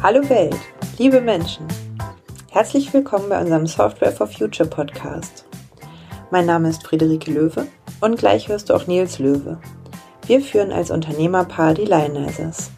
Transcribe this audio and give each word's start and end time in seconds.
Hallo 0.00 0.28
Welt, 0.28 0.54
liebe 0.96 1.20
Menschen. 1.20 1.66
Herzlich 2.50 2.94
willkommen 2.94 3.28
bei 3.28 3.40
unserem 3.40 3.66
Software 3.66 4.12
for 4.12 4.28
Future 4.28 4.68
Podcast. 4.68 5.44
Mein 6.30 6.46
Name 6.46 6.68
ist 6.68 6.86
Friederike 6.86 7.32
Löwe 7.32 7.66
und 8.00 8.16
gleich 8.16 8.48
hörst 8.48 8.70
du 8.70 8.74
auch 8.74 8.86
Nils 8.86 9.18
Löwe. 9.18 9.58
Wir 10.24 10.40
führen 10.40 10.70
als 10.70 10.92
Unternehmerpaar 10.92 11.74
die 11.74 11.84
Lionizers. 11.84 12.70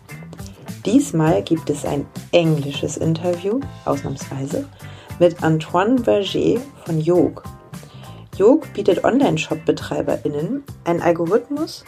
Diesmal 0.87 1.43
gibt 1.43 1.69
es 1.69 1.85
ein 1.85 2.07
englisches 2.33 2.97
Interview, 2.97 3.61
ausnahmsweise, 3.85 4.67
mit 5.19 5.43
Antoine 5.43 6.03
Verger 6.03 6.59
von 6.87 7.03
Yog. 7.03 7.43
Yog 8.39 8.73
bietet 8.73 9.05
Online-Shop-BetreiberInnen 9.05 10.65
einen 10.85 11.03
Algorithmus, 11.03 11.85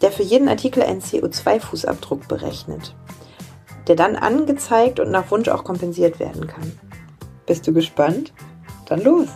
der 0.00 0.10
für 0.10 0.22
jeden 0.22 0.48
Artikel 0.48 0.82
einen 0.82 1.02
CO2-Fußabdruck 1.02 2.28
berechnet 2.28 2.94
der 3.88 3.96
dann 3.96 4.16
angezeigt 4.16 5.00
und 5.00 5.10
nach 5.10 5.30
Wunsch 5.30 5.48
auch 5.48 5.64
kompensiert 5.64 6.20
werden 6.20 6.46
kann. 6.46 6.72
Bist 7.46 7.66
du 7.66 7.72
gespannt? 7.72 8.32
Dann 8.86 9.02
los! 9.02 9.28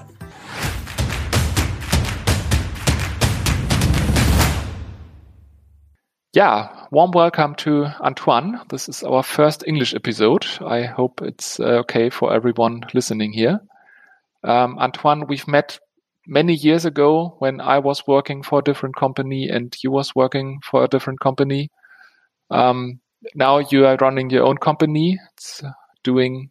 Yeah, 6.34 6.86
warm 6.90 7.14
welcome 7.14 7.56
to 7.56 7.86
Antoine. 7.98 8.60
This 8.68 8.88
is 8.88 9.02
our 9.02 9.22
first 9.22 9.66
English 9.66 9.94
episode. 9.94 10.46
I 10.60 10.84
hope 10.84 11.22
it's 11.22 11.58
uh, 11.58 11.80
okay 11.80 12.10
for 12.10 12.30
everyone 12.30 12.86
listening 12.92 13.32
here. 13.32 13.60
Um, 14.44 14.78
Antoine, 14.78 15.28
we've 15.28 15.48
met 15.48 15.80
many 16.26 16.52
years 16.52 16.84
ago 16.84 17.36
when 17.38 17.60
I 17.60 17.78
was 17.78 18.06
working 18.06 18.42
for 18.42 18.58
a 18.58 18.62
different 18.62 18.96
company 18.96 19.48
and 19.48 19.74
you 19.82 19.90
was 19.90 20.14
working 20.14 20.60
for 20.62 20.84
a 20.84 20.88
different 20.88 21.20
company. 21.20 21.70
Um, 22.50 23.00
now 23.34 23.58
you 23.58 23.86
are 23.86 23.96
running 24.00 24.30
your 24.30 24.44
own 24.44 24.56
company. 24.58 25.18
It's 25.32 25.62
uh, 25.62 25.72
doing 26.02 26.50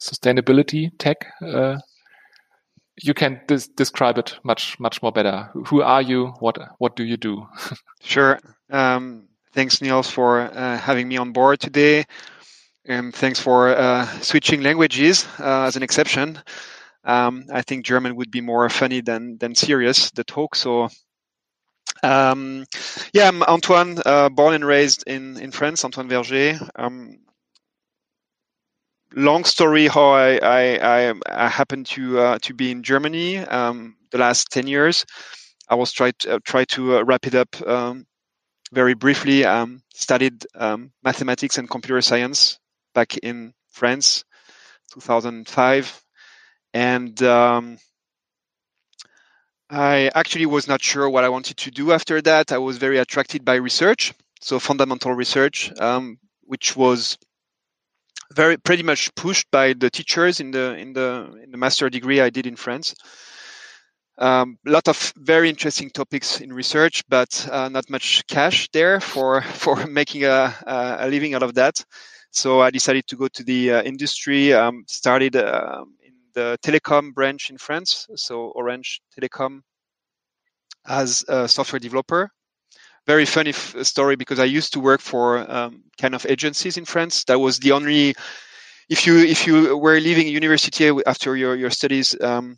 sustainability 0.00 0.90
tech. 0.98 1.26
Uh, 1.42 1.78
you 3.02 3.14
can 3.14 3.40
describe 3.76 4.18
it 4.18 4.38
much 4.42 4.78
much 4.80 5.02
more 5.02 5.12
better. 5.12 5.50
Who 5.66 5.82
are 5.82 6.02
you? 6.02 6.28
What 6.40 6.58
what 6.78 6.96
do 6.96 7.04
you 7.04 7.16
do? 7.16 7.46
sure. 8.00 8.38
Um, 8.70 9.28
thanks, 9.52 9.80
Nils, 9.80 10.10
for 10.10 10.40
uh, 10.40 10.78
having 10.78 11.08
me 11.08 11.16
on 11.16 11.32
board 11.32 11.60
today. 11.60 12.04
And 12.84 13.14
thanks 13.14 13.38
for 13.38 13.68
uh, 13.68 14.06
switching 14.20 14.62
languages 14.62 15.26
uh, 15.38 15.64
as 15.64 15.76
an 15.76 15.82
exception. 15.82 16.40
Um, 17.04 17.44
I 17.52 17.62
think 17.62 17.84
German 17.84 18.16
would 18.16 18.30
be 18.30 18.40
more 18.40 18.68
funny 18.68 19.00
than 19.00 19.38
than 19.38 19.54
serious 19.54 20.10
the 20.10 20.24
talk. 20.24 20.54
So 20.56 20.88
um, 22.02 22.64
yeah, 23.12 23.28
I'm 23.28 23.42
Antoine, 23.42 23.98
uh, 24.04 24.28
born 24.28 24.54
and 24.54 24.64
raised 24.64 25.04
in, 25.06 25.38
in 25.38 25.50
France, 25.50 25.84
Antoine 25.84 26.08
Verger. 26.08 26.58
Um, 26.76 27.18
long 29.14 29.44
story 29.44 29.88
how 29.88 30.10
I, 30.10 30.36
I, 30.36 31.08
I, 31.10 31.14
I 31.30 31.48
happened 31.48 31.86
to 31.86 32.18
uh, 32.18 32.38
to 32.42 32.54
be 32.54 32.70
in 32.70 32.82
Germany 32.82 33.38
um, 33.38 33.96
the 34.10 34.18
last 34.18 34.50
10 34.50 34.66
years. 34.66 35.04
I 35.68 35.74
was 35.74 35.92
try 35.92 36.12
to, 36.20 36.36
uh, 36.36 36.38
try 36.44 36.64
to 36.66 36.98
uh, 36.98 37.02
wrap 37.04 37.26
it 37.26 37.34
up 37.34 37.60
um, 37.66 38.06
very 38.72 38.94
briefly. 38.94 39.44
Um, 39.44 39.82
studied 39.94 40.46
um, 40.54 40.92
mathematics 41.02 41.58
and 41.58 41.68
computer 41.68 42.00
science 42.00 42.58
back 42.94 43.16
in 43.18 43.52
France, 43.70 44.24
2005. 44.94 46.04
And 46.74 47.22
I 49.70 50.10
actually 50.14 50.46
was 50.46 50.66
not 50.66 50.82
sure 50.82 51.08
what 51.10 51.24
I 51.24 51.28
wanted 51.28 51.58
to 51.58 51.70
do 51.70 51.92
after 51.92 52.22
that. 52.22 52.52
I 52.52 52.58
was 52.58 52.78
very 52.78 52.98
attracted 52.98 53.44
by 53.44 53.56
research, 53.56 54.14
so 54.40 54.58
fundamental 54.58 55.12
research, 55.12 55.70
um, 55.78 56.18
which 56.42 56.74
was 56.74 57.18
very 58.34 58.56
pretty 58.56 58.82
much 58.82 59.14
pushed 59.14 59.50
by 59.50 59.74
the 59.74 59.90
teachers 59.90 60.40
in 60.40 60.50
the 60.50 60.76
in 60.76 60.92
the 60.92 61.30
in 61.42 61.50
the 61.50 61.58
master 61.58 61.90
degree 61.90 62.20
I 62.20 62.30
did 62.30 62.46
in 62.46 62.56
France. 62.56 62.94
A 64.18 64.26
um, 64.26 64.58
lot 64.64 64.88
of 64.88 65.12
very 65.16 65.48
interesting 65.48 65.90
topics 65.90 66.40
in 66.40 66.52
research, 66.52 67.04
but 67.08 67.48
uh, 67.52 67.68
not 67.68 67.88
much 67.88 68.26
cash 68.26 68.68
there 68.72 69.00
for 69.00 69.42
for 69.62 69.86
making 69.86 70.24
a, 70.24 70.54
a 70.66 71.08
living 71.08 71.34
out 71.34 71.42
of 71.42 71.54
that. 71.54 71.84
So 72.30 72.60
I 72.60 72.70
decided 72.70 73.06
to 73.08 73.16
go 73.16 73.28
to 73.28 73.42
the 73.42 73.72
uh, 73.72 73.82
industry. 73.82 74.52
Um, 74.52 74.84
started 74.86 75.36
uh, 75.36 75.84
the 76.38 76.58
telecom 76.62 77.12
branch 77.12 77.50
in 77.50 77.58
France, 77.58 78.06
so 78.14 78.52
Orange 78.54 79.00
Telecom, 79.12 79.62
as 80.86 81.24
a 81.28 81.48
software 81.48 81.80
developer. 81.80 82.30
Very 83.06 83.26
funny 83.26 83.50
f- 83.50 83.74
story 83.82 84.14
because 84.16 84.38
I 84.38 84.44
used 84.44 84.72
to 84.74 84.80
work 84.80 85.00
for 85.00 85.24
um, 85.50 85.82
kind 86.00 86.14
of 86.14 86.24
agencies 86.26 86.76
in 86.76 86.84
France. 86.84 87.24
That 87.24 87.40
was 87.40 87.58
the 87.58 87.72
only 87.72 88.14
if 88.88 89.06
you 89.06 89.18
if 89.18 89.46
you 89.46 89.76
were 89.76 89.98
leaving 89.98 90.28
university 90.28 90.84
after 91.06 91.36
your 91.36 91.56
your 91.56 91.70
studies. 91.70 92.08
Um, 92.20 92.56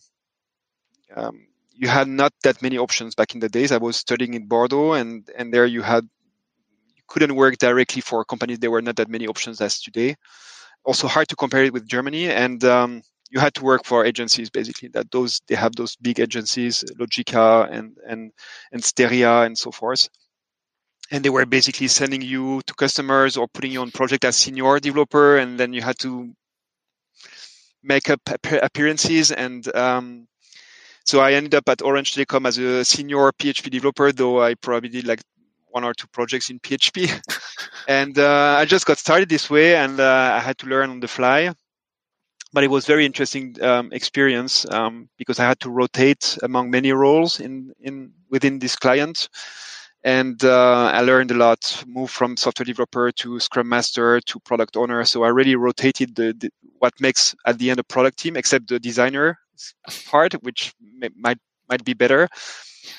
um, 1.17 1.47
you 1.73 1.89
had 1.89 2.09
not 2.09 2.33
that 2.45 2.61
many 2.61 2.77
options 2.77 3.15
back 3.15 3.35
in 3.35 3.41
the 3.41 3.49
days. 3.49 3.73
I 3.73 3.79
was 3.79 3.97
studying 3.97 4.35
in 4.35 4.47
Bordeaux, 4.47 4.93
and 4.93 5.27
and 5.39 5.55
there 5.55 5.67
you 5.67 5.83
had 5.83 6.05
you 6.97 7.05
couldn't 7.09 7.35
work 7.35 7.57
directly 7.57 8.03
for 8.03 8.25
companies. 8.25 8.59
There 8.59 8.75
were 8.75 8.83
not 8.83 8.97
that 8.97 9.09
many 9.09 9.27
options 9.27 9.61
as 9.61 9.81
today. 9.81 10.17
Also 10.85 11.07
hard 11.09 11.29
to 11.29 11.37
compare 11.37 11.65
it 11.65 11.73
with 11.73 11.87
Germany, 11.87 12.25
and 12.45 12.65
um, 12.65 13.03
you 13.31 13.41
had 13.41 13.55
to 13.55 13.65
work 13.65 13.85
for 13.85 14.05
agencies 14.05 14.51
basically 14.51 14.89
that 14.89 15.11
those 15.11 15.41
they 15.49 15.55
have 15.55 15.75
those 15.77 15.97
big 15.97 16.21
agencies 16.21 16.85
logica 16.99 17.69
and 17.71 17.97
and 18.07 18.33
and 18.73 18.83
steria 18.83 19.47
and 19.47 19.57
so 19.57 19.71
forth. 19.71 20.09
And 21.13 21.25
they 21.25 21.31
were 21.31 21.47
basically 21.47 21.89
sending 21.89 22.23
you 22.23 22.63
to 22.67 22.75
customers 22.75 23.37
or 23.37 23.49
putting 23.49 23.73
you 23.73 23.81
on 23.81 23.91
project 23.91 24.25
as 24.25 24.37
senior 24.37 24.79
developer 24.79 25.39
and 25.39 25.59
then 25.59 25.73
you 25.73 25.83
had 25.83 25.99
to 26.01 26.33
make 27.83 28.11
up 28.11 28.21
appearances. 28.63 29.33
And 29.33 29.67
um, 29.75 30.29
so 31.05 31.21
i 31.21 31.33
ended 31.33 31.55
up 31.55 31.69
at 31.69 31.83
orange 31.83 32.15
telecom 32.15 32.47
as 32.47 32.59
a 32.59 32.85
senior 32.85 33.33
php 33.33 33.71
developer 33.71 34.13
though 34.13 34.43
i 34.43 34.55
probably 34.55 34.89
did 34.89 35.07
like 35.07 35.21
one 35.69 35.85
or 35.85 35.95
two 35.95 36.07
projects 36.09 36.51
in 36.51 36.59
php 36.61 36.97
and 37.89 38.19
uh, 38.19 38.57
i 38.59 38.65
just 38.65 38.87
got 38.87 38.99
started 38.99 39.29
this 39.29 39.49
way 39.51 39.77
and 39.77 40.01
uh, 40.01 40.33
i 40.35 40.41
had 40.41 40.59
to 40.59 40.67
learn 40.67 40.91
on 40.91 41.01
the 41.01 41.09
fly 41.09 41.53
but 42.53 42.65
it 42.65 42.71
was 42.71 42.87
very 42.87 43.07
interesting 43.07 43.57
um, 43.63 43.93
experience 43.93 44.67
um, 44.71 45.09
because 45.17 45.39
I 45.39 45.47
had 45.47 45.61
to 45.61 45.71
rotate 45.71 46.39
among 46.43 46.71
many 46.71 46.93
roles 46.93 47.41
in 47.41 47.73
in 47.81 48.13
within 48.31 48.59
this 48.59 48.77
client, 48.77 49.29
and 50.03 50.43
uh, 50.45 50.91
I 50.93 51.01
learned 51.03 51.31
a 51.31 51.35
lot. 51.35 51.85
Moved 51.87 52.13
from 52.13 52.37
software 52.37 52.65
developer 52.65 53.13
to 53.13 53.41
Scrum 53.41 53.69
Master 53.69 54.21
to 54.21 54.41
product 54.41 54.77
owner. 54.77 55.05
So 55.05 55.23
I 55.25 55.29
really 55.29 55.57
rotated 55.57 56.17
the, 56.17 56.35
the 56.37 56.51
what 56.79 56.95
makes 57.01 57.35
at 57.47 57.59
the 57.59 57.71
end 57.71 57.81
a 57.81 57.85
product 57.85 58.19
team, 58.19 58.37
except 58.37 58.69
the 58.69 58.81
designer 58.81 59.39
part, 60.11 60.33
which 60.43 60.75
may, 60.81 61.11
might 61.17 61.39
might 61.69 61.85
be 61.85 61.95
better. 61.95 62.29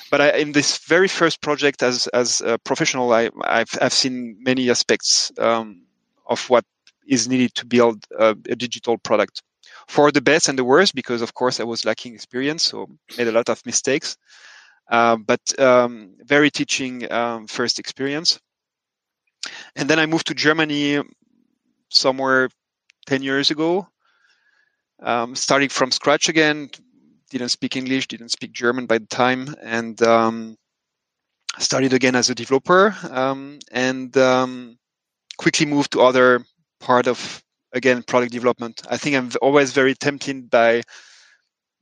But 0.10 0.22
I, 0.22 0.30
in 0.38 0.52
this 0.52 0.78
very 0.78 1.08
first 1.08 1.42
project 1.42 1.84
as 1.84 2.08
as 2.08 2.42
a 2.42 2.58
professional, 2.60 3.12
I, 3.12 3.30
I've 3.44 3.78
I've 3.82 3.94
seen 3.94 4.38
many 4.40 4.70
aspects 4.70 5.32
um, 5.38 5.84
of 6.28 6.50
what 6.50 6.64
is 7.12 7.28
needed 7.28 7.54
to 7.56 7.66
build 7.66 8.06
a, 8.18 8.30
a, 8.50 8.56
digital 8.56 8.98
product 8.98 9.44
for 9.88 10.12
the 10.12 10.22
best 10.22 10.48
and 10.48 10.58
the 10.58 10.64
worst 10.64 10.96
because 10.96 11.22
of 11.22 11.34
course 11.34 11.60
i 11.60 11.64
was 11.64 11.86
lacking 11.86 12.16
experience 12.16 12.64
so 12.64 12.88
made 13.18 13.28
a 13.28 13.32
lot 13.32 13.50
of 13.50 13.64
mistakes. 13.66 14.18
Uh, 14.90 15.16
but 15.16 15.42
um, 15.60 16.16
very 16.26 16.50
teaching 16.50 17.10
um, 17.12 17.48
first 17.48 17.80
experience. 17.80 18.40
And 19.76 19.90
then 19.90 20.00
i 20.00 20.06
moved 20.06 20.28
to 20.28 20.34
germany 20.34 21.04
somewhere 21.90 22.50
10 23.06 23.22
years 23.22 23.52
ago. 23.52 23.88
Um, 25.04 25.36
starting 25.36 25.70
from 25.70 25.92
scratch 25.92 26.30
again 26.30 26.70
didn't 27.32 27.50
speak 27.50 27.76
english 27.76 28.08
didn't 28.08 28.30
speak 28.30 28.52
german 28.52 28.86
by 28.86 29.00
the 29.00 29.08
time 29.08 29.56
and 29.64 30.00
um, 30.04 30.56
started 31.58 31.94
again 31.94 32.16
as 32.16 32.30
a 32.30 32.36
developer 32.36 32.96
um, 33.10 33.58
and 33.72 34.16
um, 34.18 34.78
quickly 35.38 35.66
moved 35.66 35.94
to 35.94 36.02
other 36.02 36.46
part 36.82 37.08
of 37.08 37.44
again 37.74 38.04
product 38.04 38.32
development. 38.32 38.82
I 38.90 38.98
think 38.98 39.16
I'm 39.16 39.32
always 39.42 39.72
very 39.72 39.96
tempted 39.96 40.50
by 40.50 40.82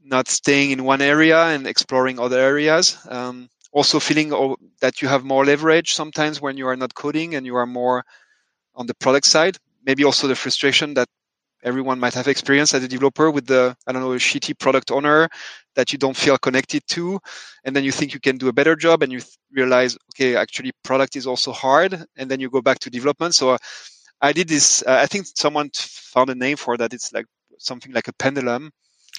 not 0.03 0.27
staying 0.27 0.71
in 0.71 0.83
one 0.83 1.01
area 1.01 1.39
and 1.53 1.67
exploring 1.67 2.19
other 2.19 2.39
areas. 2.39 2.97
Um, 3.09 3.49
also 3.71 3.99
feeling 3.99 4.29
that 4.81 5.01
you 5.01 5.07
have 5.07 5.23
more 5.23 5.45
leverage 5.45 5.93
sometimes 5.93 6.41
when 6.41 6.57
you 6.57 6.67
are 6.67 6.75
not 6.75 6.93
coding 6.95 7.35
and 7.35 7.45
you 7.45 7.55
are 7.55 7.67
more 7.67 8.03
on 8.75 8.87
the 8.87 8.95
product 8.95 9.27
side. 9.27 9.57
Maybe 9.85 10.03
also 10.03 10.27
the 10.27 10.35
frustration 10.35 10.93
that 10.95 11.07
everyone 11.63 11.99
might 11.99 12.13
have 12.13 12.27
experienced 12.27 12.73
as 12.73 12.83
a 12.83 12.87
developer 12.87 13.29
with 13.29 13.45
the 13.45 13.75
I 13.85 13.91
don't 13.91 14.01
know 14.01 14.13
a 14.13 14.17
shitty 14.17 14.57
product 14.57 14.91
owner 14.91 15.29
that 15.75 15.91
you 15.91 15.99
don't 15.99 16.17
feel 16.17 16.37
connected 16.37 16.83
to, 16.87 17.19
and 17.63 17.75
then 17.75 17.83
you 17.83 17.91
think 17.91 18.13
you 18.13 18.19
can 18.19 18.37
do 18.37 18.47
a 18.47 18.53
better 18.53 18.75
job, 18.75 19.03
and 19.03 19.11
you 19.11 19.19
th- 19.19 19.37
realize 19.51 19.97
okay 20.13 20.35
actually 20.35 20.71
product 20.83 21.15
is 21.15 21.27
also 21.27 21.51
hard, 21.51 21.91
and 22.17 22.29
then 22.29 22.39
you 22.39 22.49
go 22.49 22.61
back 22.61 22.79
to 22.79 22.89
development. 22.89 23.35
So. 23.35 23.51
Uh, 23.51 23.57
I 24.21 24.33
did 24.33 24.47
this. 24.47 24.83
Uh, 24.85 24.99
I 25.01 25.05
think 25.05 25.27
someone 25.35 25.69
found 25.73 26.29
a 26.29 26.35
name 26.35 26.57
for 26.57 26.77
that. 26.77 26.93
It's 26.93 27.13
like 27.13 27.25
something 27.57 27.91
like 27.91 28.07
a 28.07 28.13
pendulum, 28.13 28.71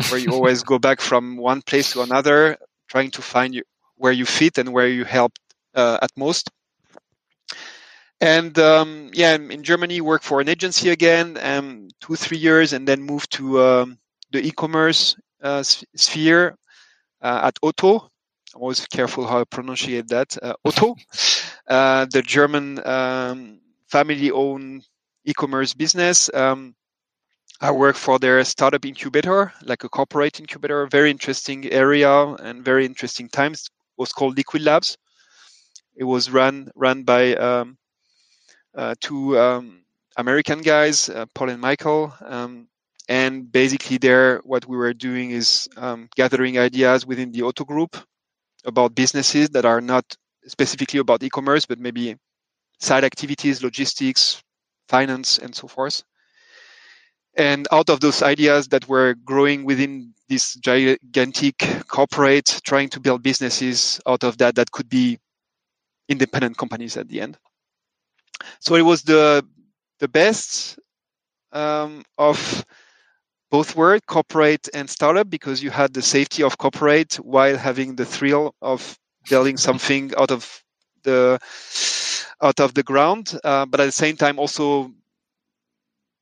where 0.09 0.21
you 0.21 0.31
always 0.33 0.63
go 0.63 0.79
back 0.79 1.01
from 1.01 1.37
one 1.37 1.63
place 1.63 1.93
to 1.93 2.03
another, 2.03 2.57
trying 2.89 3.11
to 3.13 3.23
find 3.23 3.55
you, 3.55 3.63
where 3.97 4.13
you 4.13 4.27
fit 4.27 4.59
and 4.59 4.73
where 4.73 4.89
you 4.89 5.05
help 5.05 5.33
uh, 5.75 5.99
at 6.03 6.11
most. 6.17 6.51
and 8.21 8.59
um, 8.59 9.11
yeah, 9.15 9.35
in 9.35 9.63
Germany, 9.63 10.01
worked 10.01 10.25
for 10.25 10.41
an 10.41 10.49
agency 10.49 10.91
again, 10.91 11.39
um, 11.41 11.89
two 12.01 12.17
three 12.17 12.39
years, 12.39 12.73
and 12.73 12.87
then 12.87 13.03
moved 13.03 13.33
to 13.33 13.61
um, 13.63 13.99
the 14.33 14.45
e-commerce 14.45 15.17
uh, 15.43 15.63
sphere 15.63 16.57
uh, 17.23 17.41
at 17.45 17.59
Otto. 17.63 18.11
I'm 18.55 18.63
always 18.63 18.85
careful 18.87 19.27
how 19.27 19.41
I 19.41 19.45
pronunciate 19.45 20.09
that. 20.09 20.37
Uh, 20.43 20.55
Otto, 20.65 20.97
uh, 21.69 22.07
the 22.13 22.23
German 22.23 22.85
um, 22.87 23.61
family-owned 23.89 24.85
e-commerce 25.25 25.75
business. 25.75 26.33
Um, 26.35 26.75
I 27.61 27.71
work 27.71 27.97
for 27.97 28.19
their 28.19 28.43
startup 28.45 28.87
incubator, 28.87 29.53
like 29.65 29.85
a 29.85 29.89
corporate 29.89 30.41
incubator. 30.41 30.87
Very 30.87 31.11
interesting 31.11 31.71
area 31.71 32.11
and 32.11 32.65
very 32.65 32.87
interesting 32.87 33.29
times. 33.29 33.69
It 33.69 34.01
was 34.01 34.13
called 34.13 34.37
Liquid 34.37 34.63
Labs. 34.63 34.97
It 35.95 36.05
was 36.05 36.31
run 36.31 36.71
run 36.75 37.03
by 37.03 37.35
um, 37.35 37.77
uh, 38.75 38.95
two 39.01 39.39
um, 39.39 39.83
American 40.17 40.63
guys, 40.63 41.11
uh, 41.11 41.27
Paul 41.35 41.51
and 41.51 41.61
Michael. 41.61 42.15
Um, 42.25 42.69
and 43.09 43.51
basically, 43.51 43.99
there, 43.99 44.39
what 44.45 44.67
we 44.67 44.77
were 44.77 44.95
doing 44.95 45.33
is 45.33 45.69
um, 45.77 46.09
gathering 46.17 46.59
ideas 46.59 47.05
within 47.05 47.33
the 47.33 47.43
Otto 47.43 47.65
group 47.65 47.97
about 48.65 48.95
businesses 48.95 49.51
that 49.51 49.65
are 49.65 49.81
not 49.81 50.17
specifically 50.47 51.01
about 51.01 51.23
e-commerce, 51.23 51.67
but 51.67 51.79
maybe 51.79 52.17
side 52.79 53.05
activities, 53.05 53.63
logistics, 53.63 54.43
finance, 54.91 55.39
and 55.39 55.55
so 55.55 55.67
forth. 55.69 56.03
And 57.37 57.69
out 57.71 57.89
of 57.89 58.01
those 58.01 58.23
ideas 58.23 58.69
that 58.69 58.89
were 58.89 59.15
growing 59.25 59.65
within 59.65 60.13
this 60.29 60.55
gigantic 60.55 61.59
corporate, 61.89 62.61
trying 62.65 62.89
to 62.91 63.01
build 63.01 63.23
businesses 63.23 64.01
out 64.07 64.25
of 64.25 64.37
that 64.39 64.57
that 64.57 64.73
could 64.73 64.89
be 64.89 65.19
independent 66.09 66.59
companies 66.59 66.97
at 66.97 67.09
the 67.09 67.21
end. 67.21 67.39
So 68.61 68.75
it 68.75 68.83
was 68.83 69.03
the 69.03 69.45
the 70.01 70.09
best 70.09 70.79
um, 71.53 72.03
of 72.19 72.65
both 73.51 73.77
worlds, 73.77 74.05
corporate 74.07 74.69
and 74.75 74.89
startup, 74.89 75.29
because 75.29 75.63
you 75.63 75.71
had 75.71 75.93
the 75.93 76.03
safety 76.03 76.43
of 76.43 76.57
corporate 76.59 77.15
while 77.17 77.57
having 77.57 77.97
the 77.97 78.07
thrill 78.07 78.55
of 78.63 78.99
building 79.29 79.57
something 79.57 80.13
out 80.17 80.31
of 80.31 80.63
the 81.03 81.39
out 82.43 82.61
of 82.61 82.75
the 82.75 82.83
ground, 82.83 83.39
uh, 83.45 83.67
but 83.67 83.81
at 83.81 83.87
the 83.87 83.93
same 83.93 84.17
time 84.17 84.39
also 84.39 84.91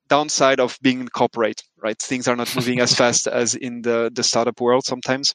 downside 0.08 0.58
of 0.58 0.78
being 0.82 1.00
in 1.00 1.08
corporate, 1.08 1.62
right? 1.76 1.98
Things 1.98 2.26
are 2.28 2.36
not 2.36 2.54
moving 2.56 2.80
as 2.80 2.94
fast 3.00 3.26
as 3.26 3.54
in 3.54 3.82
the 3.82 4.10
the 4.12 4.22
startup 4.22 4.60
world 4.60 4.84
sometimes. 4.84 5.34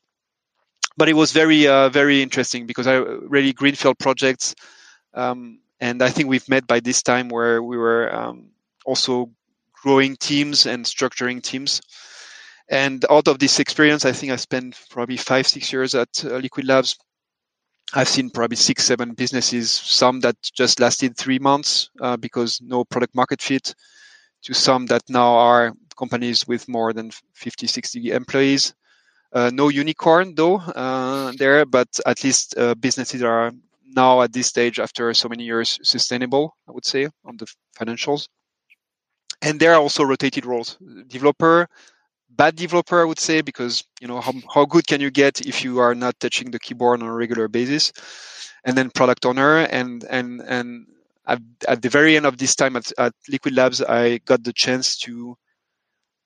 But 0.98 1.10
it 1.10 1.14
was 1.14 1.32
very 1.32 1.68
uh, 1.68 1.90
very 1.90 2.22
interesting 2.22 2.68
because 2.68 2.88
I 2.88 2.96
really 2.96 3.54
greenfield 3.54 3.98
projects, 4.00 4.56
um, 5.14 5.60
and 5.80 6.02
I 6.02 6.10
think 6.10 6.30
we've 6.30 6.50
met 6.50 6.68
by 6.68 6.80
this 6.80 7.02
time 7.02 7.30
where 7.30 7.64
we 7.64 7.78
were 7.78 8.14
um, 8.14 8.52
also 8.86 9.32
growing 9.82 10.16
teams 10.18 10.66
and 10.66 10.86
structuring 10.86 11.42
teams. 11.42 11.82
And 12.70 13.06
out 13.10 13.28
of 13.28 13.40
this 13.40 13.60
experience, 13.60 14.06
I 14.06 14.14
think 14.14 14.32
I 14.32 14.38
spent 14.38 14.80
probably 14.90 15.18
five 15.18 15.48
six 15.48 15.74
years 15.74 15.96
at 15.96 16.24
uh, 16.24 16.38
Liquid 16.38 16.66
Labs 16.66 16.98
I've 17.96 18.10
seen 18.10 18.30
probably 18.32 18.58
six, 18.58 18.84
seven 18.84 19.14
businesses, 19.14 19.72
some 19.72 20.20
that 20.22 20.36
just 20.42 20.80
lasted 20.80 21.16
three 21.16 21.40
months 21.40 21.92
uh, 22.02 22.18
because 22.18 22.60
no 22.62 22.84
product 22.84 23.14
market 23.16 23.42
fit, 23.42 23.76
to 24.44 24.54
some 24.54 24.88
that 24.88 25.04
now 25.10 25.34
are 25.36 25.74
companies 25.96 26.48
with 26.48 26.68
more 26.68 26.92
than 26.92 27.12
50, 27.36 27.68
60 27.68 28.12
employees. 28.12 28.74
Uh, 29.32 29.52
no 29.54 29.70
unicorn 29.70 30.36
though 30.36 30.58
uh, 30.58 31.32
there, 31.38 31.66
but 31.66 31.88
at 32.06 32.24
least 32.24 32.56
uh, 32.58 32.76
businesses 32.76 33.24
are 33.24 33.52
now 33.96 34.22
at 34.22 34.34
this 34.34 34.48
stage 34.48 34.80
after 34.80 35.14
so 35.14 35.30
many 35.30 35.44
years 35.44 35.80
sustainable, 35.84 36.56
I 36.68 36.72
would 36.72 36.86
say, 36.86 37.08
on 37.26 37.38
the 37.38 37.48
financials. 37.78 38.28
And 39.42 39.60
there 39.60 39.74
are 39.74 39.82
also 39.82 40.04
rotated 40.04 40.46
roles. 40.46 40.78
Developer, 41.08 41.68
bad 42.36 42.56
developer, 42.56 43.02
I 43.02 43.06
would 43.06 43.20
say, 43.20 43.42
because 43.42 43.84
you 44.02 44.08
know 44.08 44.22
how, 44.22 44.34
how 44.54 44.66
good 44.66 44.88
can 44.88 45.02
you 45.02 45.12
get 45.12 45.42
if 45.42 45.64
you 45.64 45.80
are 45.80 45.96
not 45.96 46.20
touching 46.20 46.52
the 46.52 46.60
keyboard 46.60 47.02
on 47.02 47.08
a 47.08 47.14
regular 47.14 47.48
basis, 47.48 47.92
and 48.64 48.78
then 48.78 48.90
product 48.90 49.26
owner, 49.26 49.60
and 49.60 50.04
and 50.10 50.42
and 50.42 50.88
at, 51.28 51.40
at 51.68 51.82
the 51.82 51.90
very 51.90 52.18
end 52.18 52.26
of 52.26 52.38
this 52.38 52.56
time 52.56 52.76
at, 52.76 52.92
at 52.98 53.14
Liquid 53.30 53.56
Labs, 53.56 53.82
I 53.82 54.18
got 54.20 54.44
the 54.44 54.54
chance 54.54 54.98
to 55.00 55.38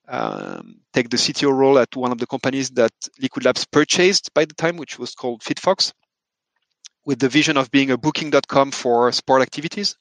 um, 0.08 0.80
take 0.94 1.10
the 1.10 1.18
CTO 1.18 1.54
role 1.54 1.78
at 1.80 1.96
one 1.96 2.12
of 2.12 2.18
the 2.18 2.28
companies 2.28 2.72
that 2.72 2.94
Liquid 3.22 3.46
Labs 3.46 3.66
purchased 3.66 4.34
by 4.34 4.46
the 4.46 4.54
time, 4.54 4.78
which 4.78 4.98
was 4.98 5.14
called 5.14 5.42
FitFox, 5.42 5.94
with 7.06 7.20
the 7.20 7.30
vision 7.30 7.58
of 7.58 7.70
being 7.72 7.92
a 7.92 7.98
booking.com 7.98 8.72
for 8.72 9.12
sport 9.12 9.42
activities. 9.42 9.96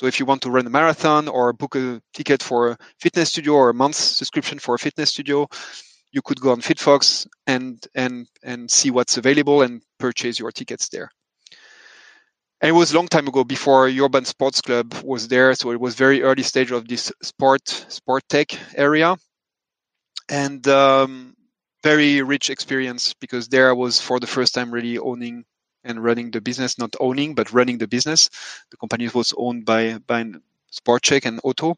So 0.00 0.06
if 0.06 0.18
you 0.18 0.24
want 0.24 0.40
to 0.42 0.50
run 0.50 0.66
a 0.66 0.70
marathon 0.70 1.28
or 1.28 1.52
book 1.52 1.76
a 1.76 2.00
ticket 2.14 2.42
for 2.42 2.70
a 2.70 2.78
fitness 2.98 3.28
studio 3.28 3.52
or 3.52 3.68
a 3.68 3.74
month 3.74 3.96
subscription 3.96 4.58
for 4.58 4.74
a 4.74 4.78
fitness 4.78 5.10
studio, 5.10 5.46
you 6.10 6.22
could 6.22 6.40
go 6.40 6.52
on 6.52 6.62
FitFox 6.62 7.26
and 7.46 7.86
and 7.94 8.26
and 8.42 8.70
see 8.70 8.90
what's 8.90 9.18
available 9.18 9.60
and 9.60 9.82
purchase 9.98 10.38
your 10.38 10.52
tickets 10.52 10.88
there. 10.88 11.10
And 12.62 12.70
it 12.70 12.72
was 12.72 12.92
a 12.92 12.96
long 12.96 13.08
time 13.08 13.28
ago 13.28 13.44
before 13.44 13.90
Urban 13.90 14.24
Sports 14.24 14.62
Club 14.62 14.94
was 15.04 15.28
there, 15.28 15.54
so 15.54 15.70
it 15.70 15.78
was 15.78 15.96
very 15.96 16.22
early 16.22 16.44
stage 16.44 16.70
of 16.70 16.88
this 16.88 17.12
sport 17.22 17.68
sport 17.68 18.22
tech 18.30 18.58
area, 18.78 19.18
and 20.30 20.66
um, 20.66 21.34
very 21.82 22.22
rich 22.22 22.48
experience 22.48 23.12
because 23.20 23.48
there 23.48 23.68
I 23.68 23.74
was 23.74 24.00
for 24.00 24.18
the 24.18 24.26
first 24.26 24.54
time 24.54 24.70
really 24.70 24.96
owning 24.96 25.44
and 25.84 26.02
running 26.02 26.30
the 26.30 26.40
business, 26.40 26.78
not 26.78 26.94
owning, 27.00 27.34
but 27.34 27.52
running 27.52 27.78
the 27.78 27.88
business. 27.88 28.28
The 28.70 28.76
company 28.76 29.08
was 29.08 29.34
owned 29.36 29.64
by, 29.64 29.98
by 30.06 30.24
SportScheck 30.72 31.24
and 31.26 31.40
Otto. 31.44 31.76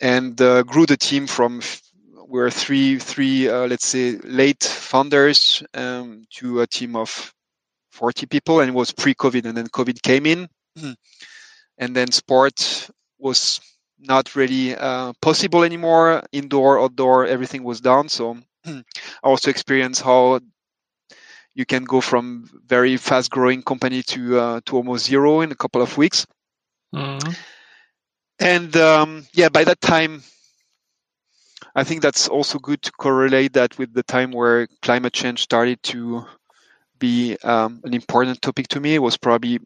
And 0.00 0.40
uh, 0.40 0.62
grew 0.64 0.86
the 0.86 0.96
team 0.96 1.26
from 1.26 1.60
we 2.28 2.40
were 2.40 2.50
three 2.50 2.98
three 2.98 3.48
uh, 3.48 3.66
let's 3.66 3.86
say 3.86 4.16
late 4.24 4.64
founders 4.64 5.62
um, 5.74 6.24
to 6.30 6.62
a 6.62 6.66
team 6.66 6.96
of 6.96 7.34
40 7.90 8.24
people 8.26 8.60
and 8.60 8.70
it 8.70 8.74
was 8.74 8.90
pre-covid 8.90 9.44
and 9.44 9.56
then 9.56 9.68
covid 9.68 10.00
came 10.02 10.26
in. 10.26 10.48
And 11.78 11.96
then 11.96 12.12
sport 12.12 12.90
was 13.18 13.60
not 13.98 14.36
really 14.36 14.76
uh, 14.76 15.14
possible 15.20 15.64
anymore. 15.64 16.22
Indoor 16.30 16.80
outdoor 16.80 17.26
everything 17.26 17.64
was 17.64 17.80
down. 17.80 18.08
So 18.08 18.38
i 18.66 18.82
also 19.22 19.50
experienced 19.50 20.02
how 20.02 20.40
you 21.54 21.66
can 21.66 21.84
go 21.84 22.00
from 22.00 22.48
very 22.66 22.96
fast 22.96 23.30
growing 23.30 23.62
company 23.62 24.02
to 24.02 24.38
uh, 24.38 24.60
to 24.66 24.76
almost 24.76 25.06
zero 25.06 25.40
in 25.40 25.52
a 25.52 25.56
couple 25.56 25.82
of 25.82 25.96
weeks. 25.96 26.26
Mm-hmm. 26.94 27.32
And 28.38 28.76
um, 28.76 29.26
yeah, 29.34 29.48
by 29.48 29.64
that 29.64 29.80
time, 29.80 30.22
I 31.74 31.84
think 31.84 32.02
that's 32.02 32.28
also 32.28 32.58
good 32.58 32.82
to 32.82 32.92
correlate 32.92 33.52
that 33.54 33.78
with 33.78 33.94
the 33.94 34.02
time 34.02 34.32
where 34.32 34.66
climate 34.82 35.12
change 35.12 35.42
started 35.42 35.82
to 35.84 36.24
be 36.98 37.36
um, 37.44 37.80
an 37.84 37.94
important 37.94 38.42
topic 38.42 38.68
to 38.68 38.80
me. 38.80 38.94
It 38.94 39.02
was 39.02 39.16
probably 39.16 39.60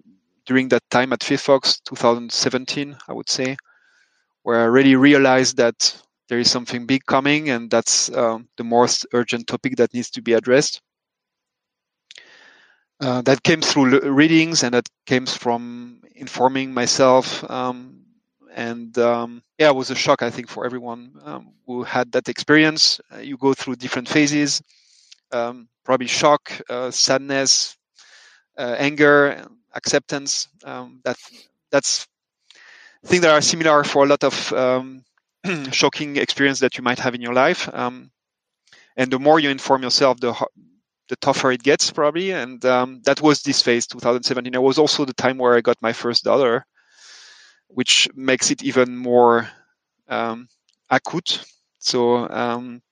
during 0.46 0.68
that 0.68 0.88
time 0.90 1.12
at 1.12 1.20
FitFox 1.20 1.82
2017, 1.84 2.96
I 3.08 3.12
would 3.12 3.28
say, 3.28 3.56
where 4.42 4.60
I 4.60 4.64
really 4.64 4.94
realized 4.94 5.56
that 5.56 6.00
there 6.28 6.38
is 6.38 6.50
something 6.50 6.86
big 6.86 7.04
coming 7.06 7.50
and 7.50 7.70
that's 7.70 8.10
um, 8.14 8.48
the 8.56 8.64
most 8.64 9.06
urgent 9.12 9.46
topic 9.46 9.76
that 9.76 9.92
needs 9.92 10.10
to 10.10 10.22
be 10.22 10.32
addressed. 10.32 10.80
Uh, 13.06 13.22
that 13.22 13.40
came 13.44 13.60
through 13.60 14.00
readings 14.10 14.64
and 14.64 14.74
that 14.74 14.88
came 15.06 15.26
from 15.26 16.00
informing 16.16 16.74
myself. 16.74 17.48
Um, 17.48 18.00
and 18.52 18.98
um, 18.98 19.44
yeah, 19.60 19.68
it 19.68 19.76
was 19.76 19.92
a 19.92 19.94
shock, 19.94 20.22
I 20.22 20.30
think, 20.30 20.48
for 20.48 20.66
everyone 20.66 21.12
um, 21.24 21.52
who 21.66 21.84
had 21.84 22.10
that 22.10 22.28
experience. 22.28 23.00
Uh, 23.14 23.18
you 23.18 23.36
go 23.36 23.54
through 23.54 23.76
different 23.76 24.08
phases, 24.08 24.60
um, 25.30 25.68
probably 25.84 26.08
shock, 26.08 26.50
uh, 26.68 26.90
sadness, 26.90 27.76
uh, 28.58 28.74
anger, 28.76 29.46
acceptance. 29.72 30.48
Um, 30.64 31.00
that 31.04 31.16
that's 31.70 32.08
things 33.04 33.22
that 33.22 33.30
are 33.30 33.40
similar 33.40 33.84
for 33.84 34.02
a 34.02 34.08
lot 34.08 34.24
of 34.24 34.52
um, 34.52 35.04
shocking 35.70 36.16
experience 36.16 36.58
that 36.58 36.76
you 36.76 36.82
might 36.82 36.98
have 36.98 37.14
in 37.14 37.22
your 37.22 37.34
life. 37.34 37.68
and 37.72 38.10
the 38.96 39.20
more 39.20 39.38
you 39.38 39.50
inform 39.50 39.84
yourself, 39.84 40.18
the 40.18 40.34
the 41.08 41.16
tougher 41.16 41.52
it 41.52 41.62
gets 41.62 41.90
probably. 41.90 42.32
And 42.32 42.64
um, 42.64 43.02
that 43.04 43.20
was 43.20 43.42
this 43.42 43.62
phase, 43.62 43.86
2017. 43.86 44.54
It 44.54 44.62
was 44.62 44.78
also 44.78 45.04
the 45.04 45.14
time 45.14 45.38
where 45.38 45.56
I 45.56 45.60
got 45.60 45.80
my 45.80 45.92
first 45.92 46.24
daughter, 46.24 46.66
which 47.68 48.08
makes 48.14 48.50
it 48.50 48.62
even 48.62 48.96
more 48.96 49.48
um, 50.08 50.48
acute. 50.90 51.44
So 51.78 52.28
um, 52.28 52.82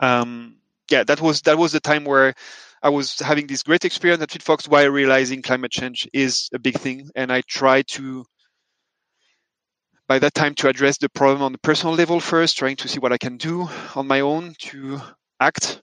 um, 0.00 0.56
yeah, 0.90 1.04
that 1.04 1.20
was 1.20 1.42
that 1.42 1.58
was 1.58 1.72
the 1.72 1.80
time 1.80 2.04
where 2.04 2.34
I 2.82 2.90
was 2.90 3.18
having 3.18 3.46
this 3.46 3.62
great 3.62 3.84
experience 3.84 4.22
at 4.22 4.30
FitFox 4.30 4.68
while 4.68 4.88
realizing 4.88 5.42
climate 5.42 5.70
change 5.70 6.08
is 6.12 6.50
a 6.52 6.58
big 6.58 6.78
thing, 6.78 7.10
and 7.14 7.32
I 7.32 7.42
try 7.42 7.82
to 7.82 8.24
by 10.06 10.18
that 10.18 10.34
time 10.34 10.54
to 10.56 10.68
address 10.68 10.98
the 10.98 11.08
problem 11.08 11.42
on 11.42 11.52
the 11.52 11.58
personal 11.58 11.94
level 11.94 12.20
first, 12.20 12.58
trying 12.58 12.76
to 12.76 12.88
see 12.88 12.98
what 12.98 13.12
I 13.12 13.18
can 13.18 13.38
do 13.38 13.68
on 13.94 14.06
my 14.06 14.20
own 14.20 14.54
to 14.60 15.00
act 15.40 15.80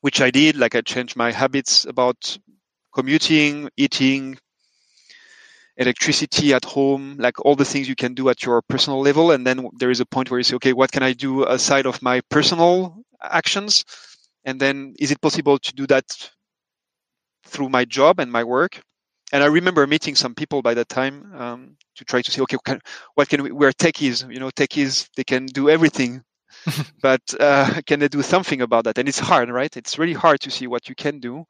which 0.00 0.20
I 0.20 0.30
did. 0.30 0.56
Like 0.56 0.74
I 0.74 0.80
changed 0.80 1.16
my 1.16 1.32
habits 1.32 1.84
about 1.84 2.38
commuting, 2.94 3.70
eating, 3.76 4.38
electricity 5.76 6.54
at 6.54 6.64
home, 6.64 7.16
like 7.18 7.44
all 7.44 7.54
the 7.54 7.64
things 7.64 7.88
you 7.88 7.96
can 7.96 8.14
do 8.14 8.28
at 8.28 8.42
your 8.44 8.62
personal 8.62 9.00
level. 9.00 9.30
And 9.30 9.46
then 9.46 9.68
there 9.78 9.90
is 9.90 10.00
a 10.00 10.06
point 10.06 10.30
where 10.30 10.38
you 10.38 10.44
say, 10.44 10.56
okay, 10.56 10.72
what 10.72 10.90
can 10.90 11.02
I 11.02 11.12
do 11.12 11.44
aside 11.44 11.86
of 11.86 12.02
my 12.02 12.20
personal 12.30 13.02
actions? 13.22 13.84
And 14.44 14.60
then 14.60 14.94
is 14.98 15.10
it 15.10 15.20
possible 15.20 15.58
to 15.58 15.74
do 15.74 15.86
that 15.88 16.04
through 17.44 17.68
my 17.68 17.84
job 17.84 18.20
and 18.20 18.30
my 18.32 18.44
work? 18.44 18.80
And 19.32 19.42
I 19.42 19.46
remember 19.46 19.86
meeting 19.86 20.14
some 20.14 20.34
people 20.34 20.62
by 20.62 20.74
that 20.74 20.88
time 20.88 21.32
um, 21.34 21.76
to 21.96 22.04
try 22.04 22.22
to 22.22 22.30
say, 22.30 22.40
okay, 22.42 22.56
can, 22.64 22.80
what 23.14 23.28
can 23.28 23.42
we, 23.42 23.50
we're 23.50 23.72
techies, 23.72 24.30
you 24.32 24.38
know, 24.38 24.50
techies, 24.50 25.08
they 25.16 25.24
can 25.24 25.46
do 25.46 25.68
everything. 25.68 26.22
but 27.02 27.22
uh, 27.38 27.80
can 27.86 28.00
they 28.00 28.08
do 28.08 28.22
something 28.22 28.60
about 28.60 28.84
that? 28.84 28.98
And 28.98 29.08
it's 29.08 29.18
hard, 29.18 29.50
right? 29.50 29.74
It's 29.76 29.98
really 29.98 30.12
hard 30.12 30.40
to 30.40 30.50
see 30.50 30.66
what 30.66 30.88
you 30.88 30.94
can 30.94 31.20
do 31.20 31.44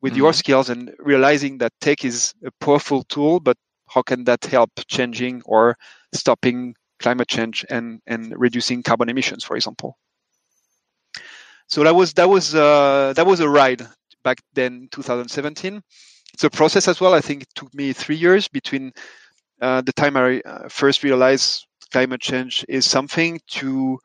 with 0.00 0.12
mm-hmm. 0.12 0.22
your 0.22 0.32
skills 0.32 0.70
and 0.70 0.92
realizing 0.98 1.58
that 1.58 1.72
tech 1.80 2.04
is 2.04 2.34
a 2.44 2.50
powerful 2.60 3.02
tool, 3.04 3.40
but 3.40 3.56
how 3.88 4.02
can 4.02 4.24
that 4.24 4.44
help 4.44 4.70
changing 4.86 5.42
or 5.44 5.76
stopping 6.12 6.74
climate 6.98 7.28
change 7.28 7.64
and, 7.68 8.00
and 8.06 8.34
reducing 8.36 8.82
carbon 8.82 9.08
emissions, 9.08 9.44
for 9.44 9.56
example? 9.56 9.98
So 11.68 11.82
that 11.84 11.94
was 11.94 12.12
that 12.14 12.28
was 12.28 12.54
uh, 12.54 13.14
that 13.16 13.26
was 13.26 13.40
a 13.40 13.48
ride 13.48 13.86
back 14.22 14.38
then, 14.52 14.88
2017. 14.90 15.82
It's 16.34 16.44
a 16.44 16.50
process 16.50 16.88
as 16.88 17.00
well. 17.00 17.14
I 17.14 17.20
think 17.20 17.42
it 17.42 17.48
took 17.54 17.72
me 17.74 17.92
three 17.92 18.16
years 18.16 18.48
between 18.48 18.92
uh, 19.60 19.80
the 19.80 19.92
time 19.92 20.16
I 20.16 20.40
uh, 20.44 20.68
first 20.68 21.02
realized 21.02 21.66
climate 21.90 22.20
change 22.20 22.64
is 22.68 22.84
something 22.84 23.40
to 23.52 23.98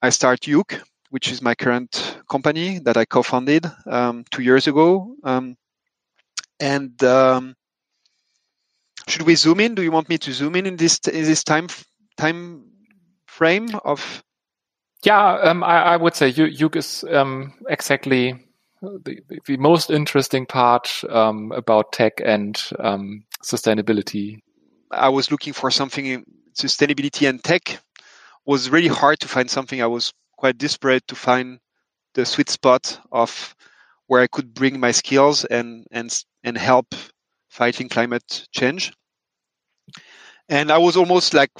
I 0.00 0.10
start 0.10 0.46
Yook, 0.46 0.80
which 1.10 1.30
is 1.30 1.42
my 1.42 1.54
current 1.54 2.18
company 2.30 2.78
that 2.80 2.96
I 2.96 3.04
co-founded 3.04 3.66
um, 3.86 4.24
two 4.30 4.42
years 4.42 4.66
ago. 4.66 5.16
Um, 5.24 5.56
and 6.60 7.02
um, 7.02 7.54
should 9.08 9.22
we 9.22 9.34
zoom 9.34 9.60
in? 9.60 9.74
Do 9.74 9.82
you 9.82 9.90
want 9.90 10.08
me 10.08 10.18
to 10.18 10.32
zoom 10.32 10.54
in 10.56 10.66
in 10.66 10.76
this 10.76 10.98
in 11.08 11.24
this 11.24 11.42
time 11.42 11.68
time 12.16 12.64
frame 13.26 13.70
of? 13.84 14.22
Yeah, 15.04 15.34
um, 15.34 15.62
I, 15.62 15.82
I, 15.82 15.96
would 15.96 16.16
say 16.16 16.32
Yook 16.32 16.74
is 16.74 17.04
um, 17.12 17.54
exactly 17.68 18.34
the, 18.82 19.20
the, 19.46 19.56
most 19.56 19.90
interesting 19.90 20.44
part 20.44 21.04
um, 21.08 21.52
about 21.52 21.92
tech 21.92 22.20
and 22.24 22.56
sustainability. 23.44 24.40
I 24.90 25.08
was 25.08 25.30
looking 25.30 25.52
for 25.52 25.70
something 25.70 26.04
in 26.04 26.24
sustainability 26.52 27.28
and 27.28 27.42
tech 27.42 27.78
was 28.48 28.70
really 28.70 28.88
hard 28.88 29.20
to 29.20 29.28
find 29.28 29.48
something. 29.50 29.82
I 29.82 29.86
was 29.86 30.10
quite 30.38 30.56
desperate 30.56 31.06
to 31.08 31.14
find 31.14 31.60
the 32.14 32.24
sweet 32.24 32.48
spot 32.48 32.98
of 33.12 33.54
where 34.06 34.22
I 34.22 34.26
could 34.26 34.54
bring 34.54 34.80
my 34.80 34.90
skills 34.90 35.44
and 35.44 35.86
and 35.92 36.08
and 36.42 36.56
help 36.56 36.94
fighting 37.50 37.90
climate 37.90 38.48
change. 38.50 38.92
And 40.48 40.72
I 40.72 40.78
was 40.78 40.96
almost 40.96 41.34
like 41.34 41.50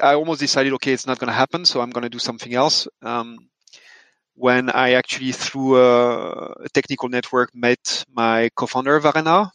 I 0.00 0.14
almost 0.14 0.38
decided, 0.38 0.72
okay, 0.74 0.92
it's 0.92 1.08
not 1.08 1.18
going 1.18 1.26
to 1.26 1.42
happen, 1.44 1.64
so 1.64 1.80
I'm 1.80 1.90
going 1.90 2.08
to 2.08 2.16
do 2.16 2.20
something 2.20 2.54
else. 2.54 2.86
Um, 3.02 3.50
when 4.34 4.70
I 4.70 4.92
actually, 4.92 5.32
through 5.32 5.78
a, 5.78 6.52
a, 6.66 6.68
technical 6.72 7.08
network, 7.08 7.50
met 7.52 8.04
my 8.14 8.48
co-founder 8.54 9.00
Verena. 9.00 9.50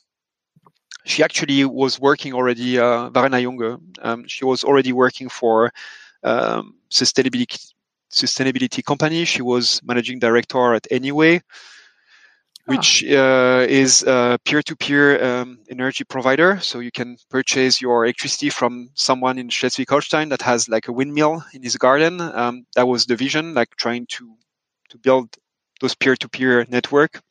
She 1.06 1.24
actually 1.24 1.64
was 1.64 1.98
working 1.98 2.34
already, 2.34 2.80
uh, 2.80 3.10
Verena 3.10 3.38
Junge. 3.38 3.80
Um, 4.02 4.28
she 4.28 4.44
was 4.44 4.66
already 4.66 4.92
working 4.92 5.30
for 5.30 5.72
um, 6.24 6.76
sustainability 6.90 7.74
sustainability 8.12 8.84
company. 8.84 9.26
She 9.26 9.42
was 9.42 9.82
managing 9.84 10.20
director 10.20 10.76
at 10.76 10.88
Enyway, 10.92 11.42
which 12.66 13.04
uh, 13.04 13.66
is 13.68 14.04
a 14.04 14.38
peer-to-peer 14.46 15.24
um, 15.24 15.60
energy 15.70 16.04
provider. 16.04 16.60
So 16.60 16.80
you 16.80 16.92
can 16.92 17.18
purchase 17.30 17.82
your 17.82 18.06
electricity 18.06 18.50
from 18.50 18.90
someone 18.94 19.40
in 19.40 19.50
Schleswig-Holstein 19.50 20.30
that 20.30 20.42
has 20.44 20.70
like 20.70 20.88
a 20.88 20.94
windmill 20.94 21.44
in 21.54 21.64
his 21.64 21.76
garden. 21.78 22.22
Um, 22.22 22.66
that 22.76 22.88
was 22.88 23.06
the 23.06 23.16
vision, 23.16 23.54
like 23.54 23.76
trying 23.76 24.06
to 24.08 24.36
to 24.90 24.98
build 25.00 25.36
those 25.82 25.96
peer-to-peer 25.96 26.68
network. 26.70 27.22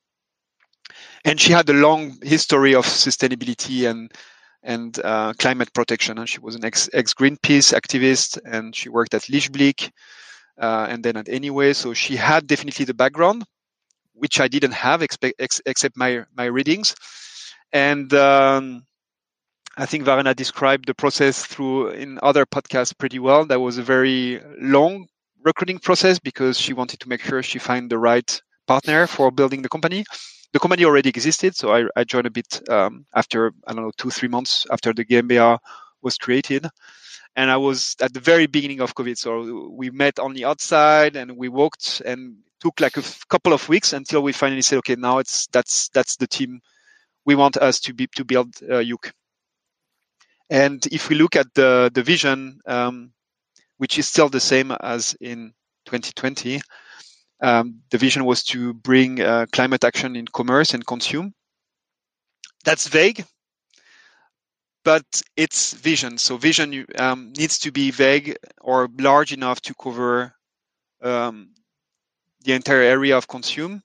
And 1.24 1.40
she 1.40 1.52
had 1.52 1.68
a 1.70 1.74
long 1.74 2.18
history 2.22 2.74
of 2.74 2.84
sustainability 2.84 3.88
and 3.88 4.12
and 4.62 4.98
uh, 5.04 5.32
climate 5.38 5.72
protection. 5.72 6.18
And 6.18 6.28
she 6.28 6.40
was 6.40 6.54
an 6.54 6.64
ex, 6.64 6.88
ex 6.92 7.14
Greenpeace 7.14 7.72
activist, 7.74 8.38
and 8.44 8.74
she 8.74 8.88
worked 8.88 9.14
at 9.14 9.22
Lichtblick, 9.22 9.90
uh, 10.60 10.86
and 10.88 11.02
then 11.04 11.16
at 11.16 11.28
Enyway. 11.28 11.72
So 11.72 11.94
she 11.94 12.16
had 12.16 12.46
definitely 12.46 12.84
the 12.84 12.94
background, 12.94 13.44
which 14.12 14.40
I 14.40 14.48
didn't 14.48 14.72
have 14.72 15.00
expe- 15.00 15.32
ex- 15.38 15.62
except 15.66 15.96
my 15.96 16.24
my 16.36 16.44
readings. 16.44 16.94
And 17.72 18.12
um, 18.14 18.84
I 19.76 19.86
think 19.86 20.04
Verena 20.04 20.34
described 20.34 20.86
the 20.86 20.94
process 20.94 21.44
through 21.46 21.88
in 21.90 22.18
other 22.22 22.44
podcasts 22.44 22.96
pretty 22.96 23.18
well. 23.18 23.46
That 23.46 23.60
was 23.60 23.78
a 23.78 23.82
very 23.82 24.40
long 24.60 25.06
recruiting 25.42 25.78
process 25.78 26.18
because 26.18 26.58
she 26.58 26.72
wanted 26.72 27.00
to 27.00 27.08
make 27.08 27.22
sure 27.22 27.42
she 27.42 27.58
find 27.58 27.90
the 27.90 27.98
right 27.98 28.40
partner 28.66 29.06
for 29.06 29.30
building 29.30 29.62
the 29.62 29.68
company 29.68 30.04
the 30.52 30.58
company 30.58 30.84
already 30.84 31.08
existed, 31.08 31.56
so 31.56 31.74
I, 31.74 31.86
I 31.96 32.04
joined 32.04 32.26
a 32.26 32.30
bit 32.30 32.68
um, 32.68 33.06
after 33.14 33.52
I 33.66 33.72
don't 33.72 33.84
know 33.84 33.92
two 33.96 34.10
three 34.10 34.28
months 34.28 34.66
after 34.70 34.92
the 34.92 35.04
GmbH 35.04 35.58
was 36.02 36.18
created, 36.18 36.66
and 37.36 37.50
I 37.50 37.56
was 37.56 37.96
at 38.00 38.12
the 38.12 38.20
very 38.20 38.46
beginning 38.46 38.80
of 38.80 38.94
COVID. 38.94 39.16
So 39.16 39.70
we 39.70 39.90
met 39.90 40.18
on 40.18 40.34
the 40.34 40.44
outside 40.44 41.16
and 41.16 41.36
we 41.36 41.48
walked 41.48 42.02
and 42.04 42.36
took 42.60 42.80
like 42.80 42.96
a 42.96 43.00
f- 43.00 43.26
couple 43.28 43.52
of 43.52 43.68
weeks 43.68 43.92
until 43.92 44.22
we 44.22 44.32
finally 44.32 44.62
said, 44.62 44.78
okay, 44.78 44.96
now 44.96 45.18
it's 45.18 45.46
that's 45.48 45.88
that's 45.90 46.16
the 46.16 46.26
team 46.26 46.60
we 47.24 47.34
want 47.34 47.56
us 47.56 47.80
to 47.80 47.94
be 47.94 48.06
to 48.16 48.24
build 48.24 48.54
uh, 48.70 48.78
Yook. 48.78 49.12
And 50.50 50.84
if 50.92 51.08
we 51.08 51.16
look 51.16 51.34
at 51.36 51.46
the 51.54 51.90
the 51.94 52.02
vision, 52.02 52.60
um, 52.66 53.12
which 53.78 53.98
is 53.98 54.06
still 54.06 54.28
the 54.28 54.40
same 54.40 54.70
as 54.70 55.16
in 55.20 55.54
2020, 55.86 56.60
um, 57.42 57.80
the 57.90 57.98
vision 57.98 58.24
was 58.24 58.44
to 58.44 58.72
bring 58.72 59.20
uh, 59.20 59.46
climate 59.52 59.84
action 59.84 60.14
in 60.14 60.26
commerce 60.26 60.74
and 60.74 60.86
consume. 60.86 61.34
That's 62.64 62.86
vague, 62.86 63.24
but 64.84 65.04
it's 65.36 65.74
vision. 65.74 66.18
So 66.18 66.36
vision 66.36 66.86
um, 66.96 67.32
needs 67.36 67.58
to 67.60 67.72
be 67.72 67.90
vague 67.90 68.36
or 68.60 68.88
large 68.98 69.32
enough 69.32 69.60
to 69.62 69.74
cover 69.74 70.34
um, 71.02 71.50
the 72.44 72.52
entire 72.52 72.82
area 72.82 73.16
of 73.16 73.26
consume. 73.26 73.82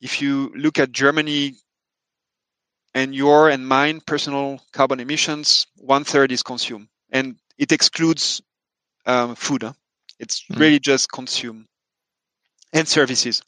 If 0.00 0.20
you 0.20 0.52
look 0.56 0.80
at 0.80 0.90
Germany 0.90 1.54
and 2.92 3.14
your 3.14 3.50
and 3.50 3.68
mine 3.68 4.00
personal 4.04 4.60
carbon 4.72 4.98
emissions, 4.98 5.68
one 5.76 6.02
third 6.02 6.32
is 6.32 6.42
consume, 6.42 6.88
and 7.10 7.36
it 7.56 7.70
excludes 7.70 8.42
um, 9.06 9.36
food. 9.36 9.62
Huh? 9.62 9.74
It's 10.18 10.42
mm. 10.50 10.58
really 10.58 10.80
just 10.80 11.12
consume 11.12 11.68
and 12.72 12.86
services. 12.86 13.42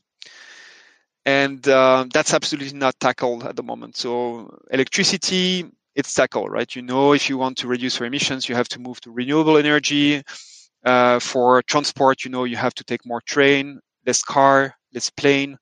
And 1.24 1.66
uh, 1.68 2.06
that's 2.12 2.34
absolutely 2.34 2.76
not 2.76 2.98
tackled 2.98 3.44
at 3.44 3.54
the 3.54 3.62
moment. 3.62 3.96
So 3.96 4.58
electricity, 4.70 5.64
it's 5.94 6.12
tackled, 6.14 6.50
right? 6.50 6.74
You 6.74 6.82
know, 6.82 7.12
if 7.12 7.28
you 7.28 7.38
want 7.38 7.58
to 7.58 7.68
reduce 7.68 8.00
your 8.00 8.06
emissions, 8.06 8.48
you 8.48 8.54
have 8.54 8.68
to 8.68 8.80
move 8.80 9.00
to 9.02 9.12
renewable 9.12 9.56
energy. 9.56 10.22
Uh, 10.84 11.20
for 11.20 11.62
transport, 11.62 12.24
you 12.24 12.30
know, 12.30 12.42
you 12.42 12.56
have 12.56 12.74
to 12.74 12.82
take 12.82 13.06
more 13.06 13.20
train, 13.20 13.78
less 14.04 14.22
car, 14.22 14.74
less 14.92 15.10
plane. 15.10 15.56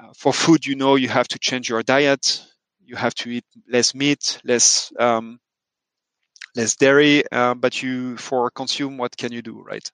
Uh, 0.00 0.12
for 0.16 0.32
food, 0.32 0.64
you 0.64 0.76
know, 0.76 0.94
you 0.94 1.08
have 1.08 1.26
to 1.26 1.38
change 1.38 1.68
your 1.68 1.82
diet. 1.82 2.46
You 2.84 2.94
have 2.94 3.14
to 3.16 3.30
eat 3.30 3.44
less 3.68 3.92
meat, 3.92 4.40
less 4.44 4.92
um, 5.00 5.40
less 6.54 6.76
dairy. 6.76 7.24
Uh, 7.32 7.54
but 7.54 7.82
you, 7.82 8.16
for 8.18 8.50
consume, 8.50 8.98
what 8.98 9.16
can 9.16 9.32
you 9.32 9.42
do, 9.42 9.60
right? 9.62 9.90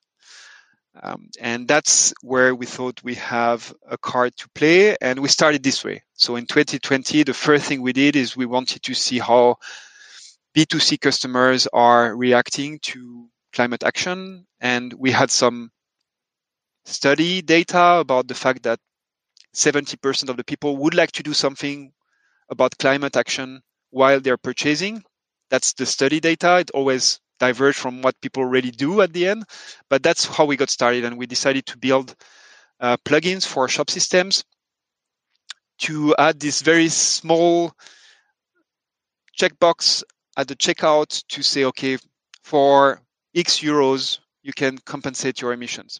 Um, 1.03 1.29
and 1.39 1.67
that's 1.67 2.13
where 2.21 2.55
we 2.55 2.65
thought 2.65 3.03
we 3.03 3.15
have 3.15 3.73
a 3.87 3.97
card 3.97 4.35
to 4.37 4.49
play. 4.55 4.95
And 5.01 5.19
we 5.19 5.29
started 5.29 5.63
this 5.63 5.83
way. 5.83 6.03
So 6.13 6.35
in 6.35 6.45
2020, 6.45 7.23
the 7.23 7.33
first 7.33 7.65
thing 7.65 7.81
we 7.81 7.93
did 7.93 8.15
is 8.15 8.35
we 8.35 8.45
wanted 8.45 8.83
to 8.83 8.93
see 8.93 9.19
how 9.19 9.57
B2C 10.55 10.99
customers 10.99 11.67
are 11.73 12.15
reacting 12.15 12.79
to 12.79 13.27
climate 13.53 13.83
action. 13.83 14.45
And 14.59 14.93
we 14.93 15.11
had 15.11 15.29
some 15.29 15.71
study 16.85 17.41
data 17.41 17.97
about 17.99 18.27
the 18.27 18.35
fact 18.35 18.63
that 18.63 18.79
70% 19.55 20.29
of 20.29 20.37
the 20.37 20.43
people 20.43 20.77
would 20.77 20.93
like 20.93 21.11
to 21.13 21.23
do 21.23 21.33
something 21.33 21.91
about 22.49 22.77
climate 22.77 23.17
action 23.17 23.61
while 23.89 24.19
they're 24.19 24.37
purchasing. 24.37 25.03
That's 25.49 25.73
the 25.73 25.85
study 25.85 26.19
data. 26.19 26.59
It 26.59 26.71
always 26.71 27.19
diverge 27.39 27.75
from 27.75 28.01
what 28.01 28.19
people 28.21 28.45
really 28.45 28.71
do 28.71 29.01
at 29.01 29.13
the 29.13 29.27
end. 29.27 29.43
But 29.89 30.03
that's 30.03 30.25
how 30.25 30.45
we 30.45 30.57
got 30.57 30.69
started, 30.69 31.05
and 31.05 31.17
we 31.17 31.25
decided 31.25 31.65
to 31.67 31.77
build 31.77 32.15
uh, 32.79 32.97
plugins 33.05 33.45
for 33.45 33.67
shop 33.67 33.89
systems 33.89 34.43
to 35.79 36.15
add 36.17 36.39
this 36.39 36.61
very 36.61 36.89
small 36.89 37.71
checkbox 39.37 40.03
at 40.37 40.47
the 40.47 40.55
checkout 40.55 41.23
to 41.29 41.43
say, 41.43 41.65
okay, 41.65 41.97
for 42.43 43.01
X 43.35 43.59
euros, 43.59 44.19
you 44.43 44.53
can 44.53 44.77
compensate 44.79 45.41
your 45.41 45.53
emissions. 45.53 45.99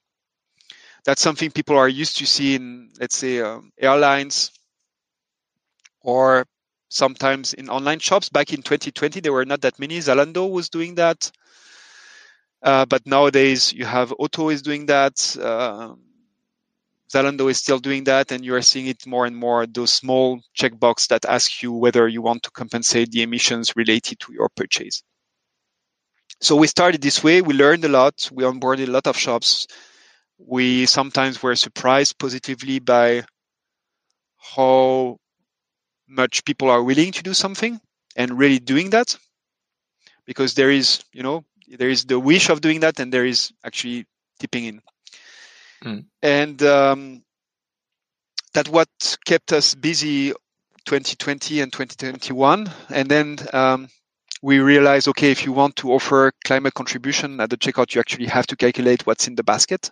That's 1.06 1.22
something 1.22 1.52
people 1.52 1.78
are 1.78 1.90
used 1.90 2.18
to 2.18 2.26
see 2.26 2.56
in, 2.56 2.90
let's 3.00 3.16
say, 3.16 3.42
um, 3.42 3.72
airlines 3.80 4.52
or 6.02 6.46
sometimes 6.90 7.54
in 7.54 7.70
online 7.70 8.00
shops. 8.00 8.30
Back 8.30 8.54
in 8.54 8.62
2020, 8.62 9.20
there 9.20 9.34
were 9.34 9.46
not 9.46 9.62
that 9.62 9.80
many. 9.80 10.00
Zalando 10.00 10.50
was 10.50 10.70
doing 10.70 10.96
that. 10.96 11.32
Uh, 12.62 12.86
but 12.86 13.06
nowadays, 13.06 13.72
you 13.74 13.86
have 13.86 14.14
Otto 14.20 14.50
is 14.50 14.62
doing 14.62 14.88
that. 14.88 15.38
Uh, 15.40 15.94
Zalando 17.14 17.50
is 17.50 17.58
still 17.58 17.80
doing 17.80 18.04
that, 18.06 18.32
and 18.32 18.44
you 18.44 18.54
are 18.56 18.62
seeing 18.62 18.88
it 18.88 19.06
more 19.06 19.26
and 19.26 19.36
more. 19.36 19.66
Those 19.66 19.94
small 19.94 20.42
checkbox 20.60 21.08
that 21.08 21.26
ask 21.26 21.64
you 21.64 21.72
whether 21.72 22.08
you 22.08 22.22
want 22.22 22.44
to 22.44 22.52
compensate 22.52 23.12
the 23.12 23.22
emissions 23.22 23.76
related 23.76 24.20
to 24.22 24.34
your 24.34 24.50
purchase. 24.50 25.04
So 26.42 26.56
we 26.56 26.68
started 26.68 27.02
this 27.02 27.24
way. 27.24 27.42
We 27.42 27.54
learned 27.54 27.86
a 27.86 27.90
lot. 27.90 28.30
We 28.32 28.44
onboarded 28.44 28.88
a 28.88 28.92
lot 28.92 29.08
of 29.08 29.18
shops. 29.18 29.68
We 30.38 30.86
sometimes 30.86 31.42
were 31.42 31.56
surprised 31.56 32.20
positively 32.20 32.80
by 32.80 33.24
how 34.56 35.18
much 36.08 36.46
people 36.46 36.70
are 36.70 36.84
willing 36.84 37.12
to 37.12 37.24
do 37.24 37.34
something 37.34 37.80
and 38.16 38.38
really 38.38 38.60
doing 38.60 38.90
that 38.92 39.18
because 40.26 40.54
there 40.54 40.72
is 40.72 41.04
you 41.14 41.24
know 41.24 41.44
there 41.78 41.90
is 41.90 42.06
the 42.06 42.20
wish 42.20 42.50
of 42.50 42.62
doing 42.62 42.80
that 42.82 43.00
and 43.00 43.12
there 43.12 43.26
is 43.26 43.52
actually 43.64 44.06
tipping 44.40 44.66
in. 44.66 44.82
Mm. 45.84 46.06
and 46.24 46.64
um, 46.64 47.24
that 48.54 48.68
what 48.70 48.90
kept 49.26 49.54
us 49.54 49.76
busy 49.76 50.32
2020 50.86 51.62
and 51.62 51.72
2021 51.72 52.72
and 52.90 53.10
then 53.10 53.38
um, 53.54 53.88
we 54.42 54.60
realized 54.60 55.08
okay 55.08 55.32
if 55.32 55.46
you 55.46 55.52
want 55.52 55.76
to 55.76 55.92
offer 55.92 56.32
climate 56.46 56.74
contribution 56.74 57.40
at 57.40 57.50
the 57.50 57.58
checkout 57.58 57.94
you 57.94 58.00
actually 58.00 58.26
have 58.26 58.48
to 58.48 58.56
calculate 58.56 59.06
what's 59.06 59.28
in 59.28 59.36
the 59.36 59.44
basket. 59.44 59.92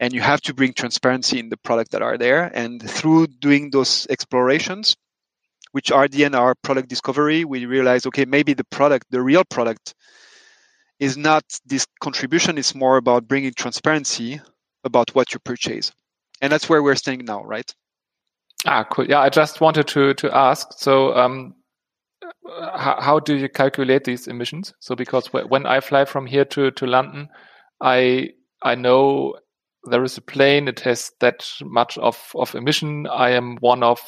And 0.00 0.12
you 0.12 0.20
have 0.22 0.40
to 0.42 0.54
bring 0.54 0.72
transparency 0.72 1.38
in 1.38 1.50
the 1.50 1.56
product 1.56 1.92
that 1.92 2.02
are 2.02 2.18
there. 2.18 2.50
And 2.52 2.82
through 2.82 3.28
doing 3.28 3.70
those 3.70 4.08
explorations 4.10 4.96
which 5.74 5.90
end 5.90 6.36
our 6.36 6.54
product 6.62 6.88
discovery 6.88 7.44
we 7.44 7.66
realize 7.66 8.06
okay 8.06 8.24
maybe 8.24 8.54
the 8.54 8.64
product 8.64 9.06
the 9.10 9.20
real 9.20 9.44
product 9.44 9.94
is 11.00 11.16
not 11.16 11.42
this 11.66 11.84
contribution 12.00 12.56
it's 12.56 12.76
more 12.76 12.96
about 12.96 13.26
bringing 13.26 13.52
transparency 13.52 14.40
about 14.84 15.10
what 15.14 15.34
you 15.34 15.40
purchase. 15.40 15.90
And 16.40 16.52
that's 16.52 16.68
where 16.68 16.82
we're 16.82 16.94
staying 16.94 17.24
now 17.24 17.42
right? 17.42 17.74
Ah 18.64 18.84
cool. 18.84 19.06
Yeah 19.08 19.20
i 19.20 19.28
just 19.28 19.60
wanted 19.60 19.88
to 19.88 20.14
to 20.14 20.34
ask 20.34 20.68
so 20.72 21.14
um 21.16 21.54
how, 22.76 22.96
how 23.00 23.18
do 23.18 23.34
you 23.36 23.48
calculate 23.48 24.04
these 24.04 24.28
emissions? 24.28 24.72
So 24.78 24.94
because 24.94 25.26
when 25.32 25.66
i 25.66 25.80
fly 25.80 26.04
from 26.04 26.26
here 26.26 26.44
to 26.46 26.70
to 26.70 26.86
london 26.86 27.28
i 27.80 28.30
i 28.62 28.76
know 28.76 29.34
there 29.90 30.04
is 30.04 30.16
a 30.16 30.22
plane 30.22 30.68
it 30.68 30.80
has 30.80 31.10
that 31.20 31.46
much 31.62 31.98
of 31.98 32.16
of 32.34 32.54
emission. 32.54 33.06
I 33.08 33.30
am 33.30 33.56
one 33.56 33.82
of 33.82 34.00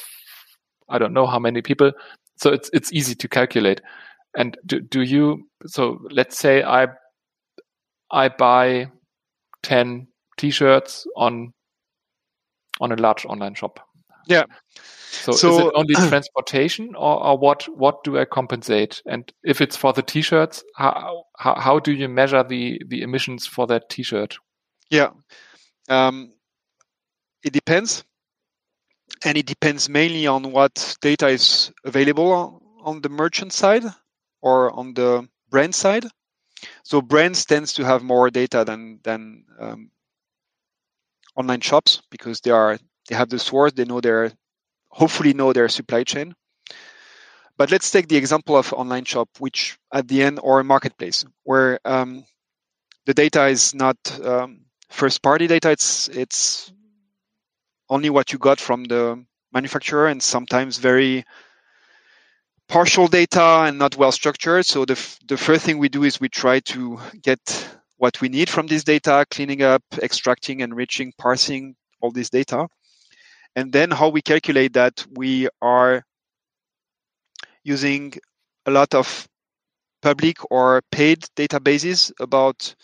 i 0.89 0.97
don't 0.97 1.13
know 1.13 1.25
how 1.25 1.39
many 1.39 1.61
people. 1.61 1.91
So 2.37 2.51
it's 2.51 2.69
it's 2.73 2.93
easy 2.93 3.15
to 3.15 3.27
calculate. 3.27 3.81
And 4.37 4.57
do, 4.65 4.79
do 4.79 5.01
you 5.01 5.47
so 5.65 5.99
let's 6.11 6.37
say 6.37 6.63
i 6.63 6.87
i 8.11 8.29
buy 8.29 8.91
10 9.63 10.07
t-shirts 10.37 11.05
on 11.15 11.53
on 12.79 12.91
a 12.91 12.95
large 12.95 13.25
online 13.25 13.55
shop. 13.55 13.79
Yeah. 14.27 14.43
So, 15.09 15.31
so 15.31 15.49
is 15.49 15.65
it 15.65 15.73
only 15.73 15.95
transportation 16.09 16.93
or, 16.95 17.23
or 17.23 17.37
what 17.37 17.63
what 17.75 18.03
do 18.03 18.19
i 18.19 18.25
compensate? 18.25 19.01
And 19.05 19.31
if 19.43 19.61
it's 19.61 19.75
for 19.75 19.93
the 19.93 20.03
t-shirts 20.03 20.63
how, 20.75 21.23
how 21.37 21.55
how 21.55 21.79
do 21.79 21.91
you 21.91 22.07
measure 22.07 22.43
the 22.43 22.81
the 22.87 23.01
emissions 23.01 23.47
for 23.47 23.65
that 23.67 23.89
t-shirt? 23.89 24.37
Yeah. 24.89 25.09
Um, 25.89 26.33
it 27.43 27.53
depends, 27.53 28.03
and 29.23 29.37
it 29.37 29.45
depends 29.45 29.89
mainly 29.89 30.27
on 30.27 30.51
what 30.51 30.97
data 31.01 31.27
is 31.27 31.71
available 31.83 32.61
on 32.81 33.01
the 33.01 33.09
merchant 33.09 33.53
side 33.53 33.83
or 34.41 34.71
on 34.71 34.93
the 34.93 35.27
brand 35.49 35.75
side. 35.75 36.05
So 36.83 37.01
brands 37.01 37.45
tends 37.45 37.73
to 37.73 37.85
have 37.85 38.03
more 38.03 38.29
data 38.29 38.63
than 38.65 38.99
than 39.03 39.45
um, 39.59 39.91
online 41.35 41.61
shops 41.61 42.01
because 42.09 42.41
they 42.41 42.51
are 42.51 42.79
they 43.09 43.15
have 43.15 43.29
the 43.29 43.39
source, 43.39 43.73
they 43.73 43.85
know 43.85 44.01
their 44.01 44.31
hopefully 44.89 45.33
know 45.33 45.53
their 45.53 45.69
supply 45.69 46.03
chain. 46.03 46.33
But 47.57 47.71
let's 47.71 47.89
take 47.89 48.07
the 48.07 48.17
example 48.17 48.55
of 48.55 48.73
online 48.73 49.05
shop, 49.05 49.29
which 49.39 49.77
at 49.91 50.07
the 50.07 50.21
end 50.23 50.39
or 50.41 50.59
a 50.59 50.63
marketplace 50.63 51.25
where 51.43 51.79
um, 51.85 52.23
the 53.05 53.13
data 53.13 53.47
is 53.47 53.73
not 53.73 53.97
um, 54.23 54.61
first 54.89 55.21
party 55.21 55.47
data 55.47 55.71
it's 55.71 56.07
it's 56.09 56.71
only 57.89 58.09
what 58.09 58.33
you 58.33 58.39
got 58.39 58.59
from 58.59 58.83
the 58.85 59.23
manufacturer 59.53 60.07
and 60.07 60.21
sometimes 60.21 60.77
very 60.77 61.23
partial 62.67 63.07
data 63.07 63.63
and 63.67 63.79
not 63.79 63.95
well 63.95 64.11
structured. 64.11 64.65
So 64.65 64.85
the, 64.85 65.17
the 65.27 65.37
first 65.37 65.65
thing 65.65 65.77
we 65.77 65.89
do 65.89 66.03
is 66.03 66.19
we 66.19 66.29
try 66.29 66.59
to 66.61 66.99
get 67.21 67.69
what 67.97 68.21
we 68.21 68.29
need 68.29 68.49
from 68.49 68.67
this 68.67 68.83
data 68.83 69.25
cleaning 69.31 69.63
up 69.63 69.81
extracting 70.01 70.59
enriching 70.59 71.13
parsing 71.17 71.75
all 72.01 72.11
this 72.11 72.29
data. 72.29 72.67
And 73.55 73.71
then 73.71 73.89
how 73.89 74.09
we 74.09 74.21
calculate 74.21 74.73
that 74.73 75.05
we 75.15 75.47
are 75.61 76.03
using 77.63 78.13
a 78.65 78.71
lot 78.71 78.93
of 78.93 79.27
public 80.01 80.37
or 80.51 80.81
paid 80.91 81.21
databases 81.35 82.11
about 82.19 82.75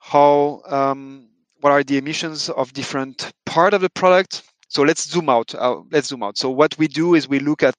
how 0.00 0.62
um, 0.66 1.29
what 1.60 1.72
are 1.72 1.82
the 1.82 1.98
emissions 1.98 2.48
of 2.50 2.72
different 2.72 3.32
part 3.46 3.74
of 3.74 3.80
the 3.80 3.90
product. 3.90 4.42
So 4.68 4.82
let's 4.82 5.08
zoom 5.08 5.28
out. 5.28 5.54
Uh, 5.54 5.80
let's 5.90 6.08
zoom 6.08 6.22
out. 6.22 6.38
So 6.38 6.50
what 6.50 6.76
we 6.78 6.88
do 6.88 7.14
is 7.14 7.28
we 7.28 7.40
look 7.40 7.62
at 7.62 7.74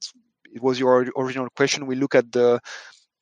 it 0.53 0.61
was 0.61 0.79
your 0.79 1.07
original 1.17 1.47
question. 1.55 1.87
We 1.87 1.95
look 1.95 2.15
at 2.15 2.31
the 2.31 2.59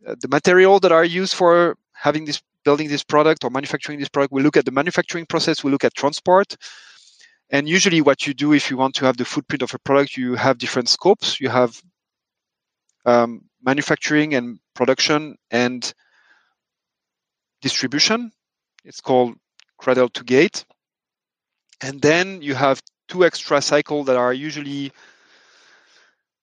uh, 0.07 0.15
the 0.19 0.27
material 0.27 0.79
that 0.79 0.91
are 0.91 1.05
used 1.05 1.35
for 1.35 1.77
having 1.93 2.25
this 2.25 2.41
building 2.65 2.89
this 2.89 3.03
product 3.03 3.43
or 3.43 3.49
manufacturing 3.49 3.99
this 3.99 4.09
product. 4.09 4.33
We 4.33 4.41
look 4.41 4.57
at 4.57 4.65
the 4.65 4.71
manufacturing 4.71 5.25
process. 5.25 5.63
We 5.63 5.71
look 5.71 5.83
at 5.83 5.93
transport. 5.93 6.55
And 7.51 7.67
usually, 7.67 8.01
what 8.01 8.27
you 8.27 8.33
do 8.33 8.53
if 8.53 8.69
you 8.69 8.77
want 8.77 8.95
to 8.95 9.05
have 9.05 9.17
the 9.17 9.25
footprint 9.25 9.63
of 9.63 9.73
a 9.73 9.79
product, 9.79 10.17
you 10.17 10.35
have 10.35 10.57
different 10.57 10.89
scopes. 10.89 11.39
You 11.39 11.49
have 11.49 11.81
um, 13.05 13.41
manufacturing 13.63 14.35
and 14.35 14.59
production 14.75 15.35
and 15.51 15.93
distribution 17.61 18.31
it's 18.85 19.01
called 19.01 19.35
cradle 19.79 20.09
to 20.09 20.23
gate. 20.23 20.65
And 21.81 22.01
then 22.01 22.41
you 22.41 22.53
have 22.53 22.81
two 23.07 23.25
extra 23.25 23.61
cycles 23.61 24.05
that 24.05 24.17
are 24.17 24.33
usually 24.33 24.91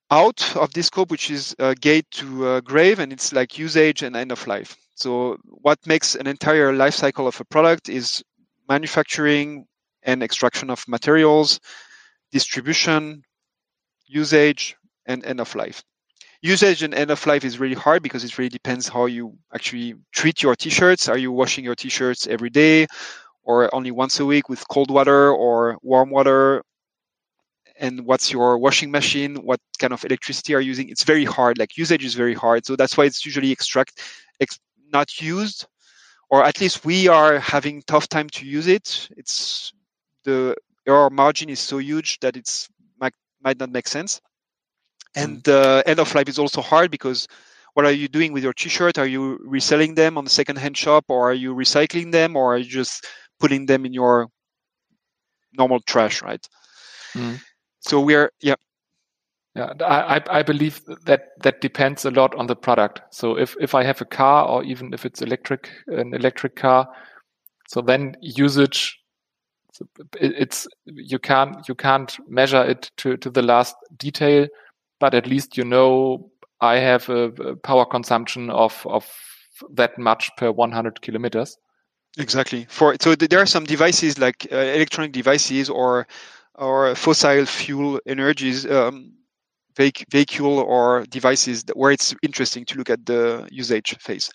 out 0.09 0.55
of 0.55 0.73
this 0.73 0.87
scope, 0.87 1.11
which 1.11 1.29
is 1.31 1.55
uh, 1.59 1.75
gate 1.79 2.05
to 2.11 2.47
uh, 2.47 2.61
grave, 2.61 2.99
and 2.99 3.13
it's 3.13 3.31
like 3.31 3.57
usage 3.57 4.03
and 4.03 4.15
end 4.15 4.31
of 4.31 4.45
life. 4.47 4.75
So 4.95 5.37
what 5.45 5.79
makes 5.85 6.15
an 6.15 6.27
entire 6.27 6.73
life 6.73 6.95
cycle 6.95 7.27
of 7.27 7.39
a 7.39 7.45
product 7.45 7.87
is 7.87 8.23
manufacturing 8.67 9.65
and 10.03 10.23
extraction 10.23 10.69
of 10.69 10.83
materials, 10.87 11.59
distribution, 12.31 13.23
usage, 14.07 14.75
and 15.05 15.23
end 15.25 15.39
of 15.39 15.53
life 15.55 15.83
usage 16.41 16.83
and 16.83 16.93
end 16.93 17.11
of 17.11 17.25
life 17.25 17.43
is 17.43 17.59
really 17.59 17.75
hard 17.75 18.03
because 18.03 18.23
it 18.23 18.37
really 18.37 18.49
depends 18.49 18.87
how 18.87 19.05
you 19.05 19.37
actually 19.53 19.95
treat 20.13 20.43
your 20.43 20.55
t-shirts. 20.55 21.09
Are 21.09 21.17
you 21.17 21.31
washing 21.31 21.63
your 21.63 21.75
t-shirts 21.75 22.27
every 22.27 22.49
day 22.49 22.87
or 23.47 23.73
only 23.73 23.91
once 23.91 24.19
a 24.19 24.25
week 24.25 24.49
with 24.49 24.67
cold 24.67 24.91
water 24.91 25.31
or 25.31 25.77
warm 25.81 26.09
water? 26.11 26.63
And 27.79 28.05
what's 28.05 28.31
your 28.31 28.57
washing 28.57 28.91
machine? 28.91 29.37
What 29.37 29.61
kind 29.79 29.93
of 29.93 30.03
electricity 30.03 30.53
are 30.55 30.61
you 30.61 30.69
using? 30.69 30.89
It's 30.89 31.03
very 31.03 31.25
hard. 31.25 31.57
Like 31.57 31.77
usage 31.77 32.03
is 32.03 32.15
very 32.15 32.33
hard. 32.33 32.65
So 32.65 32.75
that's 32.75 32.97
why 32.97 33.05
it's 33.05 33.25
usually 33.25 33.51
extract, 33.51 34.01
ex, 34.39 34.59
not 34.91 35.21
used, 35.21 35.65
or 36.29 36.43
at 36.43 36.59
least 36.59 36.85
we 36.85 37.07
are 37.07 37.39
having 37.39 37.83
tough 37.87 38.07
time 38.09 38.29
to 38.37 38.45
use 38.45 38.67
it. 38.67 39.07
It's 39.15 39.71
the 40.23 40.55
error 40.85 41.09
margin 41.09 41.49
is 41.49 41.59
so 41.59 41.77
huge 41.77 42.19
that 42.19 42.35
it's 42.35 42.67
might, 42.99 43.13
might 43.41 43.59
not 43.59 43.71
make 43.71 43.87
sense. 43.87 44.19
And 45.15 45.43
mm. 45.43 45.83
end 45.85 45.99
of 45.99 46.13
life 46.15 46.27
is 46.27 46.39
also 46.39 46.61
hard 46.61 46.91
because 46.91 47.27
what 47.75 47.85
are 47.85 47.91
you 47.91 48.07
doing 48.07 48.33
with 48.33 48.43
your 48.43 48.53
t-shirt? 48.53 48.97
Are 48.97 49.05
you 49.05 49.37
reselling 49.43 49.93
them 49.93 50.17
on 50.17 50.23
the 50.23 50.31
second-hand 50.31 50.75
shop, 50.75 51.05
or 51.09 51.29
are 51.29 51.33
you 51.33 51.53
recycling 51.53 52.11
them, 52.11 52.35
or 52.35 52.55
are 52.55 52.57
you 52.57 52.65
just 52.65 53.05
putting 53.39 53.65
them 53.65 53.85
in 53.85 53.93
your 53.93 54.27
normal 55.57 55.79
trash, 55.81 56.21
right? 56.21 56.47
Mm. 57.13 57.39
So 57.79 58.01
we're 58.01 58.31
yeah. 58.41 58.55
Yeah, 59.55 59.73
I, 59.81 60.21
I 60.29 60.43
believe 60.43 60.81
that 61.05 61.29
that 61.41 61.61
depends 61.61 62.05
a 62.05 62.11
lot 62.11 62.35
on 62.35 62.45
the 62.45 62.55
product. 62.55 63.01
So 63.09 63.35
if, 63.35 63.55
if 63.59 63.73
I 63.73 63.83
have 63.83 63.99
a 64.01 64.05
car 64.05 64.47
or 64.47 64.63
even 64.63 64.93
if 64.93 65.03
it's 65.03 65.19
electric, 65.19 65.71
an 65.87 66.13
electric 66.13 66.55
car, 66.55 66.87
so 67.67 67.81
then 67.81 68.15
usage, 68.21 68.99
it's, 70.21 70.67
you 70.85 71.17
can't, 71.17 71.67
you 71.67 71.73
can't 71.73 72.15
measure 72.29 72.63
it 72.63 72.91
to, 72.97 73.17
to 73.17 73.31
the 73.31 73.41
last 73.41 73.75
detail 73.97 74.47
but 74.99 75.13
at 75.13 75.27
least 75.27 75.57
you 75.57 75.63
know 75.63 76.29
I 76.61 76.77
have 76.77 77.09
a, 77.09 77.25
a 77.25 77.55
power 77.55 77.85
consumption 77.85 78.49
of 78.49 78.85
of 78.85 79.07
that 79.71 79.97
much 79.97 80.29
per 80.37 80.51
100 80.51 81.01
kilometers. 81.01 81.57
Exactly. 82.17 82.65
For 82.69 82.95
so 82.99 83.15
there 83.15 83.39
are 83.39 83.45
some 83.45 83.63
devices 83.65 84.17
like 84.17 84.47
uh, 84.51 84.55
electronic 84.55 85.11
devices 85.11 85.69
or 85.69 86.07
or 86.55 86.95
fossil 86.95 87.45
fuel 87.45 87.99
energies 88.07 88.65
um, 88.65 89.13
vehicle 89.77 90.59
or 90.59 91.05
devices 91.09 91.63
where 91.75 91.91
it's 91.91 92.15
interesting 92.23 92.65
to 92.65 92.77
look 92.77 92.89
at 92.89 93.05
the 93.05 93.47
usage 93.51 93.95
phase. 93.99 94.31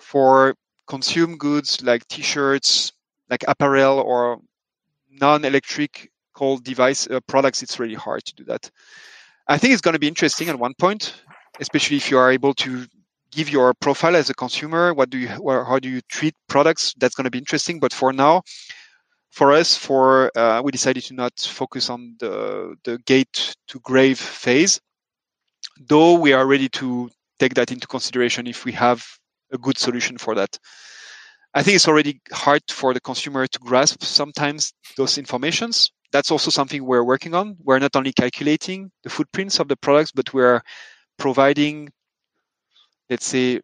For 0.00 0.54
consume 0.86 1.38
goods 1.38 1.82
like 1.82 2.06
t-shirts, 2.08 2.92
like 3.30 3.44
apparel 3.48 4.00
or 4.00 4.38
non-electric 5.10 6.10
cold 6.34 6.64
device 6.64 7.08
uh, 7.10 7.20
products, 7.28 7.62
it's 7.62 7.80
really 7.80 7.94
hard 7.94 8.24
to 8.26 8.34
do 8.34 8.44
that. 8.44 8.70
I 9.48 9.58
think 9.58 9.72
it's 9.74 9.82
going 9.82 9.94
to 9.94 10.00
be 10.00 10.08
interesting 10.08 10.48
at 10.48 10.58
one 10.58 10.74
point, 10.78 11.14
especially 11.60 11.98
if 11.98 12.10
you 12.10 12.18
are 12.18 12.32
able 12.32 12.54
to 12.54 12.86
give 13.34 13.50
your 13.50 13.74
profile 13.74 14.16
as 14.16 14.30
a 14.30 14.34
consumer. 14.34 14.94
What 14.94 15.10
do 15.10 15.18
you, 15.18 15.28
how 15.28 15.78
do 15.78 15.88
you 15.88 16.00
treat 16.08 16.34
products? 16.48 16.94
That's 16.98 17.14
going 17.14 17.24
to 17.24 17.30
be 17.30 17.38
interesting. 17.38 17.80
But 17.80 17.92
for 17.92 18.12
now, 18.12 18.42
for 19.30 19.52
us, 19.52 19.76
for 19.76 20.30
uh, 20.38 20.62
we 20.62 20.70
decided 20.70 21.02
to 21.04 21.14
not 21.14 21.32
focus 21.40 21.90
on 21.90 22.16
the 22.20 22.76
the 22.84 22.98
gate 23.06 23.56
to 23.68 23.80
grave 23.80 24.18
phase, 24.18 24.80
though 25.88 26.14
we 26.18 26.32
are 26.32 26.46
ready 26.46 26.68
to 26.68 27.10
take 27.40 27.54
that 27.54 27.72
into 27.72 27.86
consideration 27.86 28.46
if 28.46 28.64
we 28.64 28.72
have 28.72 29.04
a 29.52 29.58
good 29.58 29.78
solution 29.78 30.18
for 30.18 30.34
that. 30.34 30.56
I 31.54 31.62
think 31.62 31.76
it's 31.76 31.88
already 31.88 32.20
hard 32.32 32.62
for 32.68 32.94
the 32.94 33.00
consumer 33.00 33.46
to 33.46 33.58
grasp 33.58 34.02
sometimes 34.02 34.72
those 34.96 35.18
informations. 35.18 35.90
That's 36.12 36.30
also 36.30 36.50
something 36.50 36.84
we're 36.84 37.04
working 37.04 37.34
on. 37.34 37.56
We're 37.62 37.80
not 37.80 37.96
only 37.96 38.12
calculating 38.12 38.90
the 39.02 39.10
footprints 39.10 39.60
of 39.60 39.66
the 39.68 39.76
products, 39.76 40.12
but 40.12 40.32
we're 40.32 40.62
providing, 41.16 41.90
let's 43.10 43.26
say, 43.26 43.60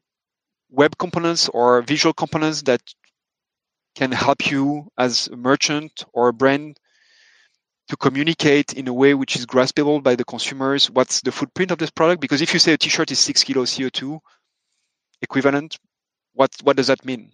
web 0.71 0.97
components 0.99 1.49
or 1.49 1.83
visual 1.83 2.13
components 2.13 2.63
that 2.63 2.81
can 3.95 4.13
help 4.13 4.51
you 4.51 4.89
as 4.99 5.29
a 5.29 5.37
merchant 5.37 6.05
or 6.13 6.29
a 6.29 6.33
brand 6.33 6.79
to 7.89 7.97
communicate 7.97 8.73
in 8.75 8.87
a 8.87 8.93
way 8.93 9.15
which 9.15 9.35
is 9.35 9.45
graspable 9.45 10.01
by 10.01 10.15
the 10.15 10.25
consumers 10.25 10.89
what's 10.91 11.21
the 11.23 11.33
footprint 11.33 11.73
of 11.73 11.79
this 11.79 11.91
product? 11.91 12.21
Because 12.21 12.41
if 12.41 12.53
you 12.55 12.61
say 12.61 12.73
a 12.73 12.79
t-shirt 12.79 13.11
is 13.11 13.19
6 13.19 13.43
kilo 13.43 13.65
co2 13.65 14.21
equivalent 15.23 15.79
what 16.35 16.51
what 16.63 16.77
does 16.77 16.87
that 16.87 17.05
mean? 17.05 17.33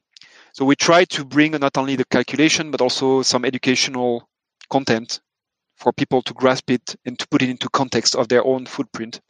So 0.53 0.65
we 0.65 0.75
try 0.75 1.05
to 1.05 1.25
bring 1.25 1.53
not 1.53 1.77
only 1.77 1.97
the 1.97 2.07
calculation 2.07 2.71
but 2.71 2.81
also 2.81 3.21
some 3.23 3.45
educational 3.45 4.27
content 4.71 5.21
for 5.77 5.93
people 5.93 6.23
to 6.23 6.33
grasp 6.33 6.71
it 6.71 6.97
and 7.05 7.19
to 7.19 7.29
put 7.29 7.43
it 7.43 7.51
into 7.51 7.69
context 7.69 8.17
of 8.17 8.29
their 8.29 8.43
own 8.45 8.65
footprint 8.65 9.21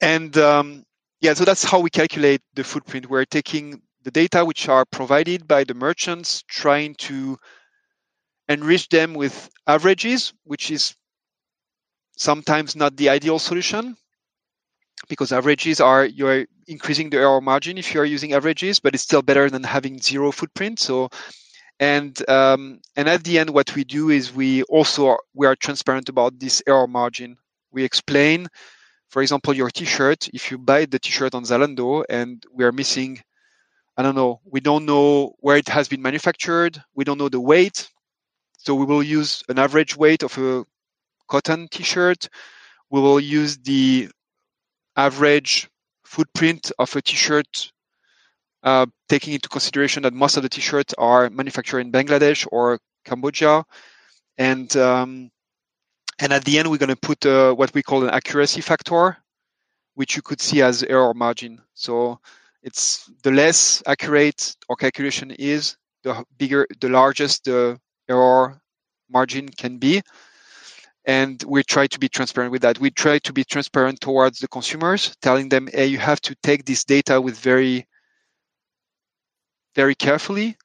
and 0.00 0.36
um, 0.36 0.84
yeah 1.20 1.34
so 1.34 1.44
that's 1.44 1.64
how 1.64 1.80
we 1.80 1.90
calculate 1.90 2.40
the 2.54 2.64
footprint 2.64 3.08
we're 3.08 3.24
taking 3.24 3.80
the 4.04 4.10
data 4.10 4.44
which 4.44 4.68
are 4.68 4.84
provided 4.84 5.48
by 5.48 5.64
the 5.64 5.74
merchants, 5.74 6.42
trying 6.46 6.94
to 6.96 7.38
enrich 8.48 8.88
them 8.90 9.14
with 9.14 9.50
averages, 9.66 10.32
which 10.44 10.70
is 10.70 10.94
sometimes 12.16 12.76
not 12.76 12.96
the 12.96 13.08
ideal 13.08 13.38
solution 13.38 13.96
because 15.08 15.32
averages 15.32 15.80
are 15.80 16.04
you're 16.04 16.46
increasing 16.68 17.10
the 17.10 17.16
error 17.16 17.40
margin 17.40 17.76
if 17.78 17.92
you're 17.92 18.04
using 18.04 18.34
averages, 18.34 18.78
but 18.78 18.94
it's 18.94 19.02
still 19.02 19.22
better 19.22 19.50
than 19.50 19.64
having 19.64 19.98
zero 20.00 20.30
footprint. 20.30 20.78
So 20.78 21.08
and 21.80 22.16
um, 22.28 22.80
and 22.96 23.08
at 23.08 23.24
the 23.24 23.38
end 23.38 23.50
what 23.50 23.74
we 23.74 23.84
do 23.84 24.10
is 24.10 24.34
we 24.34 24.62
also 24.64 25.08
are, 25.08 25.20
we 25.34 25.46
are 25.46 25.56
transparent 25.56 26.08
about 26.08 26.38
this 26.38 26.62
error 26.66 26.86
margin 26.86 27.36
we 27.72 27.82
explain 27.82 28.46
for 29.14 29.22
example 29.22 29.54
your 29.54 29.70
t-shirt 29.70 30.20
if 30.38 30.50
you 30.50 30.56
buy 30.58 30.80
the 30.84 30.98
t-shirt 30.98 31.32
on 31.34 31.44
zalando 31.44 32.04
and 32.08 32.42
we 32.56 32.64
are 32.64 32.72
missing 32.72 33.12
I 33.96 34.02
don't 34.02 34.16
know, 34.16 34.40
we 34.44 34.60
don't 34.60 34.86
know 34.86 35.34
where 35.38 35.56
it 35.56 35.68
has 35.68 35.88
been 35.88 36.02
manufactured, 36.02 36.82
we 36.94 37.04
don't 37.04 37.18
know 37.18 37.28
the 37.28 37.40
weight. 37.40 37.88
So 38.58 38.74
we 38.74 38.84
will 38.84 39.02
use 39.02 39.42
an 39.48 39.58
average 39.58 39.96
weight 39.96 40.22
of 40.22 40.36
a 40.38 40.64
cotton 41.28 41.68
t-shirt. 41.70 42.28
We 42.90 43.00
will 43.00 43.20
use 43.20 43.56
the 43.58 44.08
average 44.96 45.68
footprint 46.04 46.72
of 46.78 46.94
a 46.96 47.02
t-shirt, 47.02 47.72
uh, 48.62 48.86
taking 49.08 49.34
into 49.34 49.48
consideration 49.48 50.02
that 50.04 50.12
most 50.12 50.36
of 50.36 50.42
the 50.42 50.48
t-shirts 50.48 50.94
are 50.98 51.30
manufactured 51.30 51.80
in 51.80 51.92
Bangladesh 51.92 52.48
or 52.50 52.80
Cambodia. 53.04 53.64
And 54.38 54.76
um, 54.76 55.30
and 56.20 56.32
at 56.32 56.44
the 56.44 56.58
end, 56.58 56.70
we're 56.70 56.78
going 56.78 56.88
to 56.88 56.96
put 56.96 57.26
uh, 57.26 57.52
what 57.54 57.74
we 57.74 57.82
call 57.82 58.04
an 58.04 58.10
accuracy 58.10 58.60
factor, 58.60 59.16
which 59.94 60.16
you 60.16 60.22
could 60.22 60.40
see 60.40 60.62
as 60.62 60.82
error 60.82 61.14
margin. 61.14 61.60
So 61.74 62.20
it's 62.62 63.10
the 63.22 63.30
less 63.30 63.82
accurate 63.86 64.56
our 64.68 64.76
calculation 64.76 65.30
is, 65.32 65.76
the 66.02 66.24
bigger, 66.38 66.66
the 66.80 66.88
largest 66.88 67.44
the 67.44 67.78
error 68.08 68.60
margin 69.10 69.48
can 69.48 69.78
be. 69.78 70.02
And 71.06 71.42
we 71.46 71.62
try 71.62 71.86
to 71.88 71.98
be 71.98 72.08
transparent 72.08 72.52
with 72.52 72.62
that. 72.62 72.78
We 72.78 72.90
try 72.90 73.18
to 73.18 73.32
be 73.32 73.44
transparent 73.44 74.00
towards 74.00 74.38
the 74.38 74.48
consumers, 74.48 75.14
telling 75.20 75.50
them, 75.50 75.68
hey, 75.72 75.86
you 75.86 75.98
have 75.98 76.20
to 76.22 76.34
take 76.42 76.64
this 76.64 76.84
data 76.84 77.20
with 77.20 77.38
very, 77.38 77.86
very 79.74 79.94
carefully. 79.94 80.56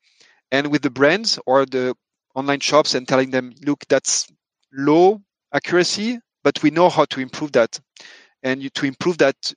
And 0.51 0.67
with 0.67 0.81
the 0.81 0.89
brands 0.89 1.39
or 1.45 1.65
the 1.65 1.95
online 2.35 2.61
shops 2.61 2.95
and 2.95 3.07
telling 3.07 3.31
them, 3.31 3.53
look, 3.65 3.83
that's 3.89 4.31
low 4.71 5.21
accuracy, 5.53 6.19
but 6.43 6.61
we 6.63 6.71
know 6.71 6.89
how 6.89 7.05
to 7.05 7.19
improve 7.19 7.51
that. 7.53 7.79
And 8.43 8.61
you, 8.61 8.69
to 8.71 8.85
improve 8.85 9.17
that, 9.19 9.53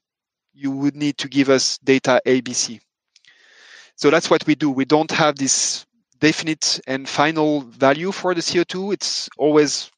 you 0.52 0.70
would 0.70 0.96
need 0.96 1.18
to 1.18 1.28
give 1.28 1.48
us 1.48 1.78
data 1.78 2.20
ABC. 2.26 2.80
So 3.96 4.10
that's 4.10 4.30
what 4.30 4.46
we 4.46 4.54
do. 4.54 4.70
We 4.70 4.84
don't 4.84 5.10
have 5.10 5.36
this 5.36 5.86
definite 6.18 6.80
and 6.86 7.08
final 7.08 7.62
value 7.62 8.12
for 8.12 8.34
the 8.34 8.40
CO2. 8.40 8.92
It's 8.92 9.28
always 9.38 9.90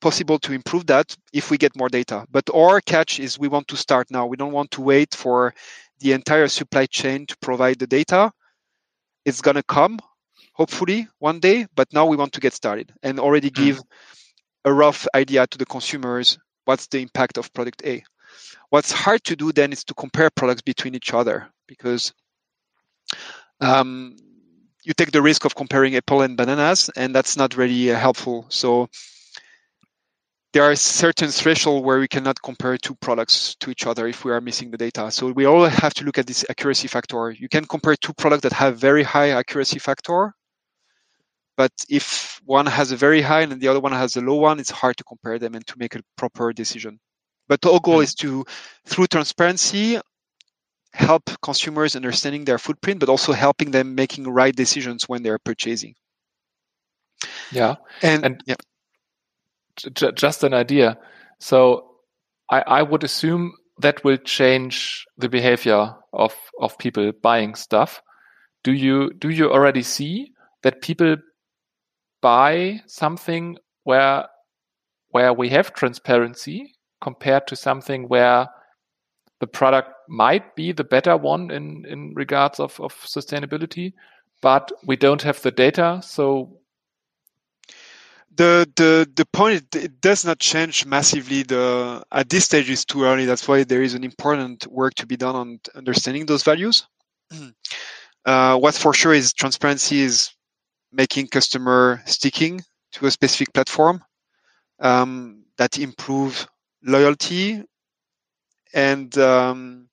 possible 0.00 0.38
to 0.38 0.52
improve 0.52 0.86
that 0.86 1.16
if 1.32 1.50
we 1.50 1.58
get 1.58 1.76
more 1.76 1.88
data. 1.88 2.26
But 2.30 2.48
our 2.54 2.80
catch 2.80 3.18
is 3.20 3.38
we 3.38 3.48
want 3.48 3.68
to 3.68 3.76
start 3.76 4.10
now. 4.10 4.26
We 4.26 4.36
don't 4.36 4.52
want 4.52 4.70
to 4.72 4.80
wait 4.80 5.14
for 5.14 5.54
the 6.00 6.12
entire 6.12 6.48
supply 6.48 6.86
chain 6.86 7.26
to 7.26 7.36
provide 7.38 7.78
the 7.78 7.86
data. 7.86 8.32
It's 9.24 9.40
going 9.40 9.56
to 9.56 9.62
come, 9.62 9.98
hopefully, 10.52 11.08
one 11.18 11.40
day. 11.40 11.66
But 11.74 11.92
now 11.92 12.06
we 12.06 12.16
want 12.16 12.32
to 12.34 12.40
get 12.40 12.54
started 12.54 12.92
and 13.02 13.18
already 13.18 13.48
hmm. 13.48 13.64
give 13.64 13.80
a 14.66 14.72
rough 14.72 15.06
idea 15.14 15.46
to 15.46 15.56
the 15.56 15.64
consumers 15.64 16.38
what's 16.66 16.88
the 16.88 17.00
impact 17.00 17.38
of 17.38 17.52
product 17.54 17.82
A. 17.86 18.02
What's 18.70 18.92
hard 18.92 19.24
to 19.24 19.36
do 19.36 19.52
then 19.52 19.72
is 19.72 19.84
to 19.84 19.94
compare 19.94 20.28
products 20.28 20.60
between 20.60 20.94
each 20.94 21.14
other 21.14 21.48
because 21.66 22.12
um, 23.60 24.16
you 24.82 24.92
take 24.92 25.12
the 25.12 25.22
risk 25.22 25.44
of 25.44 25.54
comparing 25.54 25.96
apple 25.96 26.22
and 26.22 26.36
bananas, 26.36 26.90
and 26.96 27.14
that's 27.14 27.36
not 27.36 27.56
really 27.56 27.90
uh, 27.90 27.96
helpful. 27.96 28.46
So 28.48 28.88
there 30.52 30.64
are 30.64 30.74
certain 30.74 31.28
thresholds 31.28 31.84
where 31.84 31.98
we 31.98 32.08
cannot 32.08 32.42
compare 32.42 32.76
two 32.76 32.94
products 32.96 33.54
to 33.60 33.70
each 33.70 33.86
other 33.86 34.08
if 34.08 34.24
we 34.24 34.32
are 34.32 34.40
missing 34.40 34.70
the 34.70 34.76
data. 34.76 35.10
So 35.10 35.30
we 35.30 35.44
all 35.44 35.64
have 35.64 35.94
to 35.94 36.04
look 36.04 36.18
at 36.18 36.26
this 36.26 36.44
accuracy 36.50 36.88
factor. 36.88 37.30
You 37.30 37.48
can 37.48 37.64
compare 37.66 37.94
two 37.96 38.14
products 38.14 38.42
that 38.42 38.52
have 38.52 38.78
very 38.78 39.02
high 39.02 39.30
accuracy 39.30 39.78
factor, 39.78 40.34
but 41.56 41.72
if 41.88 42.40
one 42.44 42.66
has 42.66 42.92
a 42.92 42.96
very 42.96 43.22
high 43.22 43.42
and 43.42 43.60
the 43.60 43.68
other 43.68 43.80
one 43.80 43.92
has 43.92 44.16
a 44.16 44.20
low 44.20 44.36
one, 44.36 44.60
it's 44.60 44.70
hard 44.70 44.96
to 44.98 45.04
compare 45.04 45.38
them 45.38 45.54
and 45.54 45.66
to 45.66 45.74
make 45.78 45.94
a 45.94 46.02
proper 46.16 46.52
decision. 46.52 47.00
But 47.48 47.64
our 47.64 47.80
goal 47.80 48.00
is 48.00 48.14
to, 48.16 48.44
through 48.86 49.06
transparency, 49.06 49.98
help 50.92 51.30
consumers 51.42 51.96
understanding 51.96 52.44
their 52.44 52.58
footprint, 52.58 53.00
but 53.00 53.08
also 53.08 53.32
helping 53.32 53.70
them 53.70 53.94
making 53.94 54.24
right 54.28 54.54
decisions 54.54 55.08
when 55.08 55.22
they're 55.22 55.38
purchasing. 55.38 55.94
Yeah, 57.52 57.76
and, 58.02 58.24
and 58.24 58.42
yeah. 58.46 58.56
J- 59.76 60.12
just 60.12 60.42
an 60.42 60.54
idea. 60.54 60.98
So 61.38 61.90
I, 62.50 62.62
I 62.66 62.82
would 62.82 63.04
assume 63.04 63.54
that 63.78 64.02
will 64.04 64.16
change 64.16 65.06
the 65.18 65.28
behavior 65.28 65.94
of 66.12 66.34
of 66.60 66.78
people 66.78 67.12
buying 67.22 67.54
stuff. 67.54 68.02
Do 68.64 68.72
you 68.72 69.12
do 69.14 69.28
you 69.28 69.50
already 69.50 69.82
see 69.82 70.32
that 70.62 70.80
people 70.80 71.16
buy 72.26 72.80
something 72.88 73.56
where 73.84 74.26
where 75.10 75.32
we 75.32 75.48
have 75.48 75.72
transparency 75.72 76.74
compared 77.00 77.46
to 77.46 77.54
something 77.54 78.08
where 78.08 78.48
the 79.38 79.46
product 79.46 79.90
might 80.08 80.56
be 80.56 80.72
the 80.72 80.82
better 80.82 81.16
one 81.16 81.52
in, 81.52 81.84
in 81.86 82.12
regards 82.14 82.58
of, 82.58 82.80
of 82.80 82.92
sustainability, 82.94 83.92
but 84.42 84.72
we 84.84 84.96
don't 84.96 85.22
have 85.22 85.40
the 85.42 85.52
data. 85.52 86.00
So 86.02 86.58
the 88.34 88.68
the 88.74 89.08
the 89.14 89.26
point 89.26 89.74
it 89.76 90.00
does 90.00 90.24
not 90.24 90.40
change 90.40 90.84
massively 90.84 91.44
the 91.44 92.02
at 92.10 92.28
this 92.28 92.44
stage 92.44 92.68
is 92.68 92.84
too 92.84 93.04
early 93.04 93.24
that's 93.24 93.48
why 93.48 93.64
there 93.64 93.82
is 93.82 93.94
an 93.94 94.04
important 94.04 94.66
work 94.66 94.92
to 94.94 95.06
be 95.06 95.16
done 95.16 95.34
on 95.34 95.58
understanding 95.74 96.26
those 96.26 96.42
values 96.42 96.86
uh, 98.26 98.58
what's 98.58 98.76
for 98.76 98.92
sure 98.92 99.14
is 99.14 99.32
transparency 99.32 100.00
is 100.00 100.35
making 100.96 101.28
customer 101.28 102.02
sticking 102.06 102.62
to 102.92 103.06
a 103.06 103.10
specific 103.10 103.52
platform 103.52 104.02
um, 104.80 105.44
that 105.58 105.78
improve 105.78 106.48
loyalty 106.82 107.62
and 108.72 109.16
um, 109.18 109.88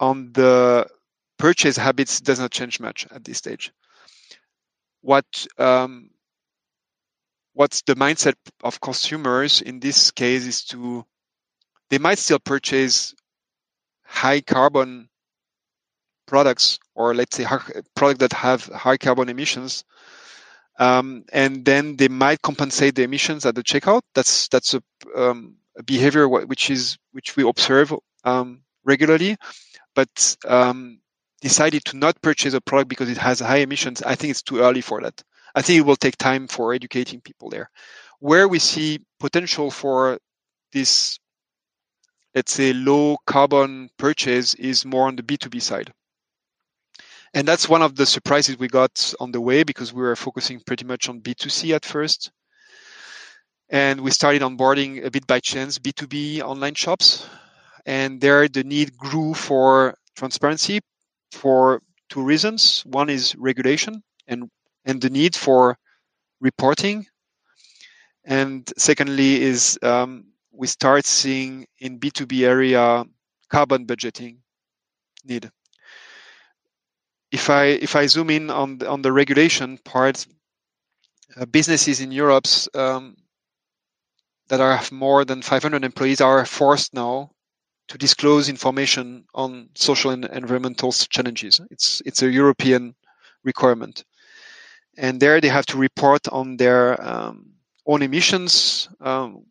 on 0.00 0.32
the 0.32 0.86
purchase 1.38 1.76
habits 1.76 2.20
does 2.20 2.38
not 2.38 2.50
change 2.50 2.80
much 2.80 3.06
at 3.10 3.24
this 3.24 3.38
stage. 3.38 3.72
What 5.00 5.46
um, 5.58 6.10
what's 7.54 7.82
the 7.82 7.94
mindset 7.94 8.34
of 8.62 8.80
consumers 8.80 9.60
in 9.60 9.80
this 9.80 10.10
case 10.10 10.46
is 10.46 10.64
to 10.66 11.04
they 11.90 11.98
might 11.98 12.18
still 12.18 12.38
purchase 12.38 13.14
high 14.04 14.40
carbon 14.40 15.08
products 16.26 16.78
or 16.94 17.14
let's 17.14 17.36
say 17.36 17.44
products 17.94 18.18
that 18.20 18.32
have 18.32 18.64
high 18.66 18.96
carbon 18.96 19.28
emissions 19.28 19.84
um, 20.78 21.24
and 21.32 21.64
then 21.64 21.96
they 21.96 22.08
might 22.08 22.40
compensate 22.42 22.94
the 22.94 23.02
emissions 23.02 23.44
at 23.44 23.54
the 23.54 23.62
checkout 23.62 24.02
that's 24.14 24.48
that's 24.48 24.74
a, 24.74 24.82
um, 25.16 25.54
a 25.76 25.82
behavior 25.82 26.28
which 26.28 26.70
is 26.70 26.98
which 27.12 27.36
we 27.36 27.48
observe 27.48 27.94
um, 28.24 28.62
regularly 28.84 29.36
but 29.94 30.36
um, 30.46 30.98
decided 31.40 31.84
to 31.84 31.96
not 31.96 32.20
purchase 32.22 32.54
a 32.54 32.60
product 32.60 32.88
because 32.88 33.10
it 33.10 33.18
has 33.18 33.40
high 33.40 33.58
emissions 33.58 34.02
i 34.02 34.14
think 34.14 34.30
it's 34.30 34.42
too 34.42 34.60
early 34.60 34.80
for 34.80 35.00
that 35.00 35.22
I 35.54 35.62
think 35.62 35.78
it 35.78 35.86
will 35.86 35.96
take 35.96 36.16
time 36.16 36.48
for 36.48 36.72
educating 36.72 37.20
people 37.20 37.50
there. 37.50 37.70
Where 38.20 38.48
we 38.48 38.58
see 38.58 39.00
potential 39.20 39.70
for 39.70 40.18
this, 40.72 41.18
let's 42.34 42.52
say, 42.52 42.72
low 42.72 43.18
carbon 43.26 43.90
purchase 43.98 44.54
is 44.54 44.84
more 44.84 45.08
on 45.08 45.16
the 45.16 45.22
B2B 45.22 45.60
side. 45.60 45.92
And 47.34 47.48
that's 47.48 47.68
one 47.68 47.80
of 47.82 47.96
the 47.96 48.04
surprises 48.04 48.58
we 48.58 48.68
got 48.68 49.14
on 49.18 49.32
the 49.32 49.40
way 49.40 49.62
because 49.62 49.92
we 49.92 50.02
were 50.02 50.16
focusing 50.16 50.60
pretty 50.60 50.84
much 50.84 51.08
on 51.08 51.20
B2C 51.20 51.74
at 51.74 51.84
first. 51.84 52.30
And 53.70 54.02
we 54.02 54.10
started 54.10 54.42
onboarding 54.42 55.04
a 55.04 55.10
bit 55.10 55.26
by 55.26 55.40
chance 55.40 55.78
B2B 55.78 56.42
online 56.42 56.74
shops. 56.74 57.26
And 57.86 58.20
there 58.20 58.46
the 58.48 58.64
need 58.64 58.96
grew 58.98 59.32
for 59.32 59.96
transparency 60.14 60.80
for 61.30 61.82
two 62.10 62.22
reasons. 62.22 62.82
One 62.84 63.08
is 63.08 63.34
regulation 63.36 64.02
and 64.26 64.50
and 64.84 65.00
the 65.00 65.10
need 65.10 65.34
for 65.34 65.78
reporting. 66.40 67.06
And 68.24 68.70
secondly, 68.76 69.40
is 69.42 69.78
um, 69.82 70.26
we 70.52 70.66
start 70.66 71.06
seeing 71.06 71.66
in 71.78 71.98
B2B 71.98 72.46
area 72.46 73.04
carbon 73.48 73.86
budgeting 73.86 74.38
need. 75.24 75.50
If 77.32 77.50
I 77.50 77.64
if 77.64 77.96
I 77.96 78.06
zoom 78.06 78.30
in 78.30 78.50
on 78.50 78.78
the, 78.78 78.88
on 78.88 79.02
the 79.02 79.12
regulation 79.12 79.78
part, 79.78 80.26
uh, 81.36 81.46
businesses 81.46 82.00
in 82.00 82.12
Europe 82.12 82.46
um, 82.74 83.16
that 84.48 84.60
are 84.60 84.80
more 84.92 85.24
than 85.24 85.42
500 85.42 85.82
employees 85.82 86.20
are 86.20 86.44
forced 86.44 86.94
now 86.94 87.30
to 87.88 87.98
disclose 87.98 88.48
information 88.48 89.24
on 89.34 89.70
social 89.74 90.10
and 90.10 90.26
environmental 90.26 90.92
challenges. 90.92 91.60
It's 91.70 92.02
it's 92.04 92.22
a 92.22 92.30
European 92.30 92.94
requirement 93.44 94.04
and 94.96 95.20
there 95.20 95.40
they 95.40 95.48
have 95.48 95.66
to 95.66 95.78
report 95.78 96.28
on 96.28 96.56
their 96.56 97.02
um, 97.02 97.52
own 97.86 98.02
emissions, 98.02 98.88
um, 99.00 99.44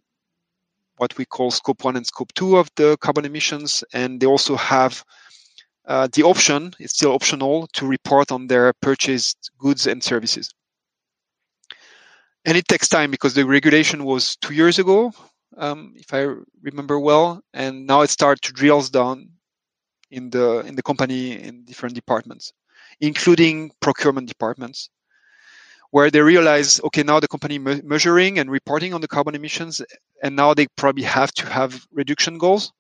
what 0.98 1.18
we 1.18 1.26
call 1.26 1.52
scope 1.52 1.84
one 1.84 1.96
and 1.96 2.06
scope 2.06 2.32
two 2.34 2.58
of 2.58 2.70
the 2.76 2.98
carbon 2.98 3.26
emissions, 3.26 3.84
and 3.94 4.20
they 4.20 4.28
also 4.28 4.56
have 4.56 5.04
uh, 5.86 6.08
the 6.14 6.24
option, 6.24 6.74
it's 6.80 6.94
still 6.94 7.14
optional, 7.14 7.68
to 7.74 7.88
report 7.88 8.32
on 8.32 8.48
their 8.48 8.74
purchased 8.82 9.52
goods 9.58 9.88
and 9.88 10.04
services. 10.04 10.54
And 12.46 12.58
it 12.58 12.68
takes 12.68 12.88
time 12.88 13.12
because 13.12 13.34
the 13.34 13.46
regulation 13.46 14.04
was 14.04 14.36
two 14.38 14.54
years 14.54 14.80
ago, 14.80 15.14
um, 15.58 15.94
if 15.96 16.14
I 16.14 16.28
remember 16.62 17.00
well, 17.00 17.42
and 17.54 17.86
now 17.86 18.02
it 18.02 18.10
starts 18.10 18.42
to 18.48 18.54
drill 18.54 18.82
down 18.82 19.30
in 20.10 20.30
the 20.30 20.60
in 20.60 20.76
the 20.76 20.84
company 20.84 21.34
in 21.34 21.64
different 21.66 21.96
departments, 21.96 22.52
including 23.00 23.72
procurement 23.80 24.28
departments 24.28 24.90
where 25.92 26.10
they 26.10 26.22
realize, 26.22 26.80
okay, 26.86 27.04
now 27.04 27.20
the 27.20 27.28
company 27.28 27.60
me- 27.60 27.82
measuring 27.84 28.40
and 28.40 28.50
reporting 28.50 28.94
on 28.94 29.02
the 29.02 29.08
carbon 29.08 29.36
emissions, 29.36 29.82
and 30.24 30.36
now 30.36 30.54
they 30.54 30.68
probably 30.78 31.04
have 31.04 31.32
to 31.34 31.46
have 31.46 31.86
reduction 31.92 32.38
goals. 32.38 32.72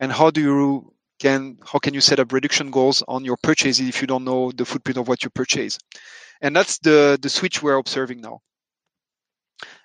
And 0.00 0.12
how 0.12 0.30
do 0.30 0.40
you 0.40 0.92
can 1.18 1.58
how 1.64 1.78
can 1.78 1.94
you 1.94 2.00
set 2.00 2.20
up 2.20 2.32
reduction 2.32 2.70
goals 2.70 3.02
on 3.08 3.24
your 3.24 3.36
purchases 3.42 3.88
if 3.88 4.00
you 4.00 4.06
don't 4.06 4.24
know 4.24 4.52
the 4.52 4.64
footprint 4.64 4.98
of 4.98 5.08
what 5.08 5.22
you 5.24 5.30
purchase? 5.30 5.78
And 6.40 6.54
that's 6.54 6.78
the 6.78 7.18
the 7.20 7.28
switch 7.28 7.62
we're 7.62 7.76
observing 7.76 8.20
now. 8.20 8.40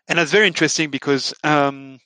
And 0.08 0.20
that's 0.20 0.32
very 0.32 0.48
interesting 0.48 0.92
because 0.92 1.34
um, 1.44 2.00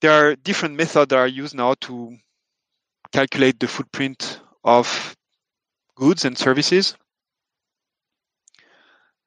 there 0.00 0.12
are 0.12 0.36
different 0.36 0.74
methods 0.74 1.08
that 1.08 1.18
are 1.18 1.28
used 1.28 1.54
now 1.54 1.74
to 1.82 2.16
calculate 3.12 3.60
the 3.60 3.68
footprint 3.68 4.40
of 4.64 5.16
goods 5.94 6.24
and 6.24 6.36
services 6.36 6.96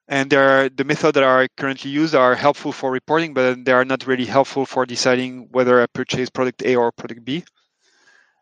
and 0.08 0.34
are, 0.34 0.70
the 0.70 0.84
methods 0.84 1.14
that 1.14 1.24
are 1.24 1.48
currently 1.58 1.90
used 1.90 2.14
are 2.14 2.36
helpful 2.36 2.72
for 2.72 2.92
reporting, 2.92 3.34
but 3.34 3.66
they 3.66 3.72
are 3.72 3.86
not 3.86 4.06
really 4.06 4.26
helpful 4.26 4.66
for 4.66 4.86
deciding 4.86 5.48
whether 5.52 5.82
I 5.82 5.88
purchase 5.88 6.30
product 6.30 6.64
A 6.64 6.76
or 6.76 6.92
product 6.92 7.26
B. 7.26 7.44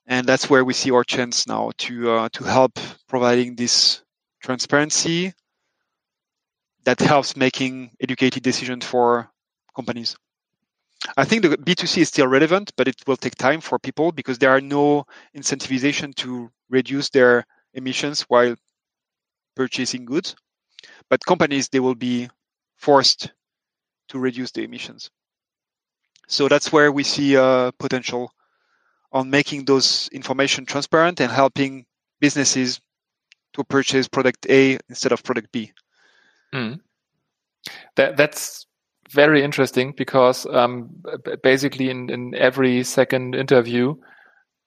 And 0.06 0.28
that's 0.28 0.50
where 0.50 0.66
we 0.66 0.74
see 0.74 0.92
our 0.92 1.04
chance 1.04 1.48
now 1.48 1.72
to 1.78 2.12
uh, 2.12 2.30
to 2.34 2.44
help 2.44 2.78
providing 3.08 3.56
this 3.56 4.04
transparency 4.42 5.34
that 6.84 7.00
helps 7.00 7.38
making 7.38 7.92
educated 8.02 8.44
decisions 8.44 8.86
for 8.86 9.30
companies. 9.76 10.18
I 11.18 11.26
think 11.26 11.44
the 11.44 11.58
B2C 11.58 12.02
is 12.02 12.10
still 12.10 12.28
relevant, 12.28 12.72
but 12.78 12.88
it 12.88 12.96
will 13.08 13.18
take 13.18 13.36
time 13.36 13.62
for 13.62 13.80
people 13.80 14.12
because 14.12 14.38
there 14.39 14.52
are 14.52 14.62
no 14.62 15.06
incentivization 15.36 16.13
to 16.16 16.50
reduce 16.70 17.10
their 17.10 17.46
emissions 17.74 18.22
while 18.24 18.56
purchasing 19.56 20.06
goods 20.06 20.36
but 21.10 21.26
companies 21.26 21.70
they 21.70 21.80
will 21.80 21.96
be 21.96 22.30
forced 22.76 23.32
to 24.10 24.20
reduce 24.20 24.52
the 24.52 24.63
emissions. 24.63 25.10
So 26.28 26.48
that's 26.48 26.72
where 26.72 26.92
we 26.92 27.04
see 27.04 27.38
uh, 27.38 27.72
potential 27.80 28.32
on 29.13 29.30
making 29.30 29.65
those 29.65 30.10
information 30.12 30.65
transparent 30.65 31.21
and 31.21 31.32
helping 31.32 31.86
businesses 32.19 32.82
to 33.54 33.63
purchase 33.63 34.08
product 34.08 34.47
A 34.49 34.80
instead 34.89 35.12
of 35.12 35.23
product 35.23 35.52
B. 35.52 35.71
Mm. 36.54 36.80
That 37.95 38.17
that's 38.17 38.65
very 39.12 39.43
interesting 39.43 39.93
because 39.95 40.45
um, 40.47 40.89
basically 41.43 41.89
in, 41.89 42.10
in 42.10 42.34
every 42.36 42.84
second 42.84 43.36
interview 43.36 43.95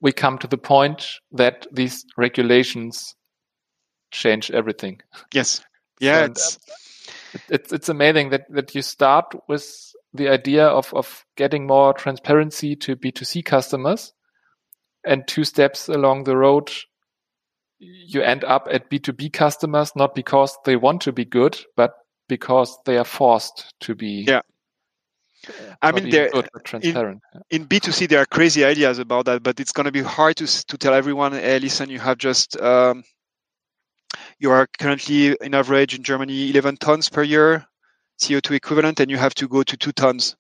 we 0.00 0.12
come 0.12 0.38
to 0.38 0.46
the 0.46 0.58
point 0.58 1.08
that 1.32 1.66
these 1.72 2.04
regulations 2.16 3.16
change 4.12 4.50
everything. 4.50 5.00
Yes. 5.32 5.64
Yeah, 6.00 6.26
it's, 6.26 6.58
it's 7.48 7.72
it's 7.72 7.88
amazing 7.88 8.30
that 8.30 8.42
that 8.50 8.74
you 8.74 8.82
start 8.82 9.34
with 9.48 9.66
the 10.12 10.28
idea 10.28 10.66
of 10.66 10.92
of 10.94 11.24
getting 11.36 11.66
more 11.66 11.94
transparency 11.94 12.76
to 12.76 12.96
B2C 12.96 13.44
customers 13.44 14.12
and 15.06 15.26
two 15.26 15.44
steps 15.44 15.88
along 15.88 16.24
the 16.24 16.36
road 16.36 16.70
you 17.78 18.22
end 18.22 18.42
up 18.44 18.66
at 18.70 18.90
B2B 18.90 19.32
customers 19.32 19.92
not 19.96 20.14
because 20.14 20.56
they 20.64 20.76
want 20.76 21.02
to 21.02 21.12
be 21.12 21.24
good 21.24 21.58
but 21.76 21.94
because 22.28 22.76
they 22.84 22.98
are 22.98 23.04
forced 23.04 23.74
to 23.80 23.94
be 23.94 24.24
yeah 24.26 24.40
I 25.82 25.92
mean, 25.92 26.10
there 26.10 26.30
transparent. 26.64 27.22
In, 27.50 27.62
in, 27.62 27.68
B2C, 27.68 28.08
there 28.08 28.20
are 28.20 28.26
crazy 28.26 28.64
ideas 28.64 28.98
about 28.98 29.26
that, 29.26 29.42
but 29.42 29.60
it's 29.60 29.70
going 29.70 29.84
to 29.84 29.92
be 29.92 30.02
hard 30.02 30.36
to 30.38 30.46
to 30.66 30.78
tell 30.78 30.94
everyone, 30.94 31.32
hey, 31.32 31.58
listen, 31.60 31.88
you 31.88 32.00
have 32.00 32.18
just 32.18 32.60
um, 32.60 33.04
you 34.38 34.50
are 34.50 34.66
currently 34.78 35.36
in 35.40 35.54
average 35.54 35.94
in 35.94 36.02
Germany 36.02 36.50
11 36.50 36.78
tons 36.78 37.08
per 37.08 37.22
year 37.22 37.66
CO2 38.20 38.56
equivalent, 38.56 39.00
and 39.00 39.10
you 39.10 39.18
have 39.18 39.34
to 39.34 39.48
go 39.48 39.62
to 39.62 39.76
two 39.76 39.92
tons, 39.92 40.36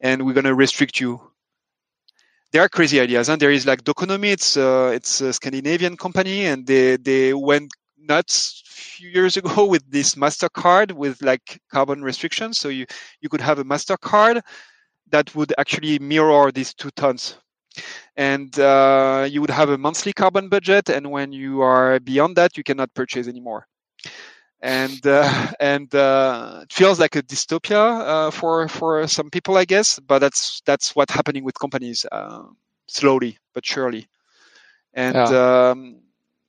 and 0.00 0.24
we're 0.24 0.34
going 0.34 0.44
to 0.44 0.54
restrict 0.54 1.00
you. 1.00 1.20
There 2.52 2.62
are 2.62 2.68
crazy 2.68 3.00
ideas, 3.00 3.28
and 3.28 3.40
there 3.40 3.50
is 3.50 3.66
like 3.66 3.84
Doconomy. 3.84 4.30
It's 4.30 4.56
uh, 4.56 4.92
it's 4.94 5.20
a 5.20 5.32
Scandinavian 5.32 5.96
company, 5.96 6.46
and 6.46 6.66
they 6.66 6.96
they 6.96 7.34
went 7.34 7.72
nuts 7.98 8.62
a 8.68 8.72
few 8.72 9.10
years 9.10 9.36
ago 9.36 9.64
with 9.72 9.90
this 9.90 10.14
Mastercard 10.14 10.92
with 10.92 11.22
like 11.22 11.60
carbon 11.70 12.02
restrictions. 12.02 12.58
So 12.58 12.68
you 12.68 12.86
you 13.20 13.28
could 13.28 13.40
have 13.40 13.58
a 13.58 13.64
Mastercard 13.64 14.40
that 15.10 15.34
would 15.34 15.52
actually 15.58 15.98
mirror 15.98 16.50
these 16.52 16.74
two 16.74 16.90
tons 16.92 17.36
and 18.16 18.58
uh, 18.58 19.26
you 19.30 19.40
would 19.40 19.50
have 19.50 19.68
a 19.70 19.78
monthly 19.78 20.12
carbon 20.12 20.48
budget 20.48 20.88
and 20.88 21.10
when 21.10 21.32
you 21.32 21.60
are 21.60 22.00
beyond 22.00 22.36
that 22.36 22.56
you 22.56 22.64
cannot 22.64 22.92
purchase 22.94 23.28
anymore 23.28 23.66
and 24.66 25.06
uh, 25.06 25.52
and 25.60 25.94
uh, 25.94 26.60
it 26.64 26.72
feels 26.72 26.98
like 26.98 27.14
a 27.14 27.22
dystopia 27.22 27.82
uh, 28.00 28.30
for 28.32 28.66
for 28.66 29.06
some 29.06 29.30
people 29.30 29.56
i 29.56 29.64
guess 29.64 30.00
but 30.00 30.18
that's 30.18 30.60
that's 30.66 30.96
what's 30.96 31.14
happening 31.14 31.44
with 31.44 31.56
companies 31.58 32.04
uh, 32.10 32.42
slowly 32.88 33.38
but 33.54 33.64
surely 33.64 34.08
and 34.94 35.14
yeah. 35.14 35.70
um, 35.70 36.00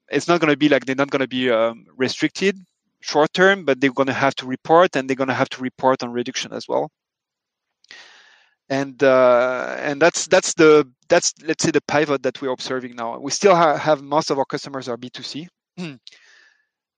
it's 0.10 0.28
not 0.28 0.42
going 0.42 0.50
to 0.50 0.58
be 0.58 0.68
like 0.68 0.86
they're 0.86 1.04
not 1.04 1.12
going 1.12 1.22
to 1.22 1.28
be 1.28 1.52
um, 1.52 1.86
restricted 1.96 2.58
short 3.02 3.32
term 3.34 3.66
but 3.66 3.80
they're 3.80 4.00
going 4.00 4.08
to 4.08 4.22
have 4.26 4.34
to 4.34 4.48
report 4.48 4.96
and 4.96 5.08
they're 5.08 5.22
going 5.24 5.36
to 5.36 5.42
have 5.42 5.50
to 5.50 5.62
report 5.62 6.02
on 6.02 6.12
reduction 6.12 6.52
as 6.52 6.68
well 6.68 6.90
and 8.70 9.04
uh, 9.04 9.78
and 9.80 10.02
that's 10.02 10.28
that's 10.28 10.56
the 10.56 10.90
that's 11.08 11.34
let's 11.44 11.64
say 11.64 11.72
the 11.72 11.82
pivot 11.82 12.24
that 12.24 12.42
we're 12.42 12.52
observing 12.52 12.98
now. 12.98 13.18
We 13.18 13.32
still 13.32 13.56
ha- 13.56 13.78
have 13.78 14.02
most 14.02 14.30
of 14.30 14.38
our 14.40 14.44
customers 14.44 14.90
are 14.90 14.98
B2C. 14.98 15.48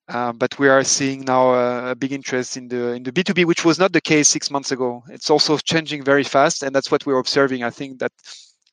Uh, 0.09 0.33
but 0.33 0.57
we 0.57 0.67
are 0.67 0.83
seeing 0.83 1.21
now 1.21 1.53
a, 1.53 1.91
a, 1.91 1.95
big 1.95 2.11
interest 2.11 2.57
in 2.57 2.67
the 2.67 2.93
in 2.93 3.03
the 3.03 3.11
B2B, 3.11 3.45
which 3.45 3.63
was 3.63 3.77
not 3.77 3.93
the 3.93 4.01
case 4.01 4.27
six 4.27 4.49
months 4.49 4.71
ago. 4.71 5.03
It's 5.09 5.29
also 5.29 5.57
changing 5.59 6.03
very 6.03 6.23
fast, 6.23 6.63
and 6.63 6.73
that's 6.73 6.89
what 6.89 7.05
we're 7.05 7.19
observing. 7.19 7.63
I 7.63 7.69
think 7.69 7.99
that 7.99 8.11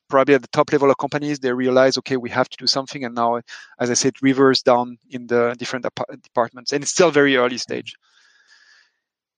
probably 0.09 0.33
at 0.33 0.41
the 0.41 0.47
top 0.47 0.71
level 0.71 0.89
of 0.89 0.97
companies, 0.97 1.37
they 1.37 1.53
realize, 1.53 1.95
okay, 1.99 2.17
we 2.17 2.31
have 2.31 2.49
to 2.49 2.57
do 2.57 2.65
something, 2.65 3.03
and 3.03 3.13
now, 3.13 3.39
as 3.79 3.91
I 3.91 3.93
said, 3.93 4.13
reverse 4.23 4.63
down 4.63 4.97
in 5.11 5.27
the 5.27 5.55
different 5.59 5.85
departments, 6.23 6.73
and 6.73 6.81
it's 6.81 6.91
still 6.91 7.11
very 7.11 7.35
early 7.37 7.59
stage. 7.59 7.93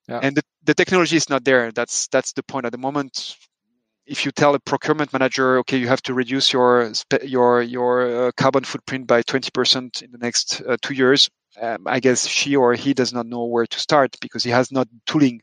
Yeah. 0.08 0.22
And 0.24 0.38
the, 0.38 0.44
the 0.64 0.74
technology 0.74 1.18
is 1.18 1.30
not 1.30 1.44
there. 1.44 1.72
That's 1.74 2.08
that's 2.08 2.32
the 2.32 2.44
point 2.44 2.66
at 2.66 2.72
the 2.72 2.78
moment. 2.78 3.36
If 4.06 4.26
you 4.26 4.32
tell 4.32 4.56
a 4.56 4.60
procurement 4.60 5.12
manager, 5.12 5.58
okay, 5.60 5.78
you 5.78 5.88
have 5.90 6.02
to 6.04 6.14
reduce 6.14 6.54
your 6.54 6.94
your 7.24 7.62
your 7.62 8.28
uh, 8.28 8.32
carbon 8.38 8.64
footprint 8.64 9.06
by 9.06 9.22
20% 9.22 10.02
in 10.02 10.12
the 10.12 10.18
next 10.18 10.62
uh, 10.68 10.78
two 10.82 10.94
years, 10.94 11.30
um, 11.62 11.84
I 11.86 12.00
guess 12.00 12.28
she 12.28 12.56
or 12.56 12.74
he 12.74 12.94
does 12.94 13.14
not 13.14 13.26
know 13.26 13.46
where 13.46 13.66
to 13.66 13.80
start 13.80 14.16
because 14.22 14.44
he 14.44 14.50
has 14.52 14.72
not 14.72 14.88
tooling. 15.06 15.42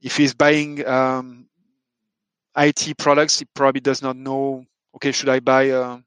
If 0.00 0.16
he's 0.16 0.34
buying 0.34 0.86
um, 0.86 1.46
IT 2.56 2.96
products, 2.98 3.38
he 3.38 3.46
probably 3.54 3.80
does 3.80 4.02
not 4.02 4.16
know. 4.16 4.64
Okay, 4.96 5.12
should 5.12 5.28
I 5.28 5.40
buy 5.40 5.64
a 5.64 5.98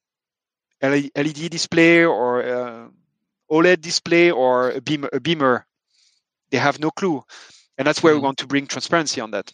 LED 0.82 1.49
display 1.49 2.04
or 2.06 2.41
a 2.41 2.89
OLED 3.52 3.82
display 3.82 4.32
or 4.32 4.71
a 4.71 4.82
beamer? 4.82 5.10
A 5.13 5.19
beamer? 5.19 5.65
They 6.49 6.58
have 6.58 6.80
no 6.80 6.91
clue, 6.91 7.23
and 7.78 7.88
that's 7.88 8.04
where 8.04 8.13
mm-hmm. 8.13 8.21
we 8.21 8.26
want 8.26 8.38
to 8.39 8.47
bring 8.47 8.67
transparency 8.67 9.21
on 9.21 9.32
that 9.32 9.52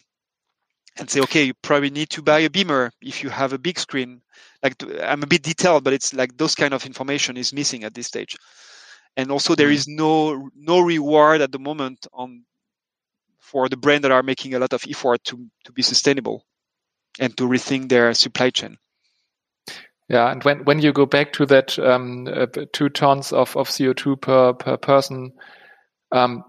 and 0.98 1.10
say, 1.10 1.22
okay, 1.22 1.44
you 1.44 1.54
probably 1.62 1.90
need 1.90 2.10
to 2.10 2.22
buy 2.22 2.40
a 2.40 2.50
beamer 2.50 2.92
if 3.02 3.24
you 3.24 3.30
have 3.30 3.54
a 3.54 3.58
big 3.58 3.80
screen. 3.80 4.22
Like 4.62 4.76
I'm 5.02 5.24
a 5.24 5.28
bit 5.28 5.44
detailed, 5.44 5.84
but 5.84 5.94
it's 5.94 6.14
like 6.14 6.38
those 6.38 6.56
kind 6.56 6.74
of 6.74 6.86
information 6.86 7.38
is 7.38 7.54
missing 7.54 7.84
at 7.84 7.94
this 7.94 8.08
stage 8.08 8.36
and 9.20 9.32
also 9.32 9.54
there 9.54 9.70
mm-hmm. 9.70 9.96
no 9.96 10.50
no 10.56 10.80
reward 10.80 11.42
at 11.42 11.52
the 11.52 11.60
moment 11.60 12.08
on 12.14 12.46
for 13.40 13.68
the 13.68 13.78
brand 13.78 14.04
that 14.04 14.12
are 14.12 14.24
making 14.24 14.54
a 14.54 14.60
lot 14.60 14.74
of 14.74 14.84
effort 14.90 15.24
to 15.26 15.36
to 15.66 15.72
be 15.74 15.82
sustainable 15.82 16.46
and 17.20 17.36
to 17.38 17.44
rethink 17.44 17.90
their 17.90 18.14
supply 18.14 18.50
chain. 18.50 18.78
Yeah, 20.08 20.32
and 20.32 20.44
when 20.44 20.64
when 20.64 20.80
you 20.80 20.94
go 20.94 21.06
back 21.06 21.34
to 21.34 21.46
that 21.48 21.78
um, 21.80 22.28
uh, 22.28 22.48
two 22.74 22.90
tons 22.90 23.34
of, 23.34 23.56
of 23.58 23.70
CO 23.70 23.94
two 23.94 24.16
per 24.16 24.54
per 24.54 24.78
person, 24.78 25.32
um, 26.12 26.44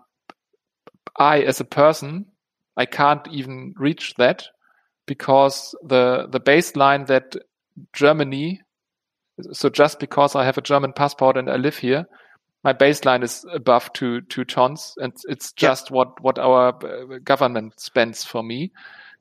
I 1.16 1.40
as 1.40 1.61
a 1.61 1.64
person 1.64 2.26
I 2.76 2.87
can't 2.87 3.26
even 3.28 3.74
reach 3.76 4.14
that 4.14 4.46
because 5.06 5.74
the 5.83 6.28
the 6.30 6.40
baseline 6.40 7.06
that 7.09 7.37
Germany, 7.92 8.61
so 9.52 9.68
just 9.68 9.98
because 9.98 10.37
I 10.37 10.44
have 10.44 10.59
a 10.59 10.62
German 10.62 10.92
passport 10.92 11.37
and 11.37 11.50
I 11.50 11.56
live 11.56 11.76
here, 11.76 12.06
my 12.62 12.73
baseline 12.73 13.23
is 13.23 13.44
above 13.53 13.92
two 13.92 14.20
two 14.23 14.44
tons, 14.44 14.94
and 14.99 15.12
it's 15.29 15.53
just 15.53 15.90
what 15.90 16.20
what 16.23 16.38
our 16.38 16.68
uh, 16.85 17.18
government 17.25 17.81
spends 17.81 18.25
for 18.25 18.42
me. 18.42 18.70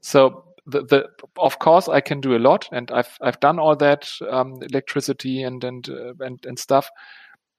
So 0.01 0.43
the, 0.65 0.83
the 0.83 1.09
of 1.37 1.59
course 1.59 1.87
I 1.87 2.01
can 2.01 2.21
do 2.21 2.35
a 2.35 2.39
lot, 2.39 2.67
and 2.71 2.91
I've 2.91 3.17
I've 3.21 3.39
done 3.39 3.59
all 3.59 3.75
that 3.77 4.09
um, 4.29 4.61
electricity 4.61 5.43
and 5.43 5.63
and, 5.63 5.89
uh, 5.89 6.13
and 6.19 6.39
and 6.45 6.59
stuff, 6.59 6.89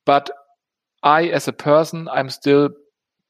but 0.04 0.30
I 1.02 1.28
as 1.28 1.48
a 1.48 1.52
person 1.52 2.08
I'm 2.08 2.28
still 2.28 2.70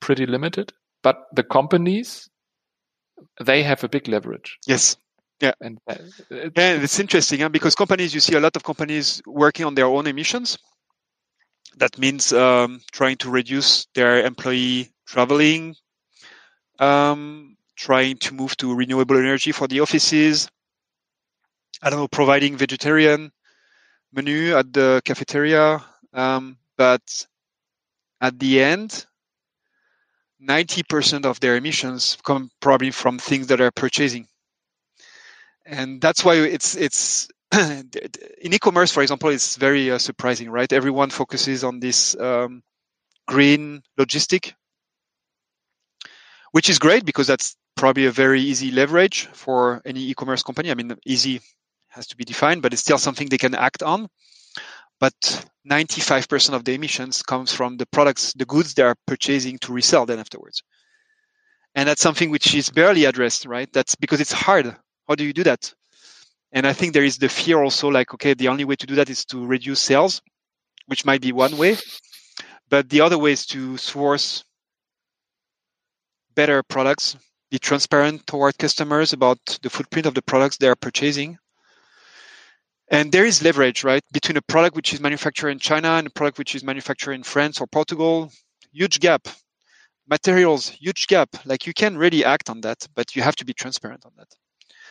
pretty 0.01 0.27
limited. 0.27 0.73
But 1.03 1.17
the 1.33 1.45
companies 1.45 2.29
they 3.43 3.63
have 3.63 3.85
a 3.85 3.89
big 3.89 4.09
leverage. 4.09 4.59
Yes. 4.67 4.97
Yeah. 5.41 5.53
And 5.61 5.79
uh, 5.89 5.95
yeah, 6.31 6.83
it's 6.83 6.99
interesting 6.99 7.41
huh? 7.41 7.49
because 7.49 7.75
companies, 7.75 8.13
you 8.13 8.21
see 8.21 8.35
a 8.35 8.41
lot 8.41 8.57
of 8.57 8.65
companies 8.65 9.23
working 9.27 9.65
on 9.65 9.75
their 9.75 9.87
own 9.87 10.07
emissions 10.07 10.59
that 11.79 11.99
means 11.99 12.33
um, 12.33 12.81
trying 12.93 13.17
to 13.19 13.31
reduce 13.31 13.87
their 13.95 14.25
employee 14.25 14.91
traveling, 15.07 15.77
um, 16.79 17.57
trying 17.77 18.17
to 18.19 18.35
move 18.35 18.57
to 18.59 18.75
renewable 18.75 19.17
energy 19.17 19.53
for 19.53 19.67
the 19.67 19.81
offices. 19.81 20.49
I 21.83 21.91
don't 21.91 21.99
know, 21.99 22.09
providing 22.09 22.57
vegetarian 22.57 23.33
menu 24.13 24.57
at 24.57 24.73
the 24.73 25.01
cafeteria. 25.05 25.83
Um, 26.13 26.59
but 26.77 27.27
at 28.21 28.39
the 28.39 28.63
end, 28.63 29.07
90% 30.43 31.25
of 31.25 31.41
their 31.41 31.57
emissions 31.57 32.17
come 32.25 32.51
probably 32.61 32.91
from 32.91 33.19
things 33.19 33.49
that 33.49 33.61
are 33.61 33.71
purchasing. 33.71 34.27
And 35.67 36.01
that's 36.01 36.25
why 36.25 36.35
it's 36.37 36.75
it's 36.75 37.29
in 37.53 38.55
e-commerce, 38.55 38.93
for 38.93 39.03
example, 39.03 39.31
it's 39.31 39.57
very 39.57 39.91
uh, 39.91 39.99
surprising, 39.99 40.51
right? 40.51 40.73
Everyone 40.73 41.11
focuses 41.11 41.65
on 41.65 41.81
this 41.81 42.17
um, 42.19 42.63
green 43.27 43.83
logistic, 43.99 44.55
which 46.53 46.71
is 46.71 46.79
great 46.79 47.05
because 47.05 47.27
that's 47.27 47.57
probably 47.77 48.07
a 48.07 48.13
very 48.13 48.41
easy 48.41 48.71
leverage 48.71 49.27
for 49.33 49.83
any 49.85 50.01
e-commerce 50.01 50.43
company. 50.43 50.71
I 50.71 50.75
mean, 50.75 50.95
easy 51.05 51.41
has 51.89 52.07
to 52.09 52.17
be 52.17 52.25
defined, 52.25 52.63
but 52.63 52.73
it's 52.73 52.83
still 52.83 52.99
something 52.99 53.29
they 53.29 53.39
can 53.39 53.55
act 53.55 53.83
on. 53.83 54.09
But 55.01 55.15
95% 55.69 56.55
of 56.55 56.65
the 56.65 56.75
emissions 56.75 57.23
comes 57.23 57.53
from 57.53 57.79
the 57.79 57.87
products, 57.87 58.33
the 58.35 58.45
goods 58.45 58.75
they 58.75 58.83
are 58.83 58.97
purchasing 59.07 59.59
to 59.61 59.73
resell 59.73 60.07
then 60.07 60.19
afterwards. 60.19 60.63
And 61.75 61.89
that's 61.89 62.03
something 62.03 62.31
which 62.31 62.55
is 62.55 62.69
barely 62.71 63.07
addressed, 63.07 63.47
right? 63.47 63.73
That's 63.73 63.95
because 63.95 64.21
it's 64.21 64.33
hard. 64.33 64.77
How 65.09 65.15
do 65.15 65.25
you 65.25 65.33
do 65.33 65.45
that? 65.45 65.73
And 66.53 66.67
I 66.67 66.73
think 66.73 66.93
there 66.93 67.05
is 67.05 67.19
the 67.19 67.29
fear 67.29 67.63
also 67.63 67.89
like, 67.89 68.13
okay, 68.15 68.35
the 68.35 68.49
only 68.49 68.65
way 68.65 68.77
to 68.77 68.87
do 68.87 68.97
that 68.97 69.09
is 69.09 69.25
to 69.27 69.47
reduce 69.47 69.81
sales, 69.81 70.21
which 70.87 71.05
might 71.05 71.21
be 71.21 71.33
one 71.33 71.57
way. 71.57 71.77
But 72.69 72.89
the 72.89 73.01
other 73.01 73.19
way 73.19 73.33
is 73.33 73.47
to 73.47 73.77
source 73.77 74.45
better 76.35 76.63
products, 76.63 77.17
be 77.51 77.59
transparent 77.59 78.27
toward 78.27 78.59
customers 78.59 79.13
about 79.13 79.39
the 79.63 79.71
footprint 79.71 80.07
of 80.07 80.15
the 80.15 80.23
products 80.23 80.57
they 80.57 80.69
are 80.69 80.77
purchasing. 80.77 81.39
And 82.91 83.13
there 83.13 83.25
is 83.25 83.43
leverage, 83.43 83.85
right, 83.85 84.03
between 84.13 84.37
a 84.37 84.43
product 84.43 84.75
which 84.75 84.93
is 84.93 85.01
manufactured 85.01 85.51
in 85.51 85.61
China 85.61 85.91
and 85.91 86.09
a 86.09 86.11
product 86.11 86.39
which 86.39 86.55
is 86.57 86.65
manufactured 86.65 87.13
in 87.13 87.23
France 87.23 87.61
or 87.61 87.67
Portugal. 87.69 88.33
Huge 88.73 88.99
gap. 88.99 89.29
Materials, 90.09 90.69
huge 90.69 91.07
gap. 91.07 91.29
Like 91.45 91.67
you 91.67 91.73
can 91.73 91.97
really 91.97 92.25
act 92.25 92.51
on 92.51 92.61
that, 92.63 92.87
but 92.97 93.15
you 93.15 93.23
have 93.23 93.37
to 93.37 93.45
be 93.45 93.53
transparent 93.53 94.05
on 94.05 94.13
that. 94.17 94.29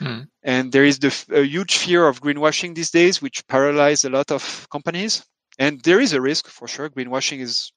Mm. 0.01 0.27
And 0.43 0.71
there 0.71 0.85
is 0.85 0.99
the 0.99 1.13
a 1.31 1.43
huge 1.43 1.77
fear 1.77 2.07
of 2.07 2.21
greenwashing 2.21 2.75
these 2.75 2.91
days, 2.91 3.21
which 3.21 3.45
paralyzes 3.47 4.05
a 4.05 4.09
lot 4.09 4.31
of 4.31 4.67
companies. 4.71 5.23
And 5.57 5.81
there 5.81 5.99
is 5.99 6.13
a 6.13 6.21
risk 6.21 6.47
for 6.47 6.67
sure. 6.67 6.89
Greenwashing 6.89 7.39
is 7.39 7.71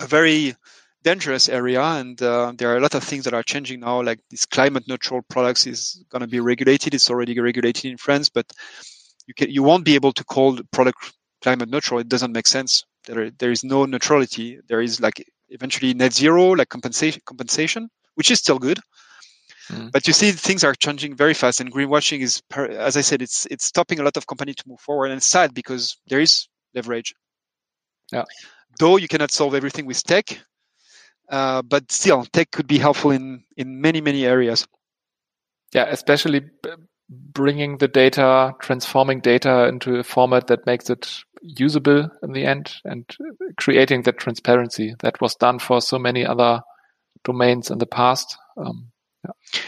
a 0.00 0.06
very 0.06 0.54
dangerous 1.02 1.48
area, 1.48 1.82
and 1.82 2.20
uh, 2.22 2.52
there 2.56 2.72
are 2.72 2.76
a 2.76 2.80
lot 2.80 2.94
of 2.94 3.04
things 3.04 3.24
that 3.24 3.34
are 3.34 3.42
changing 3.42 3.80
now. 3.80 4.02
Like 4.02 4.20
this 4.30 4.46
climate 4.46 4.84
neutral 4.88 5.22
products 5.28 5.66
is 5.66 6.02
going 6.10 6.20
to 6.20 6.28
be 6.28 6.40
regulated. 6.40 6.94
It's 6.94 7.10
already 7.10 7.38
regulated 7.38 7.90
in 7.90 7.98
France, 7.98 8.28
but 8.30 8.46
you 9.26 9.34
can 9.34 9.50
you 9.50 9.62
won't 9.62 9.84
be 9.84 9.94
able 9.94 10.12
to 10.12 10.24
call 10.24 10.52
the 10.52 10.64
product 10.72 11.12
climate 11.42 11.68
neutral. 11.68 12.00
It 12.00 12.08
doesn't 12.08 12.32
make 12.32 12.46
sense. 12.46 12.84
There 13.06 13.30
there 13.38 13.50
is 13.50 13.64
no 13.64 13.84
neutrality. 13.84 14.58
There 14.68 14.80
is 14.80 15.00
like 15.00 15.24
eventually 15.50 15.92
net 15.94 16.12
zero, 16.12 16.52
like 16.52 16.68
compensation 16.68 17.22
compensation, 17.26 17.88
which 18.14 18.30
is 18.30 18.38
still 18.38 18.58
good. 18.58 18.80
Mm. 19.70 19.92
But 19.92 20.06
you 20.06 20.12
see, 20.12 20.32
things 20.32 20.64
are 20.64 20.74
changing 20.74 21.16
very 21.16 21.34
fast, 21.34 21.60
and 21.60 21.72
greenwashing 21.72 22.20
is, 22.20 22.42
as 22.54 22.96
I 22.96 23.00
said, 23.00 23.22
it's 23.22 23.46
it's 23.50 23.64
stopping 23.64 24.00
a 24.00 24.02
lot 24.02 24.16
of 24.16 24.26
companies 24.26 24.56
to 24.56 24.64
move 24.68 24.80
forward, 24.80 25.06
and 25.06 25.16
it's 25.16 25.26
sad 25.26 25.54
because 25.54 25.96
there 26.08 26.20
is 26.20 26.48
leverage. 26.74 27.14
Yeah. 28.12 28.24
Though 28.78 28.96
you 28.96 29.08
cannot 29.08 29.30
solve 29.30 29.54
everything 29.54 29.86
with 29.86 30.02
tech, 30.02 30.38
uh, 31.30 31.62
but 31.62 31.90
still, 31.90 32.24
tech 32.26 32.50
could 32.50 32.66
be 32.66 32.78
helpful 32.78 33.10
in 33.10 33.44
in 33.56 33.80
many 33.80 34.00
many 34.00 34.26
areas. 34.26 34.66
Yeah, 35.72 35.86
especially 35.88 36.42
bringing 37.08 37.78
the 37.78 37.88
data, 37.88 38.52
transforming 38.60 39.20
data 39.20 39.66
into 39.66 39.96
a 39.96 40.04
format 40.04 40.46
that 40.48 40.66
makes 40.66 40.90
it 40.90 41.22
usable 41.42 42.10
in 42.22 42.32
the 42.32 42.44
end, 42.44 42.74
and 42.84 43.04
creating 43.56 44.02
that 44.02 44.18
transparency 44.18 44.94
that 45.00 45.20
was 45.20 45.34
done 45.36 45.58
for 45.58 45.80
so 45.80 45.98
many 45.98 46.24
other 46.24 46.60
domains 47.24 47.70
in 47.70 47.78
the 47.78 47.86
past. 47.86 48.36
Um, 48.56 48.90
yeah. 49.24 49.60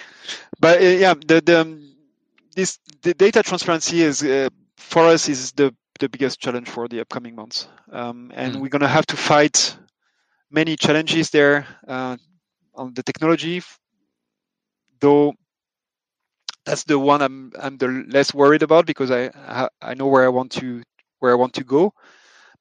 But 0.59 0.81
uh, 0.81 0.85
yeah, 0.85 1.15
the, 1.15 1.41
the 1.41 1.61
um, 1.61 1.97
this 2.55 2.79
the 3.03 3.15
data 3.15 3.43
transparency 3.43 4.03
is 4.03 4.23
uh, 4.23 4.49
for 4.77 5.05
us 5.05 5.29
is 5.29 5.53
the 5.53 5.75
the 6.01 6.09
biggest 6.09 6.41
challenge 6.41 6.69
for 6.69 6.89
the 6.89 7.01
upcoming 7.01 7.35
months, 7.35 7.69
um, 7.93 8.33
and 8.35 8.57
mm. 8.57 8.61
we're 8.61 8.69
gonna 8.69 8.89
have 8.89 9.07
to 9.07 9.17
fight 9.17 9.77
many 10.51 10.77
challenges 10.77 11.31
there 11.31 11.67
uh, 11.89 12.17
on 12.75 12.95
the 12.95 13.03
technology. 13.03 13.63
Though 15.01 15.35
that's 16.65 16.85
the 16.85 16.99
one 16.99 17.23
I'm 17.23 17.53
I'm 17.59 17.77
the 17.79 18.05
less 18.09 18.35
worried 18.35 18.63
about 18.63 18.87
because 18.87 19.11
I 19.11 19.31
I 19.81 19.95
know 19.95 20.07
where 20.07 20.25
I 20.25 20.29
want 20.29 20.53
to 20.53 20.83
where 21.21 21.33
I 21.33 21.37
want 21.37 21.55
to 21.55 21.65
go, 21.65 21.93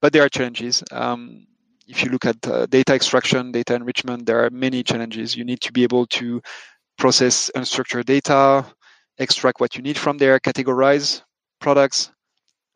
but 0.02 0.14
there 0.14 0.24
are 0.24 0.30
challenges. 0.30 0.84
Um, 0.92 1.48
if 1.88 2.04
you 2.04 2.10
look 2.10 2.26
at 2.26 2.46
uh, 2.48 2.66
data 2.66 2.94
extraction, 2.94 3.52
data 3.52 3.76
enrichment, 3.76 4.26
there 4.26 4.44
are 4.44 4.50
many 4.50 4.84
challenges. 4.84 5.36
You 5.36 5.46
need 5.46 5.62
to 5.62 5.72
be 5.72 5.84
able 5.84 6.08
to 6.08 6.42
process 6.98 7.52
unstructured 7.56 8.06
data, 8.06 8.66
extract 9.18 9.60
what 9.60 9.76
you 9.76 9.82
need 9.82 9.98
from 9.98 10.18
there, 10.18 10.40
categorize 10.40 11.22
products, 11.60 12.12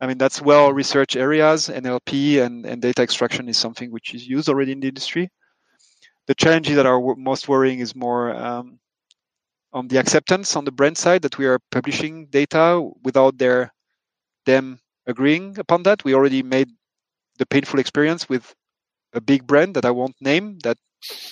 I 0.00 0.06
mean, 0.06 0.16
that's 0.16 0.40
well 0.40 0.72
researched 0.72 1.16
areas. 1.16 1.68
NLP 1.68 2.42
and, 2.42 2.64
and 2.64 2.80
data 2.80 3.02
extraction 3.02 3.48
is 3.48 3.58
something 3.58 3.90
which 3.90 4.14
is 4.14 4.26
used 4.26 4.48
already 4.48 4.72
in 4.72 4.80
the 4.80 4.88
industry. 4.88 5.30
The 6.26 6.34
challenges 6.34 6.76
that 6.76 6.86
are 6.86 7.00
most 7.16 7.48
worrying 7.48 7.80
is 7.80 7.94
more 7.94 8.34
um, 8.34 8.78
on 9.72 9.88
the 9.88 9.98
acceptance 9.98 10.56
on 10.56 10.64
the 10.64 10.72
brand 10.72 10.96
side 10.96 11.22
that 11.22 11.36
we 11.36 11.46
are 11.46 11.58
publishing 11.70 12.26
data 12.26 12.88
without 13.04 13.36
their 13.36 13.72
them 14.46 14.80
agreeing 15.06 15.58
upon 15.58 15.82
that. 15.82 16.02
We 16.02 16.14
already 16.14 16.42
made 16.42 16.70
the 17.38 17.46
painful 17.46 17.78
experience 17.78 18.28
with 18.28 18.54
a 19.12 19.20
big 19.20 19.46
brand 19.46 19.74
that 19.74 19.84
I 19.84 19.90
won't 19.90 20.16
name 20.20 20.58
that 20.64 20.78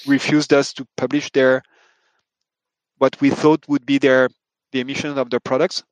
refused 0.07 0.53
us 0.53 0.75
to 0.75 0.87
publish 0.97 1.31
their 1.33 1.63
what 2.99 3.21
we 3.21 3.31
thought 3.31 3.65
would 3.69 3.87
be 3.87 3.99
their 3.99 4.29
the 4.73 4.81
emission 4.81 5.17
of 5.19 5.31
their 5.31 5.41
products. 5.41 5.83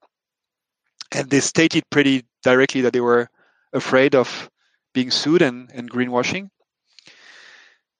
And 1.12 1.30
they 1.30 1.40
stated 1.40 1.84
pretty 1.90 2.24
directly 2.42 2.80
that 2.82 2.92
they 2.92 3.00
were 3.00 3.28
afraid 3.72 4.14
of 4.14 4.50
being 4.92 5.10
sued 5.10 5.42
and, 5.42 5.70
and 5.72 5.90
greenwashing. 5.90 6.48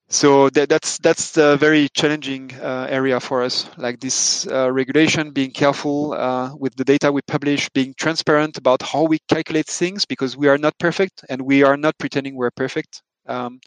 So 0.09 0.51
that, 0.51 0.69
that's 0.69 0.99
that's 0.99 1.37
a 1.37 1.57
very 1.57 1.89
challenging 1.89 2.53
uh, 2.63 2.87
area 2.89 3.19
for 3.19 3.43
us. 3.43 3.69
Like 3.77 3.99
this 3.99 4.47
uh, 4.47 4.71
regulation 4.71 5.33
being 5.33 5.51
careful 5.51 6.13
uh, 6.13 6.55
with 6.55 6.77
the 6.77 6.85
data 6.85 7.11
we 7.11 7.23
publish 7.27 7.69
being 7.71 7.93
transparent 7.99 8.57
about 8.57 8.83
how 8.83 9.03
we 9.03 9.19
calculate 9.29 9.67
things 9.67 10.05
because 10.05 10.37
we 10.37 10.47
are 10.47 10.59
not 10.59 10.79
perfect 10.79 11.25
and 11.29 11.43
we 11.43 11.65
are 11.65 11.77
not 11.77 11.99
pretending 11.99 12.37
we're 12.37 12.53
perfect. 12.53 13.03
Um, 13.27 13.61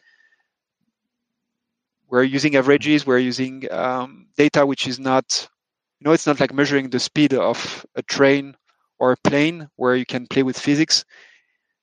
we're 2.10 2.24
using 2.24 2.56
averages 2.56 3.06
we're 3.06 3.18
using 3.18 3.72
um, 3.72 4.28
data 4.38 4.66
which 4.66 4.88
is 4.88 5.00
not 5.00 5.48
you 6.00 6.06
know 6.06 6.14
it's 6.14 6.28
not 6.28 6.40
like 6.40 6.54
measuring 6.54 6.90
the 6.90 7.00
speed 7.00 7.34
of 7.34 7.86
a 7.96 8.02
train 8.04 8.56
or 9.00 9.14
a 9.14 9.18
plane 9.30 9.68
where 9.78 9.96
you 9.96 10.06
can 10.06 10.28
play 10.28 10.44
with 10.44 10.60
physics. 10.60 11.06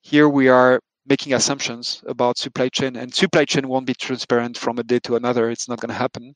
Here 0.03 0.29
we 0.29 0.49
are 0.49 0.81
making 1.07 1.33
assumptions 1.33 2.03
about 2.07 2.39
supply 2.39 2.69
chain 2.69 2.97
and 2.97 3.13
supply 3.15 3.45
chain 3.45 3.69
won't 3.69 3.87
be 3.87 3.95
transparent 3.95 4.59
from 4.59 4.79
a 4.79 4.83
day 4.83 4.99
to 5.01 5.17
another. 5.17 5.51
It's 5.51 5.69
not 5.69 5.81
going 5.81 5.89
to 5.89 5.95
happen. 5.95 6.35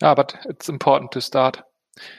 Yeah 0.00 0.14
but 0.14 0.36
it's 0.48 0.68
important 0.68 1.10
to 1.12 1.20
start 1.20 1.60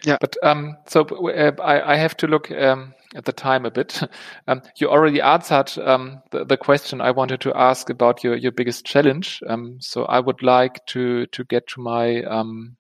yeah. 0.04 0.18
But 0.20 0.38
um 0.44 0.78
so 0.88 1.02
uh, 1.02 1.52
I, 1.62 1.94
I 1.94 1.96
have 1.96 2.16
to 2.18 2.28
look 2.28 2.52
um 2.52 2.94
at 3.16 3.26
the 3.26 3.34
time 3.34 3.66
a 3.66 3.72
bit. 3.72 4.02
Um 4.48 4.62
you 4.78 4.90
already 4.90 5.22
answered 5.22 5.78
um 5.80 6.22
the, 6.32 6.46
the 6.46 6.58
question 6.58 7.02
i 7.02 7.12
wanted 7.12 7.42
to 7.42 7.56
ask 7.56 7.90
about 7.90 8.24
your 8.24 8.36
your 8.36 8.52
biggest 8.52 8.86
challenge. 8.86 9.42
Um 9.48 9.78
so 9.80 10.06
i 10.06 10.20
would 10.20 10.44
like 10.44 10.86
to 10.88 11.26
to 11.28 11.44
get 11.46 11.68
to 11.68 11.82
my 11.82 12.24
um 12.24 12.78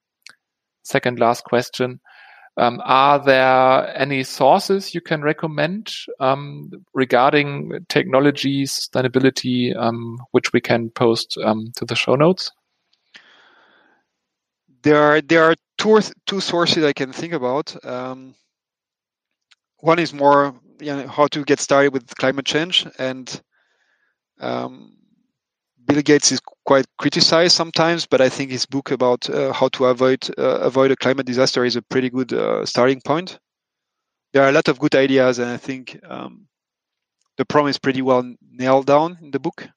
second 0.83 1.19
last 1.19 1.43
question. 1.45 1.99
Um, 2.55 2.81
are 2.85 3.17
there 3.17 3.97
any 3.97 4.23
sources 4.23 4.93
you 4.93 5.01
can 5.01 5.23
recommend 5.23 5.91
um, 6.19 6.69
regarding 6.93 7.71
technology 7.89 8.65
sustainability, 8.65 9.75
um, 9.75 10.19
which 10.31 10.53
we 10.53 10.61
can 10.61 10.91
post 10.91 11.35
um, 11.43 11.71
to 11.77 11.85
the 11.85 11.95
show 11.95 12.13
notes? 12.15 12.51
There 14.83 15.01
are 15.01 15.21
there 15.21 15.45
are 15.45 15.55
two 15.83 15.99
two 16.25 16.39
sources 16.39 16.83
I 16.83 16.93
can 16.93 17.11
think 17.11 17.33
about. 17.33 17.75
Um, 17.85 18.35
one 19.79 19.99
is 19.99 20.13
more 20.13 20.55
you 20.79 20.95
know, 20.95 21.07
how 21.07 21.27
to 21.27 21.43
get 21.43 21.59
started 21.59 21.93
with 21.93 22.15
climate 22.15 22.45
change, 22.45 22.87
and 22.97 23.41
um, 24.39 24.95
Bill 25.85 26.01
Gates 26.01 26.31
is 26.31 26.41
quite 26.65 26.85
criticized 26.97 27.55
sometimes, 27.55 28.05
but 28.05 28.21
I 28.21 28.29
think 28.29 28.51
his 28.51 28.65
book 28.65 28.91
about 28.91 29.29
uh, 29.29 29.51
how 29.51 29.67
to 29.69 29.85
avoid 29.85 30.29
uh, 30.37 30.59
avoid 30.69 30.91
a 30.91 30.95
climate 30.95 31.25
disaster 31.25 31.65
is 31.65 31.75
a 31.75 31.81
pretty 31.81 32.09
good 32.09 32.31
uh, 32.31 32.65
starting 32.65 33.01
point. 33.01 33.39
There 34.31 34.43
are 34.43 34.49
a 34.49 34.53
lot 34.53 34.69
of 34.69 34.79
good 34.79 34.95
ideas, 34.95 35.39
and 35.39 35.49
I 35.49 35.57
think 35.57 35.99
um, 36.07 36.47
the 37.37 37.45
problem 37.45 37.69
is 37.69 37.77
pretty 37.77 38.01
well 38.01 38.23
nailed 38.51 38.85
down 38.85 39.17
in 39.21 39.31
the 39.31 39.39
book. 39.39 39.67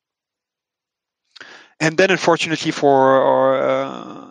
And 1.78 1.98
then, 1.98 2.11
unfortunately, 2.11 2.70
for 2.70 3.20
our, 3.20 3.62
uh, 3.62 4.28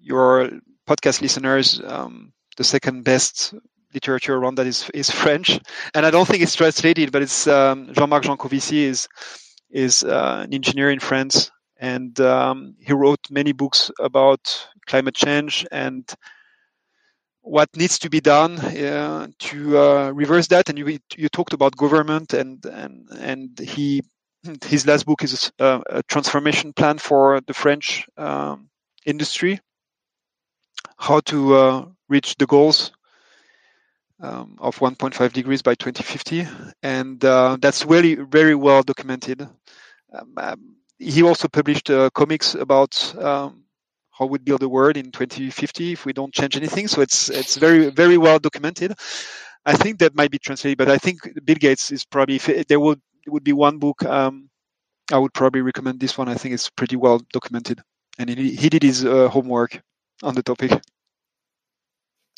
your 0.00 0.50
podcast 0.86 1.20
listeners, 1.20 1.80
um, 1.84 2.32
the 2.56 2.64
second 2.64 3.04
best 3.04 3.54
literature 3.94 4.34
around 4.36 4.56
that 4.56 4.66
is 4.66 4.90
is 4.94 5.10
French, 5.10 5.58
and 5.94 6.06
I 6.06 6.10
don't 6.10 6.26
think 6.26 6.42
it's 6.42 6.54
translated, 6.54 7.12
but 7.12 7.22
it's 7.22 7.46
um, 7.46 7.92
Jean-Marc 7.92 8.24
Jancovici 8.24 8.84
is 8.84 9.08
is 9.70 10.02
uh, 10.02 10.42
an 10.44 10.54
engineer 10.54 10.90
in 10.90 11.00
France, 11.00 11.50
and 11.78 12.18
um, 12.20 12.76
he 12.80 12.92
wrote 12.92 13.20
many 13.30 13.52
books 13.52 13.90
about 13.98 14.68
climate 14.86 15.14
change 15.14 15.66
and 15.72 16.12
what 17.42 17.68
needs 17.76 17.98
to 17.98 18.08
be 18.08 18.20
done 18.20 18.58
uh, 18.60 19.26
to 19.38 19.78
uh, 19.78 20.10
reverse 20.10 20.46
that. 20.48 20.68
And 20.68 20.78
you 20.78 20.98
you 21.16 21.28
talked 21.28 21.52
about 21.52 21.76
government, 21.76 22.32
and 22.32 22.64
and 22.66 23.08
and 23.18 23.58
he 23.58 24.02
his 24.64 24.86
last 24.86 25.06
book 25.06 25.22
is 25.22 25.52
a, 25.58 25.82
a 25.88 26.02
transformation 26.04 26.72
plan 26.72 26.98
for 26.98 27.40
the 27.46 27.54
French 27.54 28.06
um, 28.16 28.68
industry, 29.06 29.60
how 30.98 31.20
to 31.20 31.54
uh, 31.54 31.86
reach 32.08 32.36
the 32.36 32.46
goals 32.46 32.92
um, 34.20 34.56
of 34.60 34.78
1.5 34.78 35.32
degrees 35.32 35.62
by 35.62 35.74
2050, 35.74 36.46
and 36.82 37.24
uh, 37.24 37.56
that's 37.60 37.84
really 37.84 38.14
very 38.14 38.54
well 38.54 38.82
documented. 38.82 39.42
Um, 40.12 40.32
um, 40.36 40.76
he 40.98 41.22
also 41.22 41.48
published 41.48 41.90
uh, 41.90 42.10
comics 42.10 42.54
about 42.54 43.14
um, 43.18 43.64
how 44.12 44.26
we 44.26 44.38
build 44.38 44.60
the 44.60 44.68
world 44.68 44.96
in 44.96 45.10
2050 45.10 45.92
if 45.92 46.06
we 46.06 46.12
don't 46.12 46.32
change 46.32 46.56
anything. 46.56 46.86
So 46.86 47.00
it's 47.00 47.28
it's 47.28 47.56
very 47.56 47.90
very 47.90 48.18
well 48.18 48.38
documented. 48.38 48.94
I 49.64 49.74
think 49.74 49.98
that 49.98 50.14
might 50.14 50.30
be 50.30 50.38
translated, 50.38 50.78
but 50.78 50.88
I 50.88 50.98
think 50.98 51.18
Bill 51.44 51.56
Gates 51.56 51.90
is 51.90 52.04
probably 52.04 52.38
there 52.68 52.80
would 52.80 53.00
would 53.26 53.44
be 53.44 53.52
one 53.52 53.78
book. 53.78 54.04
Um, 54.04 54.48
I 55.12 55.18
would 55.18 55.34
probably 55.34 55.62
recommend 55.62 55.98
this 55.98 56.16
one. 56.16 56.28
I 56.28 56.34
think 56.34 56.54
it's 56.54 56.70
pretty 56.70 56.96
well 56.96 57.20
documented, 57.32 57.80
and 58.18 58.30
he, 58.30 58.54
he 58.54 58.68
did 58.68 58.82
his 58.82 59.04
uh, 59.04 59.28
homework 59.28 59.82
on 60.22 60.34
the 60.34 60.42
topic. 60.42 60.72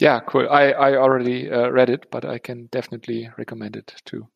Yeah, 0.00 0.20
cool. 0.26 0.48
I, 0.50 0.72
I 0.72 0.96
already 0.96 1.50
uh, 1.50 1.68
read 1.70 1.88
it, 1.88 2.10
but 2.10 2.24
I 2.24 2.38
can 2.38 2.66
definitely 2.66 3.30
recommend 3.38 3.76
it 3.76 3.94
too. 4.04 4.26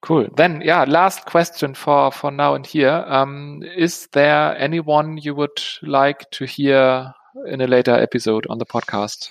Cool. 0.00 0.28
Then, 0.36 0.60
yeah, 0.60 0.84
last 0.86 1.24
question 1.24 1.74
for, 1.74 2.12
for 2.12 2.30
now 2.30 2.54
and 2.54 2.66
here. 2.66 3.04
Um, 3.08 3.62
is 3.76 4.06
there 4.12 4.56
anyone 4.58 5.16
you 5.16 5.34
would 5.34 5.58
like 5.82 6.30
to 6.32 6.44
hear 6.44 7.12
in 7.46 7.62
a 7.62 7.66
later 7.66 7.92
episode 7.94 8.46
on 8.48 8.58
the 8.58 8.66
podcast? 8.66 9.30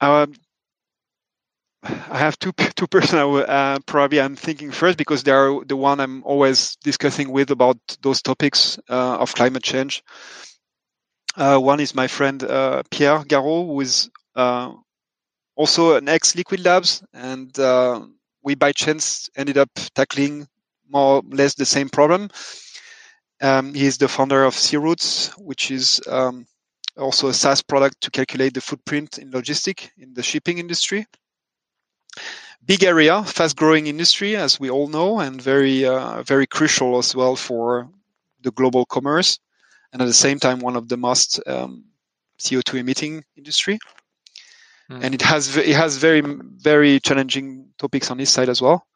Um, 0.00 0.34
I 1.82 2.18
have 2.18 2.38
two 2.38 2.52
two 2.76 2.86
person. 2.86 3.18
Uh, 3.18 3.78
probably 3.86 4.20
I'm 4.20 4.36
thinking 4.36 4.70
first 4.70 4.98
because 4.98 5.22
they 5.22 5.32
are 5.32 5.64
the 5.64 5.76
one 5.76 6.00
I'm 6.00 6.22
always 6.24 6.76
discussing 6.76 7.30
with 7.30 7.50
about 7.50 7.78
those 8.02 8.22
topics 8.22 8.78
uh, 8.88 9.16
of 9.18 9.34
climate 9.34 9.62
change. 9.62 10.02
Uh, 11.36 11.58
one 11.58 11.80
is 11.80 11.94
my 11.94 12.06
friend 12.06 12.42
uh, 12.42 12.82
Pierre 12.90 13.20
Garot, 13.20 13.66
who 13.66 13.80
is 13.80 14.10
uh, 14.34 14.72
also 15.56 15.96
an 15.96 16.08
ex 16.08 16.36
Liquid 16.36 16.64
Labs, 16.64 17.02
and 17.14 17.58
uh, 17.58 18.00
we 18.42 18.54
by 18.54 18.72
chance 18.72 19.30
ended 19.36 19.56
up 19.56 19.70
tackling 19.94 20.48
more 20.88 21.16
or 21.16 21.22
less 21.30 21.54
the 21.54 21.64
same 21.64 21.88
problem. 21.88 22.30
Um, 23.40 23.72
he 23.72 23.86
is 23.86 23.96
the 23.96 24.08
founder 24.08 24.44
of 24.44 24.54
Searoutes, 24.54 25.30
which 25.38 25.70
is 25.70 26.00
um, 26.08 26.46
also 26.98 27.28
a 27.28 27.34
SaaS 27.34 27.62
product 27.62 28.02
to 28.02 28.10
calculate 28.10 28.52
the 28.52 28.60
footprint 28.60 29.16
in 29.16 29.30
logistic 29.30 29.88
in 29.96 30.12
the 30.12 30.22
shipping 30.22 30.58
industry. 30.58 31.06
Big 32.66 32.84
area, 32.84 33.24
fast-growing 33.24 33.86
industry, 33.86 34.36
as 34.36 34.60
we 34.60 34.70
all 34.70 34.88
know, 34.88 35.20
and 35.20 35.40
very, 35.40 35.84
uh, 35.84 36.22
very 36.22 36.46
crucial 36.46 36.98
as 36.98 37.16
well 37.16 37.36
for 37.36 37.88
the 38.42 38.50
global 38.52 38.84
commerce 38.86 39.38
and 39.92 40.02
at 40.02 40.06
the 40.06 40.12
same 40.12 40.38
time 40.38 40.60
one 40.60 40.76
of 40.76 40.88
the 40.88 40.96
most 40.96 41.40
um, 41.46 41.84
CO2 42.38 42.80
emitting 42.80 43.24
industry. 43.36 43.78
Mm. 44.90 45.04
And 45.04 45.14
it 45.14 45.22
has 45.22 45.56
it 45.56 45.74
has 45.76 45.96
very 45.96 46.22
very 46.22 47.00
challenging 47.00 47.68
topics 47.78 48.10
on 48.10 48.18
this 48.18 48.30
side 48.30 48.48
as 48.48 48.60
well. 48.60 48.86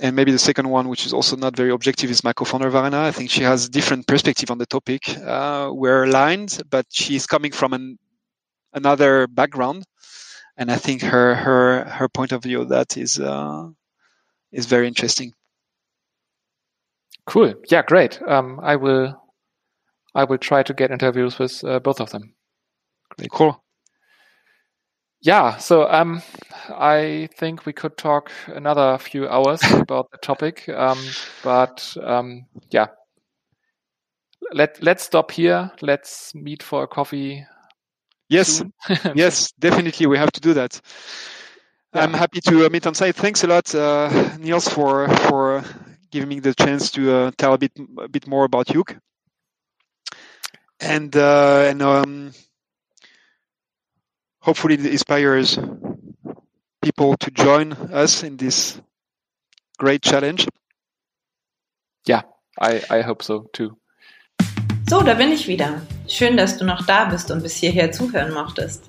And 0.00 0.14
maybe 0.14 0.30
the 0.30 0.38
second 0.38 0.68
one, 0.68 0.88
which 0.88 1.06
is 1.06 1.12
also 1.12 1.34
not 1.34 1.56
very 1.56 1.70
objective, 1.70 2.08
is 2.08 2.22
my 2.22 2.32
co-founder 2.32 2.70
Verena. 2.70 3.00
I 3.00 3.10
think 3.10 3.30
she 3.30 3.42
has 3.42 3.68
different 3.68 4.06
perspective 4.06 4.48
on 4.48 4.58
the 4.58 4.66
topic. 4.66 5.08
Uh, 5.18 5.70
we're 5.72 6.04
aligned, 6.04 6.62
but 6.70 6.86
she's 6.92 7.26
coming 7.26 7.50
from 7.50 7.72
an, 7.72 7.98
another 8.72 9.26
background, 9.26 9.84
and 10.58 10.72
I 10.72 10.76
think 10.76 11.02
her 11.02 11.36
her 11.36 11.84
her 11.84 12.08
point 12.08 12.32
of 12.32 12.42
view 12.42 12.60
of 12.60 12.68
that 12.70 12.96
is 12.96 13.18
uh, 13.18 13.68
is 14.52 14.66
very 14.66 14.88
interesting. 14.88 15.32
Cool. 17.26 17.54
Yeah, 17.70 17.82
great. 17.82 18.20
Um, 18.26 18.58
I 18.62 18.76
will 18.76 19.14
I 20.14 20.24
will 20.24 20.38
try 20.38 20.64
to 20.64 20.74
get 20.74 20.90
interviews 20.90 21.38
with 21.38 21.62
uh, 21.64 21.78
both 21.78 22.00
of 22.00 22.10
them. 22.10 22.34
Great. 23.16 23.30
Cool. 23.30 23.62
Yeah, 25.20 25.56
so 25.56 25.90
um, 25.90 26.22
I 26.68 27.28
think 27.36 27.66
we 27.66 27.72
could 27.72 27.96
talk 27.96 28.30
another 28.46 28.98
few 28.98 29.28
hours 29.28 29.60
about 29.72 30.10
the 30.12 30.18
topic, 30.18 30.68
um, 30.68 30.98
but 31.42 31.96
um, 32.02 32.46
yeah, 32.70 32.86
let 34.52 34.82
let's 34.82 35.04
stop 35.04 35.30
here. 35.30 35.70
Let's 35.82 36.34
meet 36.34 36.62
for 36.62 36.84
a 36.84 36.88
coffee 36.88 37.44
Yes, 38.28 38.62
yes, 39.14 39.52
definitely. 39.58 40.06
We 40.06 40.18
have 40.18 40.32
to 40.32 40.40
do 40.40 40.54
that. 40.54 40.80
Yeah. 41.94 42.02
I'm 42.02 42.12
happy 42.12 42.40
to 42.42 42.68
meet 42.68 42.86
on 42.86 42.94
site. 42.94 43.16
Thanks 43.16 43.42
a 43.44 43.46
lot, 43.46 43.74
uh, 43.74 44.36
Nils, 44.38 44.68
for 44.68 45.08
for 45.28 45.64
giving 46.10 46.28
me 46.28 46.40
the 46.40 46.54
chance 46.54 46.90
to 46.92 47.12
uh, 47.12 47.30
tell 47.38 47.54
a 47.54 47.58
bit 47.58 47.72
a 47.98 48.08
bit 48.08 48.26
more 48.26 48.44
about 48.44 48.68
Yook. 48.68 48.96
And 50.80 51.14
uh, 51.16 51.66
and 51.70 51.82
um, 51.82 52.32
hopefully 54.40 54.74
it 54.74 54.86
inspires 54.86 55.58
people 56.82 57.16
to 57.16 57.30
join 57.30 57.72
us 57.72 58.22
in 58.22 58.36
this 58.36 58.80
great 59.78 60.02
challenge. 60.02 60.46
Yeah, 62.06 62.22
I, 62.60 62.82
I 62.90 63.00
hope 63.02 63.22
so 63.22 63.46
too. 63.52 63.76
So, 64.88 65.02
da 65.02 65.12
bin 65.12 65.30
ich 65.32 65.46
wieder. 65.46 65.82
Schön, 66.06 66.38
dass 66.38 66.56
du 66.56 66.64
noch 66.64 66.86
da 66.86 67.04
bist 67.04 67.30
und 67.30 67.42
bis 67.42 67.56
hierher 67.56 67.92
zuhören 67.92 68.32
mochtest. 68.32 68.84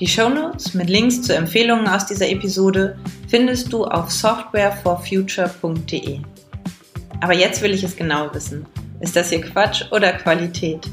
Die 0.00 0.08
Shownotes 0.08 0.74
mit 0.74 0.90
Links 0.90 1.22
zu 1.22 1.36
Empfehlungen 1.36 1.86
aus 1.86 2.06
dieser 2.06 2.28
Episode 2.28 2.98
findest 3.28 3.72
du 3.72 3.84
auf 3.84 4.10
softwareforfuture.de. 4.10 6.18
Aber 7.20 7.32
jetzt 7.32 7.62
will 7.62 7.72
ich 7.72 7.84
es 7.84 7.94
genau 7.94 8.34
wissen. 8.34 8.66
Ist 8.98 9.14
das 9.14 9.30
hier 9.30 9.42
Quatsch 9.42 9.84
oder 9.92 10.14
Qualität? 10.14 10.90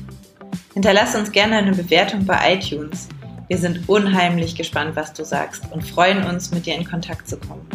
Hinterlass 0.75 1.15
uns 1.15 1.31
gerne 1.31 1.57
eine 1.57 1.71
Bewertung 1.71 2.23
bei 2.23 2.53
iTunes. 2.53 3.09
Wir 3.47 3.57
sind 3.57 3.89
unheimlich 3.89 4.55
gespannt, 4.55 4.95
was 4.95 5.13
du 5.13 5.25
sagst 5.25 5.63
und 5.71 5.83
freuen 5.83 6.23
uns, 6.25 6.51
mit 6.51 6.67
dir 6.67 6.75
in 6.75 6.87
Kontakt 6.87 7.27
zu 7.27 7.37
kommen. 7.37 7.67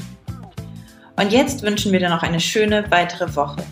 Und 1.16 1.32
jetzt 1.32 1.62
wünschen 1.62 1.90
wir 1.90 1.98
dir 1.98 2.10
noch 2.10 2.22
eine 2.22 2.38
schöne 2.38 2.84
weitere 2.90 3.34
Woche. 3.34 3.64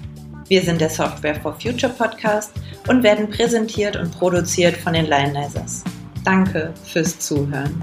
Wir 0.48 0.62
sind 0.62 0.80
der 0.80 0.90
Software 0.90 1.36
for 1.36 1.54
Future 1.58 1.92
Podcast 1.92 2.52
und 2.88 3.02
werden 3.02 3.30
präsentiert 3.30 3.96
und 3.96 4.10
produziert 4.18 4.76
von 4.76 4.92
den 4.92 5.06
Lionizers. 5.06 5.82
Danke 6.22 6.74
fürs 6.84 7.18
Zuhören. 7.18 7.82